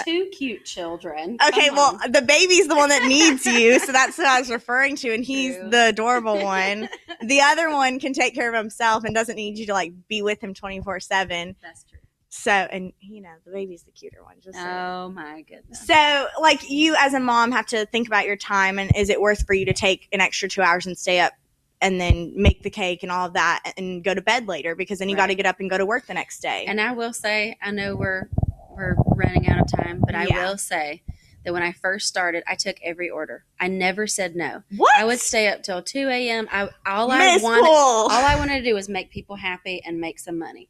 Two 0.04 0.26
cute 0.26 0.64
children. 0.64 1.36
okay, 1.48 1.66
Come 1.68 1.76
well, 1.76 2.00
on. 2.02 2.12
the 2.12 2.22
baby's 2.22 2.68
the 2.68 2.76
one 2.76 2.88
that 2.90 3.04
needs 3.06 3.44
you, 3.46 3.78
so 3.78 3.92
that's 3.92 4.18
what 4.18 4.26
I 4.26 4.38
was 4.40 4.50
referring 4.50 4.96
to. 4.96 5.12
And 5.14 5.24
he's 5.24 5.56
True. 5.56 5.70
the 5.70 5.88
adorable 5.88 6.38
one. 6.42 6.88
The 7.22 7.40
other 7.40 7.70
one 7.70 7.98
can 8.00 8.12
take 8.12 8.34
care 8.34 8.48
of 8.48 8.54
himself 8.54 9.04
and 9.04 9.14
doesn't 9.14 9.36
need 9.36 9.58
you 9.58 9.66
to 9.66 9.72
like 9.72 9.92
be 10.08 10.22
with 10.22 10.40
him 10.42 10.54
twenty 10.54 10.80
four 10.80 11.00
seven. 11.00 11.56
that's 11.62 11.84
true. 11.84 11.98
So, 12.30 12.50
and 12.52 12.92
you 13.00 13.22
know, 13.22 13.32
the 13.46 13.52
baby's 13.52 13.84
the 13.84 13.90
cuter 13.90 14.22
one. 14.22 14.34
Just 14.42 14.56
saying. 14.56 14.68
Oh 14.68 15.08
my 15.10 15.40
goodness. 15.42 15.86
So, 15.86 16.26
like 16.40 16.68
you 16.70 16.94
as 16.98 17.14
a 17.14 17.20
mom 17.20 17.52
have 17.52 17.64
to 17.66 17.86
think 17.86 18.06
about 18.06 18.26
your 18.26 18.36
time 18.36 18.78
and 18.78 18.94
is 18.94 19.08
it 19.08 19.18
worth 19.20 19.46
for 19.46 19.54
you 19.54 19.64
to 19.64 19.72
take 19.72 20.08
an 20.12 20.20
extra 20.20 20.46
two 20.48 20.60
hours 20.60 20.84
and 20.86 20.96
stay 20.98 21.20
up 21.20 21.32
and 21.80 21.98
then 22.00 22.32
make 22.36 22.62
the 22.64 22.70
cake 22.70 23.02
and 23.02 23.10
all 23.10 23.26
of 23.26 23.32
that 23.32 23.72
and 23.78 24.04
go 24.04 24.12
to 24.12 24.20
bed 24.20 24.46
later 24.46 24.74
because 24.74 24.98
then 24.98 25.08
you 25.08 25.16
got 25.16 25.28
to 25.28 25.34
get 25.34 25.46
up 25.46 25.58
and 25.60 25.70
go 25.70 25.78
to 25.78 25.86
work 25.86 26.06
the 26.06 26.12
next 26.12 26.40
day. 26.40 26.64
And 26.66 26.80
I 26.80 26.92
will 26.92 27.12
say, 27.14 27.56
I 27.62 27.70
know 27.70 27.96
we're 27.96 28.28
we're 28.78 28.94
running 29.16 29.48
out 29.48 29.60
of 29.60 29.66
time, 29.70 30.00
but 30.06 30.14
I 30.14 30.26
Yeah. 30.26 30.48
will 30.48 30.56
say 30.58 31.02
that 31.44 31.52
when 31.52 31.62
I 31.62 31.72
first 31.72 32.06
started, 32.08 32.42
I 32.46 32.54
took 32.54 32.76
every 32.82 33.10
order. 33.10 33.44
I 33.60 33.68
never 33.68 34.06
said 34.06 34.34
no. 34.36 34.62
what? 34.76 34.96
I 34.96 35.04
would 35.04 35.18
stay 35.20 35.48
up 35.48 35.62
till 35.62 35.82
two 35.82 36.08
a.m. 36.08 36.48
I 36.50 36.68
all 36.86 37.10
I 37.10 37.36
wanted, 37.38 37.64
Poole. 37.64 37.74
all 37.74 38.10
I 38.10 38.36
wanted 38.36 38.58
to 38.58 38.64
do 38.64 38.74
was 38.74 38.88
make 38.88 39.10
people 39.10 39.36
happy 39.36 39.82
and 39.84 40.00
make 40.00 40.18
some 40.18 40.38
money. 40.38 40.68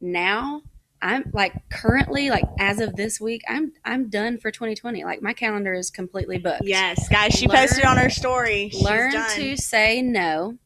Now 0.00 0.62
I'm 1.00 1.30
like 1.32 1.52
currently 1.70 2.30
like 2.30 2.44
as 2.58 2.80
of 2.80 2.94
this 2.96 3.20
week, 3.20 3.42
I'm 3.48 3.72
I'm 3.84 4.08
done 4.08 4.38
for 4.38 4.50
2020. 4.50 5.04
Like 5.04 5.20
my 5.22 5.32
calendar 5.32 5.74
is 5.74 5.90
completely 5.90 6.38
booked. 6.38 6.62
yes, 6.64 7.08
guys, 7.08 7.32
she 7.32 7.46
Learn- 7.46 7.58
posted 7.58 7.84
on 7.84 7.96
her 7.98 8.10
story. 8.10 8.70
She's 8.70 8.82
Learn 8.82 9.12
done. 9.12 9.30
to 9.36 9.56
say 9.56 10.00
no. 10.02 10.58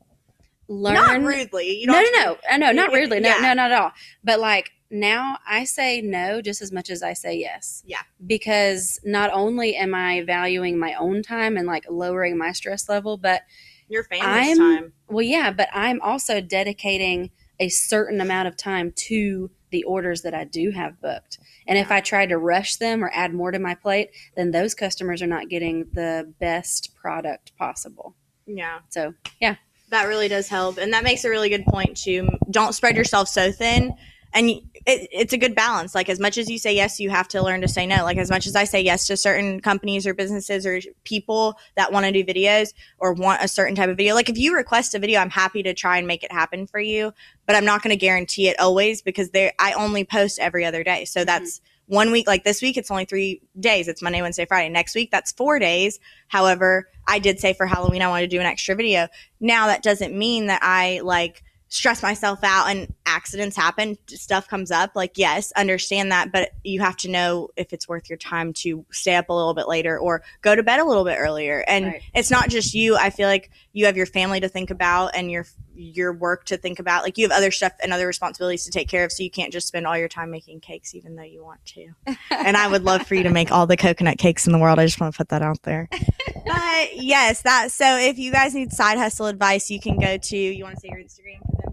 Learn 0.68 0.94
not 0.94 1.20
rudely. 1.22 1.78
You 1.80 1.86
no, 1.86 1.92
don't 1.92 2.12
no, 2.12 2.24
no, 2.32 2.38
Uh, 2.50 2.56
no, 2.58 2.72
not 2.72 2.92
rudely. 2.92 3.20
No, 3.20 3.28
yeah. 3.28 3.38
no, 3.40 3.54
not 3.54 3.70
at 3.70 3.80
all. 3.80 3.92
But 4.24 4.40
like 4.40 4.70
now, 4.90 5.38
I 5.46 5.64
say 5.64 6.00
no 6.00 6.40
just 6.40 6.62
as 6.62 6.72
much 6.72 6.90
as 6.90 7.02
I 7.02 7.12
say 7.12 7.34
yes. 7.36 7.82
Yeah. 7.86 8.02
Because 8.26 9.00
not 9.04 9.30
only 9.32 9.76
am 9.76 9.94
I 9.94 10.22
valuing 10.22 10.78
my 10.78 10.94
own 10.94 11.22
time 11.22 11.56
and 11.56 11.66
like 11.66 11.84
lowering 11.90 12.36
my 12.38 12.52
stress 12.52 12.88
level, 12.88 13.16
but 13.16 13.42
Your 13.88 14.04
family's 14.04 14.58
I'm- 14.58 14.58
time. 14.58 14.92
well, 15.08 15.22
yeah, 15.22 15.50
but 15.50 15.68
I'm 15.72 16.00
also 16.00 16.40
dedicating 16.40 17.30
a 17.58 17.68
certain 17.68 18.20
amount 18.20 18.48
of 18.48 18.56
time 18.56 18.92
to 18.92 19.50
the 19.70 19.82
orders 19.84 20.22
that 20.22 20.34
I 20.34 20.44
do 20.44 20.70
have 20.70 21.00
booked. 21.00 21.38
And 21.66 21.76
if 21.78 21.90
I 21.90 22.00
try 22.00 22.26
to 22.26 22.38
rush 22.38 22.76
them 22.76 23.02
or 23.02 23.10
add 23.12 23.34
more 23.34 23.50
to 23.50 23.58
my 23.58 23.74
plate, 23.74 24.10
then 24.36 24.50
those 24.52 24.74
customers 24.74 25.20
are 25.22 25.26
not 25.26 25.48
getting 25.48 25.86
the 25.92 26.32
best 26.38 26.94
product 26.94 27.56
possible. 27.56 28.14
Yeah. 28.46 28.78
So, 28.90 29.14
yeah. 29.40 29.56
That 29.90 30.04
really 30.04 30.26
does 30.28 30.48
help, 30.48 30.78
and 30.78 30.92
that 30.92 31.04
makes 31.04 31.24
a 31.24 31.30
really 31.30 31.48
good 31.48 31.64
point 31.64 31.96
too. 31.96 32.28
Don't 32.50 32.72
spread 32.74 32.96
yourself 32.96 33.28
so 33.28 33.52
thin, 33.52 33.94
and 34.36 34.50
it, 34.50 34.62
it's 34.84 35.32
a 35.32 35.38
good 35.38 35.54
balance. 35.54 35.94
Like 35.94 36.10
as 36.10 36.20
much 36.20 36.36
as 36.36 36.50
you 36.50 36.58
say 36.58 36.74
yes, 36.74 37.00
you 37.00 37.08
have 37.08 37.26
to 37.28 37.42
learn 37.42 37.62
to 37.62 37.68
say 37.68 37.86
no. 37.86 38.04
Like 38.04 38.18
as 38.18 38.30
much 38.30 38.46
as 38.46 38.54
I 38.54 38.64
say 38.64 38.82
yes 38.82 39.06
to 39.06 39.16
certain 39.16 39.60
companies 39.60 40.06
or 40.06 40.12
businesses 40.12 40.66
or 40.66 40.78
people 41.04 41.58
that 41.74 41.90
want 41.90 42.04
to 42.04 42.12
do 42.12 42.22
videos 42.22 42.74
or 42.98 43.14
want 43.14 43.42
a 43.42 43.48
certain 43.48 43.74
type 43.74 43.88
of 43.88 43.96
video. 43.96 44.14
Like 44.14 44.28
if 44.28 44.36
you 44.36 44.54
request 44.54 44.94
a 44.94 44.98
video, 44.98 45.20
I'm 45.20 45.30
happy 45.30 45.62
to 45.62 45.72
try 45.72 45.96
and 45.96 46.06
make 46.06 46.22
it 46.22 46.30
happen 46.30 46.66
for 46.66 46.78
you, 46.78 47.14
but 47.46 47.56
I'm 47.56 47.64
not 47.64 47.82
going 47.82 47.92
to 47.92 47.96
guarantee 47.96 48.48
it 48.48 48.60
always 48.60 49.00
because 49.00 49.30
there 49.30 49.54
I 49.58 49.72
only 49.72 50.04
post 50.04 50.38
every 50.38 50.66
other 50.66 50.84
day. 50.84 51.06
So 51.06 51.20
mm-hmm. 51.20 51.26
that's 51.26 51.62
one 51.86 52.10
week. 52.10 52.26
Like 52.26 52.44
this 52.44 52.60
week, 52.60 52.76
it's 52.76 52.90
only 52.90 53.06
three 53.06 53.40
days. 53.58 53.88
It's 53.88 54.02
Monday, 54.02 54.20
Wednesday, 54.20 54.44
Friday. 54.44 54.68
Next 54.68 54.94
week, 54.94 55.10
that's 55.10 55.32
four 55.32 55.58
days. 55.58 55.98
However, 56.28 56.90
I 57.06 57.20
did 57.20 57.40
say 57.40 57.54
for 57.54 57.64
Halloween 57.64 58.02
I 58.02 58.08
wanted 58.08 58.28
to 58.28 58.36
do 58.36 58.40
an 58.40 58.46
extra 58.46 58.74
video. 58.74 59.08
Now 59.40 59.68
that 59.68 59.82
doesn't 59.82 60.16
mean 60.16 60.46
that 60.46 60.60
I 60.62 61.00
like 61.02 61.42
stress 61.76 62.02
myself 62.02 62.40
out 62.42 62.68
and 62.68 62.92
accidents 63.04 63.56
happen, 63.56 63.98
stuff 64.08 64.48
comes 64.48 64.70
up. 64.70 64.92
Like 64.94 65.12
yes, 65.16 65.52
understand 65.52 66.10
that, 66.12 66.32
but 66.32 66.50
you 66.64 66.80
have 66.80 66.96
to 66.98 67.10
know 67.10 67.50
if 67.56 67.72
it's 67.72 67.86
worth 67.88 68.08
your 68.08 68.16
time 68.18 68.52
to 68.54 68.84
stay 68.90 69.14
up 69.14 69.28
a 69.28 69.32
little 69.32 69.54
bit 69.54 69.68
later 69.68 69.98
or 69.98 70.22
go 70.42 70.54
to 70.56 70.62
bed 70.62 70.80
a 70.80 70.84
little 70.84 71.04
bit 71.04 71.16
earlier. 71.18 71.64
And 71.68 71.86
Right. 71.86 72.02
it's 72.14 72.30
not 72.30 72.48
just 72.48 72.74
you. 72.74 72.96
I 72.96 73.10
feel 73.10 73.28
like 73.28 73.50
you 73.72 73.86
have 73.86 73.96
your 73.96 74.06
family 74.06 74.40
to 74.40 74.48
think 74.48 74.70
about 74.70 75.14
and 75.14 75.30
your 75.30 75.46
your 75.78 76.14
work 76.14 76.46
to 76.46 76.56
think 76.56 76.78
about. 76.78 77.02
Like 77.02 77.18
you 77.18 77.28
have 77.28 77.36
other 77.36 77.50
stuff 77.50 77.72
and 77.82 77.92
other 77.92 78.06
responsibilities 78.06 78.64
to 78.64 78.70
take 78.70 78.88
care 78.88 79.04
of, 79.04 79.12
so 79.12 79.22
you 79.22 79.30
can't 79.30 79.52
just 79.52 79.68
spend 79.68 79.86
all 79.86 79.98
your 79.98 80.08
time 80.08 80.30
making 80.30 80.60
cakes 80.60 80.94
even 80.94 81.16
though 81.16 81.22
you 81.22 81.44
want 81.44 81.62
to 81.66 81.88
and 82.30 82.56
I 82.56 82.66
would 82.68 82.84
love 82.84 83.06
for 83.06 83.14
you 83.14 83.24
to 83.24 83.30
make 83.30 83.52
all 83.52 83.66
the 83.66 83.76
coconut 83.76 84.16
cakes 84.18 84.46
in 84.46 84.52
the 84.52 84.58
world. 84.58 84.78
I 84.78 84.86
just 84.86 84.98
want 85.00 85.12
to 85.12 85.18
put 85.18 85.28
that 85.28 85.42
out 85.42 85.62
there. 85.62 85.88
But 86.46 86.94
yes, 87.02 87.42
that 87.42 87.72
so 87.72 87.98
if 87.98 88.18
you 88.18 88.30
guys 88.30 88.54
need 88.54 88.72
side 88.72 88.98
hustle 88.98 89.26
advice, 89.26 89.68
you 89.68 89.80
can 89.80 89.98
go 89.98 90.16
to 90.16 90.36
you 90.36 90.62
want 90.62 90.76
to 90.76 90.80
say 90.80 90.88
your 90.90 90.98
Instagram 91.00 91.40
for 91.40 91.62
them. 91.64 91.65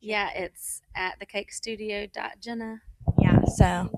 Yeah, 0.00 0.30
it's 0.34 0.82
at 0.94 1.18
thecakestudio.jenna. 1.20 2.80
Yeah, 3.20 3.44
so 3.56 3.90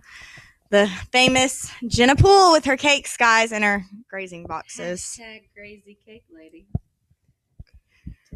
the 0.70 0.88
famous 1.12 1.70
Jenna 1.86 2.16
Poole 2.16 2.52
with 2.52 2.64
her 2.64 2.76
cakes, 2.76 3.16
guys, 3.16 3.52
and 3.52 3.64
her 3.64 3.84
grazing 4.08 4.46
boxes. 4.46 5.00
Hashtag 5.00 5.42
crazy 5.54 5.98
cake 6.06 6.24
lady. 6.32 6.66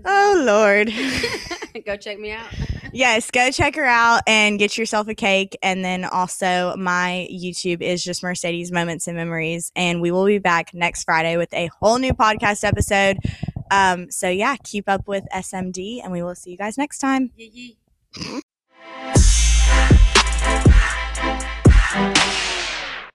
Oh 0.04 0.42
Lord. 0.44 0.92
Go 1.86 1.96
check 1.96 2.18
me 2.18 2.30
out. 2.30 2.46
yes, 2.92 3.30
go 3.32 3.50
check 3.50 3.74
her 3.74 3.84
out 3.84 4.22
and 4.28 4.58
get 4.58 4.78
yourself 4.78 5.08
a 5.08 5.14
cake. 5.14 5.58
And 5.62 5.84
then 5.84 6.04
also, 6.04 6.76
my 6.76 7.26
YouTube 7.32 7.82
is 7.82 8.02
just 8.04 8.22
Mercedes 8.22 8.70
Moments 8.70 9.08
and 9.08 9.16
Memories. 9.16 9.72
And 9.74 10.00
we 10.00 10.12
will 10.12 10.24
be 10.24 10.38
back 10.38 10.72
next 10.72 11.04
Friday 11.04 11.36
with 11.36 11.52
a 11.52 11.68
whole 11.80 11.98
new 11.98 12.12
podcast 12.12 12.62
episode. 12.62 13.18
Um, 13.74 14.10
so, 14.10 14.28
yeah, 14.28 14.56
keep 14.62 14.88
up 14.88 15.08
with 15.08 15.24
SMD 15.32 16.00
and 16.02 16.12
we 16.12 16.22
will 16.22 16.34
see 16.34 16.50
you 16.50 16.56
guys 16.56 16.78
next 16.78 16.98
time. 16.98 17.32